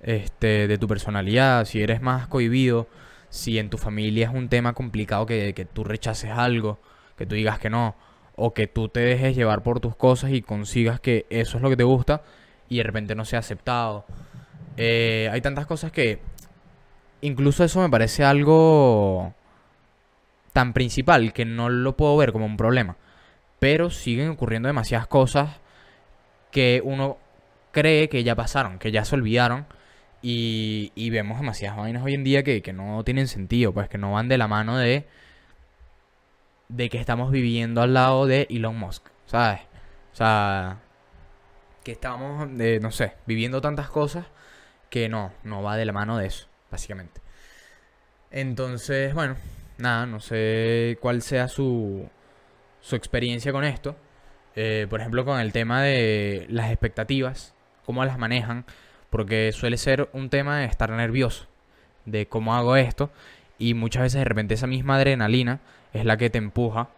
este, 0.00 0.68
de 0.68 0.78
tu 0.78 0.86
personalidad, 0.86 1.64
si 1.64 1.82
eres 1.82 2.00
más 2.00 2.28
cohibido, 2.28 2.86
si 3.30 3.58
en 3.58 3.68
tu 3.68 3.78
familia 3.78 4.28
es 4.28 4.32
un 4.32 4.48
tema 4.48 4.74
complicado 4.74 5.26
que, 5.26 5.54
que 5.54 5.64
tú 5.64 5.82
rechaces 5.82 6.30
algo, 6.30 6.78
que 7.16 7.26
tú 7.26 7.34
digas 7.34 7.58
que 7.58 7.68
no, 7.68 7.96
o 8.36 8.54
que 8.54 8.68
tú 8.68 8.88
te 8.88 9.00
dejes 9.00 9.34
llevar 9.34 9.64
por 9.64 9.80
tus 9.80 9.96
cosas 9.96 10.30
y 10.30 10.40
consigas 10.40 11.00
que 11.00 11.26
eso 11.30 11.56
es 11.56 11.64
lo 11.64 11.68
que 11.68 11.76
te 11.76 11.82
gusta 11.82 12.22
y 12.68 12.76
de 12.76 12.84
repente 12.84 13.16
no 13.16 13.24
sea 13.24 13.40
aceptado. 13.40 14.06
Eh, 14.76 15.28
hay 15.32 15.40
tantas 15.40 15.66
cosas 15.66 15.90
que 15.90 16.20
incluso 17.22 17.64
eso 17.64 17.80
me 17.80 17.90
parece 17.90 18.22
algo 18.22 19.34
tan 20.52 20.72
principal 20.72 21.32
que 21.32 21.44
no 21.44 21.68
lo 21.68 21.96
puedo 21.96 22.16
ver 22.16 22.32
como 22.32 22.46
un 22.46 22.56
problema. 22.56 22.96
Pero 23.58 23.90
siguen 23.90 24.30
ocurriendo 24.30 24.68
demasiadas 24.68 25.06
cosas 25.06 25.60
que 26.50 26.80
uno 26.84 27.18
cree 27.72 28.08
que 28.08 28.24
ya 28.24 28.34
pasaron, 28.34 28.78
que 28.78 28.90
ya 28.92 29.04
se 29.04 29.14
olvidaron 29.14 29.66
y, 30.22 31.10
vemos 31.10 31.38
demasiadas 31.38 31.78
vainas 31.78 32.02
hoy 32.02 32.14
en 32.14 32.24
día 32.24 32.42
que, 32.42 32.72
no 32.72 33.04
tienen 33.04 33.28
sentido, 33.28 33.72
pues 33.72 33.88
que 33.88 33.98
no 33.98 34.12
van 34.12 34.28
de 34.28 34.38
la 34.38 34.48
mano 34.48 34.76
de, 34.76 35.06
de 36.68 36.88
que 36.88 36.98
estamos 36.98 37.30
viviendo 37.30 37.82
al 37.82 37.94
lado 37.94 38.26
de 38.26 38.46
Elon 38.50 38.76
Musk, 38.76 39.06
¿sabes? 39.26 39.60
O 40.12 40.16
sea, 40.16 40.78
que 41.84 41.92
estamos, 41.92 42.48
eh, 42.58 42.78
no 42.82 42.90
sé, 42.90 43.14
viviendo 43.26 43.60
tantas 43.60 43.88
cosas 43.88 44.26
que 44.90 45.08
no, 45.08 45.32
no 45.44 45.62
va 45.62 45.76
de 45.76 45.84
la 45.84 45.92
mano 45.92 46.18
de 46.18 46.26
eso, 46.26 46.48
básicamente. 46.70 47.20
Entonces, 48.30 49.14
bueno, 49.14 49.36
nada, 49.78 50.06
no 50.06 50.20
sé 50.20 50.98
cuál 51.00 51.22
sea 51.22 51.48
su, 51.48 52.08
su 52.80 52.96
experiencia 52.96 53.52
con 53.52 53.64
esto. 53.64 53.96
Eh, 54.54 54.86
por 54.90 55.00
ejemplo, 55.00 55.24
con 55.24 55.40
el 55.40 55.52
tema 55.52 55.82
de 55.82 56.46
las 56.48 56.70
expectativas, 56.70 57.54
cómo 57.84 58.04
las 58.04 58.18
manejan 58.18 58.64
porque 59.10 59.52
suele 59.52 59.76
ser 59.76 60.08
un 60.12 60.30
tema 60.30 60.58
de 60.58 60.66
estar 60.66 60.90
nervioso, 60.90 61.46
de 62.04 62.26
cómo 62.26 62.54
hago 62.54 62.76
esto, 62.76 63.10
y 63.58 63.74
muchas 63.74 64.02
veces 64.02 64.18
de 64.20 64.24
repente 64.24 64.54
esa 64.54 64.66
misma 64.66 64.96
adrenalina 64.96 65.60
es 65.92 66.04
la 66.04 66.16
que 66.16 66.30
te 66.30 66.38
empuja. 66.38 66.88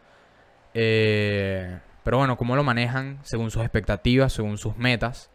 Eh, 0.74 1.78
pero 2.02 2.18
bueno, 2.18 2.36
cómo 2.36 2.56
lo 2.56 2.64
manejan 2.64 3.18
según 3.22 3.50
sus 3.50 3.62
expectativas, 3.62 4.32
según 4.32 4.58
sus 4.58 4.76
metas. 4.76 5.30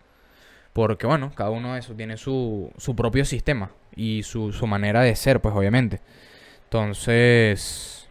Porque 0.73 1.07
bueno, 1.07 1.31
cada 1.35 1.51
uno 1.51 1.73
de 1.73 1.79
esos 1.79 1.95
tiene 1.95 2.17
su, 2.17 2.71
su 2.77 2.95
propio 2.95 3.23
sistema 3.23 3.71
y 3.95 4.23
su, 4.23 4.51
su 4.51 4.67
manera 4.67 5.01
de 5.01 5.15
ser, 5.15 5.39
pues 5.41 5.55
obviamente. 5.55 6.01
Entonces, 6.65 8.09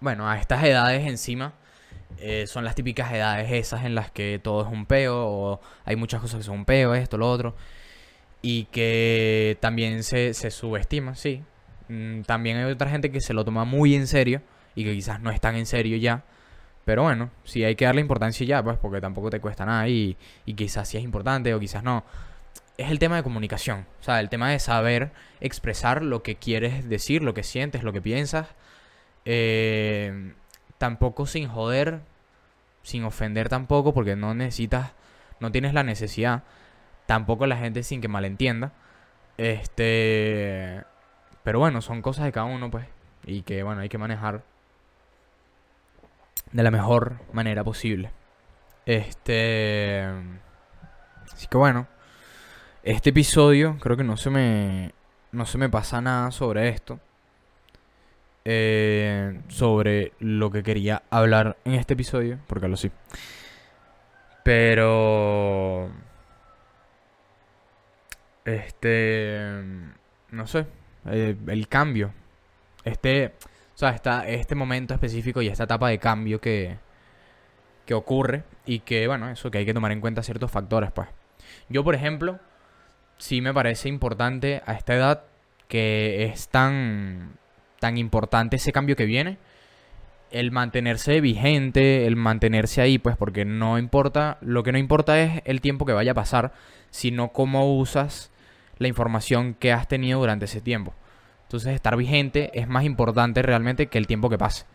bueno, 0.00 0.28
a 0.28 0.38
estas 0.38 0.64
edades 0.64 1.06
encima 1.06 1.52
eh, 2.18 2.46
son 2.46 2.64
las 2.64 2.74
típicas 2.74 3.12
edades 3.12 3.50
esas 3.52 3.84
en 3.84 3.94
las 3.94 4.10
que 4.10 4.40
todo 4.42 4.62
es 4.62 4.68
un 4.72 4.86
peo, 4.86 5.16
o 5.26 5.60
hay 5.84 5.96
muchas 5.96 6.20
cosas 6.20 6.38
que 6.38 6.44
son 6.44 6.60
un 6.60 6.64
peo, 6.64 6.94
esto, 6.94 7.18
lo 7.18 7.30
otro, 7.30 7.54
y 8.42 8.64
que 8.66 9.58
también 9.60 10.02
se, 10.04 10.34
se 10.34 10.50
subestima, 10.50 11.14
sí. 11.14 11.42
Mm, 11.88 12.22
también 12.22 12.58
hay 12.58 12.70
otra 12.70 12.90
gente 12.90 13.10
que 13.10 13.20
se 13.20 13.34
lo 13.34 13.44
toma 13.44 13.64
muy 13.64 13.94
en 13.94 14.06
serio 14.06 14.42
y 14.74 14.84
que 14.84 14.94
quizás 14.94 15.20
no 15.20 15.30
es 15.30 15.40
tan 15.40 15.56
en 15.56 15.66
serio 15.66 15.96
ya. 15.96 16.24
Pero 16.84 17.02
bueno, 17.04 17.30
sí 17.44 17.64
hay 17.64 17.76
que 17.76 17.84
darle 17.84 18.00
importancia 18.00 18.46
ya, 18.46 18.62
pues, 18.62 18.78
porque 18.78 19.00
tampoco 19.00 19.30
te 19.30 19.40
cuesta 19.40 19.66
nada 19.66 19.88
y, 19.88 20.16
y 20.46 20.54
quizás 20.54 20.88
sí 20.88 20.98
es 20.98 21.04
importante 21.04 21.54
o 21.54 21.60
quizás 21.60 21.82
no. 21.82 22.04
Es 22.80 22.90
el 22.90 22.98
tema 22.98 23.16
de 23.16 23.22
comunicación, 23.22 23.86
o 24.00 24.02
sea, 24.02 24.20
el 24.20 24.30
tema 24.30 24.48
de 24.48 24.58
saber 24.58 25.12
expresar 25.42 26.00
lo 26.02 26.22
que 26.22 26.36
quieres 26.36 26.88
decir, 26.88 27.20
lo 27.22 27.34
que 27.34 27.42
sientes, 27.42 27.82
lo 27.82 27.92
que 27.92 28.00
piensas. 28.00 28.48
Eh, 29.26 30.32
tampoco 30.78 31.26
sin 31.26 31.46
joder, 31.46 32.00
sin 32.82 33.04
ofender 33.04 33.50
tampoco, 33.50 33.92
porque 33.92 34.16
no 34.16 34.32
necesitas, 34.32 34.92
no 35.40 35.52
tienes 35.52 35.74
la 35.74 35.82
necesidad, 35.82 36.42
tampoco 37.04 37.46
la 37.46 37.58
gente 37.58 37.82
sin 37.82 38.00
que 38.00 38.08
malentienda. 38.08 38.72
Este, 39.36 40.82
pero 41.42 41.58
bueno, 41.58 41.82
son 41.82 42.00
cosas 42.00 42.24
de 42.24 42.32
cada 42.32 42.46
uno, 42.46 42.70
pues, 42.70 42.86
y 43.26 43.42
que 43.42 43.62
bueno, 43.62 43.82
hay 43.82 43.90
que 43.90 43.98
manejar 43.98 44.42
de 46.50 46.62
la 46.62 46.70
mejor 46.70 47.18
manera 47.34 47.62
posible. 47.62 48.10
Este, 48.86 50.02
así 51.30 51.46
que 51.46 51.58
bueno, 51.58 51.86
este 52.82 53.10
episodio 53.10 53.76
creo 53.80 53.96
que 53.96 54.04
no 54.04 54.16
se 54.16 54.30
me 54.30 54.92
no 55.32 55.46
se 55.46 55.58
me 55.58 55.68
pasa 55.68 56.00
nada 56.00 56.30
sobre 56.30 56.68
esto. 56.68 57.00
Eh, 58.44 59.40
sobre 59.48 60.12
lo 60.18 60.50
que 60.50 60.62
quería 60.62 61.02
hablar 61.10 61.58
en 61.64 61.74
este 61.74 61.94
episodio, 61.94 62.38
porque 62.46 62.68
lo 62.68 62.76
sí. 62.76 62.90
Pero... 64.42 65.90
Este... 68.44 69.62
No 70.30 70.46
sé. 70.46 70.66
Eh, 71.06 71.36
el 71.48 71.68
cambio. 71.68 72.12
Este... 72.84 73.34
O 73.74 73.78
sea, 73.80 73.90
está 73.90 74.28
este 74.28 74.54
momento 74.54 74.94
específico 74.94 75.40
y 75.42 75.48
esta 75.48 75.64
etapa 75.64 75.88
de 75.88 75.98
cambio 75.98 76.40
que, 76.40 76.76
que 77.86 77.94
ocurre 77.94 78.44
y 78.66 78.80
que, 78.80 79.06
bueno, 79.06 79.30
eso 79.30 79.50
que 79.50 79.58
hay 79.58 79.64
que 79.64 79.72
tomar 79.72 79.92
en 79.92 80.00
cuenta 80.02 80.22
ciertos 80.22 80.50
factores, 80.50 80.90
pues. 80.92 81.08
Yo, 81.70 81.82
por 81.82 81.94
ejemplo, 81.94 82.40
sí 83.20 83.40
me 83.40 83.54
parece 83.54 83.88
importante 83.88 84.62
a 84.66 84.72
esta 84.72 84.94
edad 84.94 85.24
que 85.68 86.24
es 86.24 86.48
tan 86.48 87.38
tan 87.78 87.96
importante 87.96 88.56
ese 88.56 88.72
cambio 88.72 88.96
que 88.96 89.06
viene. 89.06 89.38
El 90.30 90.52
mantenerse 90.52 91.20
vigente, 91.20 92.06
el 92.06 92.16
mantenerse 92.16 92.80
ahí, 92.80 92.98
pues 92.98 93.16
porque 93.16 93.44
no 93.44 93.78
importa, 93.78 94.38
lo 94.40 94.62
que 94.62 94.72
no 94.72 94.78
importa 94.78 95.20
es 95.20 95.42
el 95.44 95.60
tiempo 95.60 95.86
que 95.86 95.92
vaya 95.92 96.12
a 96.12 96.14
pasar, 96.14 96.52
sino 96.90 97.32
cómo 97.32 97.76
usas 97.76 98.30
la 98.78 98.88
información 98.88 99.54
que 99.54 99.72
has 99.72 99.88
tenido 99.88 100.20
durante 100.20 100.44
ese 100.44 100.60
tiempo. 100.60 100.94
Entonces 101.44 101.74
estar 101.74 101.96
vigente 101.96 102.50
es 102.54 102.68
más 102.68 102.84
importante 102.84 103.42
realmente 103.42 103.86
que 103.86 103.98
el 103.98 104.06
tiempo 104.06 104.30
que 104.30 104.38
pase. 104.38 104.66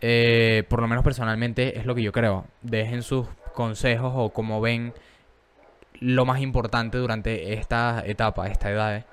Eh, 0.00 0.64
por 0.68 0.80
lo 0.80 0.88
menos 0.88 1.04
personalmente 1.04 1.78
es 1.78 1.84
lo 1.84 1.94
que 1.94 2.02
yo 2.02 2.12
creo. 2.12 2.46
Dejen 2.62 3.02
sus 3.02 3.26
consejos 3.54 4.12
o 4.14 4.30
cómo 4.30 4.60
ven 4.60 4.94
lo 6.00 6.24
más 6.24 6.40
importante 6.40 6.98
durante 6.98 7.54
esta 7.54 8.02
etapa, 8.06 8.48
esta 8.48 8.70
edad, 8.70 9.04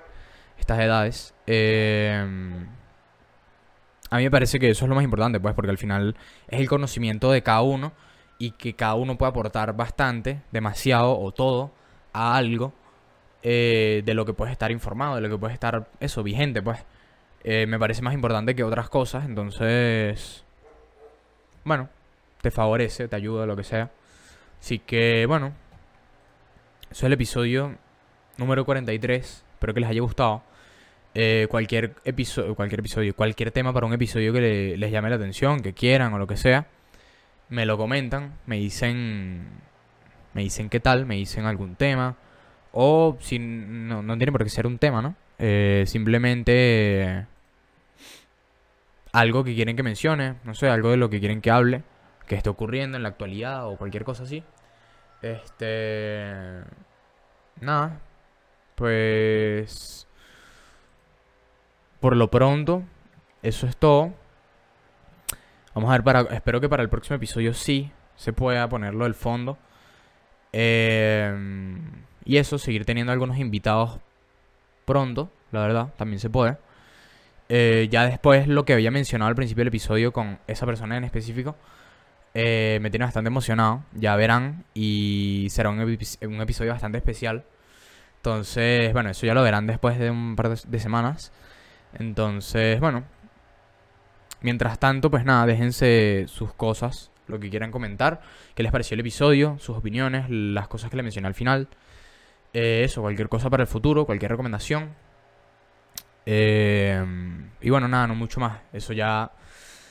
estas 0.58 0.80
edades. 0.80 1.34
Eh, 1.46 2.66
a 4.10 4.16
mí 4.16 4.22
me 4.22 4.30
parece 4.30 4.58
que 4.58 4.70
eso 4.70 4.84
es 4.84 4.88
lo 4.88 4.94
más 4.94 5.04
importante, 5.04 5.38
pues, 5.38 5.54
porque 5.54 5.70
al 5.70 5.78
final 5.78 6.16
es 6.48 6.60
el 6.60 6.68
conocimiento 6.68 7.30
de 7.30 7.42
cada 7.42 7.62
uno 7.62 7.92
y 8.38 8.52
que 8.52 8.74
cada 8.74 8.94
uno 8.94 9.18
puede 9.18 9.30
aportar 9.30 9.76
bastante, 9.76 10.42
demasiado 10.50 11.18
o 11.18 11.32
todo 11.32 11.72
a 12.12 12.36
algo 12.36 12.72
eh, 13.42 14.02
de 14.04 14.14
lo 14.14 14.24
que 14.24 14.32
puedes 14.32 14.52
estar 14.52 14.70
informado, 14.70 15.16
de 15.16 15.20
lo 15.20 15.28
que 15.28 15.38
puedes 15.38 15.54
estar, 15.54 15.88
eso, 16.00 16.22
vigente, 16.22 16.62
pues. 16.62 16.84
Eh, 17.44 17.66
me 17.66 17.78
parece 17.78 18.02
más 18.02 18.14
importante 18.14 18.56
que 18.56 18.64
otras 18.64 18.88
cosas, 18.88 19.24
entonces, 19.24 20.44
bueno, 21.64 21.88
te 22.42 22.50
favorece, 22.50 23.08
te 23.08 23.16
ayuda, 23.16 23.46
lo 23.46 23.56
que 23.56 23.64
sea. 23.64 23.90
Así 24.60 24.80
que, 24.80 25.24
bueno, 25.26 25.52
eso 26.90 27.00
es 27.00 27.04
el 27.04 27.12
episodio 27.12 27.76
número 28.38 28.64
43. 28.64 29.44
Espero 29.54 29.74
que 29.74 29.80
les 29.80 29.90
haya 29.90 30.00
gustado. 30.00 30.42
Eh, 31.14 31.46
cualquier, 31.50 31.94
episodio, 32.04 32.54
cualquier 32.54 33.50
tema 33.50 33.72
para 33.72 33.86
un 33.86 33.92
episodio 33.92 34.32
que 34.32 34.76
les 34.78 34.90
llame 34.90 35.10
la 35.10 35.16
atención, 35.16 35.60
que 35.60 35.72
quieran 35.72 36.12
o 36.12 36.18
lo 36.18 36.26
que 36.26 36.36
sea, 36.36 36.66
me 37.48 37.66
lo 37.66 37.76
comentan, 37.76 38.34
me 38.46 38.56
dicen, 38.56 39.48
me 40.34 40.42
dicen 40.42 40.68
qué 40.68 40.80
tal, 40.80 41.06
me 41.06 41.16
dicen 41.16 41.46
algún 41.46 41.74
tema, 41.74 42.16
o 42.72 43.16
si 43.20 43.38
no, 43.38 44.02
no 44.02 44.16
tiene 44.16 44.32
por 44.32 44.44
qué 44.44 44.50
ser 44.50 44.66
un 44.66 44.78
tema, 44.78 45.02
¿no? 45.02 45.16
Eh, 45.38 45.84
simplemente 45.86 47.26
algo 49.12 49.44
que 49.44 49.54
quieren 49.54 49.76
que 49.76 49.82
mencione, 49.82 50.34
no 50.44 50.54
sé, 50.54 50.68
algo 50.68 50.90
de 50.90 50.98
lo 50.98 51.10
que 51.10 51.18
quieren 51.20 51.40
que 51.40 51.50
hable, 51.50 51.82
que 52.26 52.36
esté 52.36 52.50
ocurriendo 52.50 52.96
en 52.96 53.02
la 53.02 53.08
actualidad 53.08 53.66
o 53.66 53.76
cualquier 53.76 54.04
cosa 54.04 54.24
así. 54.24 54.44
Este... 55.22 56.62
Nada. 57.60 58.00
Pues 58.74 60.08
por 62.00 62.16
lo 62.16 62.30
pronto, 62.30 62.84
eso 63.42 63.66
es 63.66 63.76
todo. 63.76 64.12
Vamos 65.74 65.90
a 65.90 65.92
ver, 65.92 66.04
para, 66.04 66.20
espero 66.34 66.60
que 66.60 66.68
para 66.68 66.82
el 66.82 66.88
próximo 66.88 67.16
episodio 67.16 67.54
sí 67.54 67.90
se 68.16 68.32
pueda 68.32 68.68
ponerlo 68.68 69.04
del 69.04 69.14
fondo. 69.14 69.58
Eh, 70.52 71.78
y 72.24 72.36
eso, 72.36 72.58
seguir 72.58 72.84
teniendo 72.84 73.12
algunos 73.12 73.38
invitados 73.38 73.98
pronto, 74.84 75.30
la 75.50 75.60
verdad, 75.60 75.94
también 75.96 76.20
se 76.20 76.30
puede. 76.30 76.56
Eh, 77.48 77.88
ya 77.90 78.06
después 78.06 78.46
lo 78.46 78.64
que 78.64 78.74
había 78.74 78.90
mencionado 78.90 79.28
al 79.28 79.34
principio 79.34 79.62
del 79.62 79.68
episodio 79.68 80.12
con 80.12 80.38
esa 80.46 80.66
persona 80.66 80.96
en 80.96 81.04
específico, 81.04 81.56
eh, 82.34 82.78
me 82.82 82.90
tiene 82.90 83.04
bastante 83.04 83.28
emocionado. 83.28 83.84
Ya 83.94 84.16
verán 84.16 84.64
y 84.74 85.48
será 85.50 85.70
un, 85.70 85.80
episodio 85.80 86.72
bastante 86.72 86.98
especial. 86.98 87.44
Entonces, 88.16 88.92
bueno, 88.92 89.10
eso 89.10 89.26
ya 89.26 89.34
lo 89.34 89.42
verán 89.42 89.66
después 89.66 89.98
de 89.98 90.10
un 90.10 90.36
par 90.36 90.56
de 90.56 90.80
semanas. 90.80 91.32
Entonces, 91.98 92.80
bueno. 92.80 93.04
Mientras 94.40 94.78
tanto, 94.78 95.10
pues 95.10 95.24
nada, 95.24 95.46
déjense 95.46 96.26
sus 96.28 96.52
cosas, 96.54 97.10
lo 97.26 97.40
que 97.40 97.50
quieran 97.50 97.72
comentar. 97.72 98.20
¿Qué 98.54 98.62
les 98.62 98.70
pareció 98.70 98.94
el 98.94 99.00
episodio? 99.00 99.56
Sus 99.58 99.76
opiniones, 99.76 100.26
las 100.30 100.68
cosas 100.68 100.90
que 100.90 100.96
le 100.96 101.02
mencioné 101.02 101.26
al 101.26 101.34
final. 101.34 101.68
Eh, 102.52 102.82
eso, 102.84 103.02
cualquier 103.02 103.28
cosa 103.28 103.50
para 103.50 103.64
el 103.64 103.66
futuro, 103.66 104.06
cualquier 104.06 104.30
recomendación. 104.30 104.94
Eh, 106.24 107.04
y 107.60 107.70
bueno, 107.70 107.88
nada, 107.88 108.06
no 108.06 108.14
mucho 108.14 108.38
más. 108.38 108.60
Eso 108.72 108.92
ya 108.92 109.32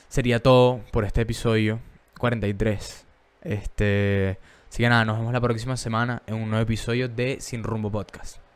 sería 0.08 0.42
todo 0.42 0.80
por 0.92 1.04
este 1.04 1.20
episodio 1.22 1.80
43. 2.18 3.06
Este, 3.42 4.38
así 4.68 4.82
que 4.82 4.88
nada, 4.88 5.04
nos 5.04 5.18
vemos 5.18 5.32
la 5.32 5.40
próxima 5.40 5.76
semana 5.76 6.22
en 6.26 6.34
un 6.34 6.50
nuevo 6.50 6.62
episodio 6.62 7.08
de 7.08 7.40
Sin 7.40 7.62
Rumbo 7.62 7.90
Podcast. 7.90 8.47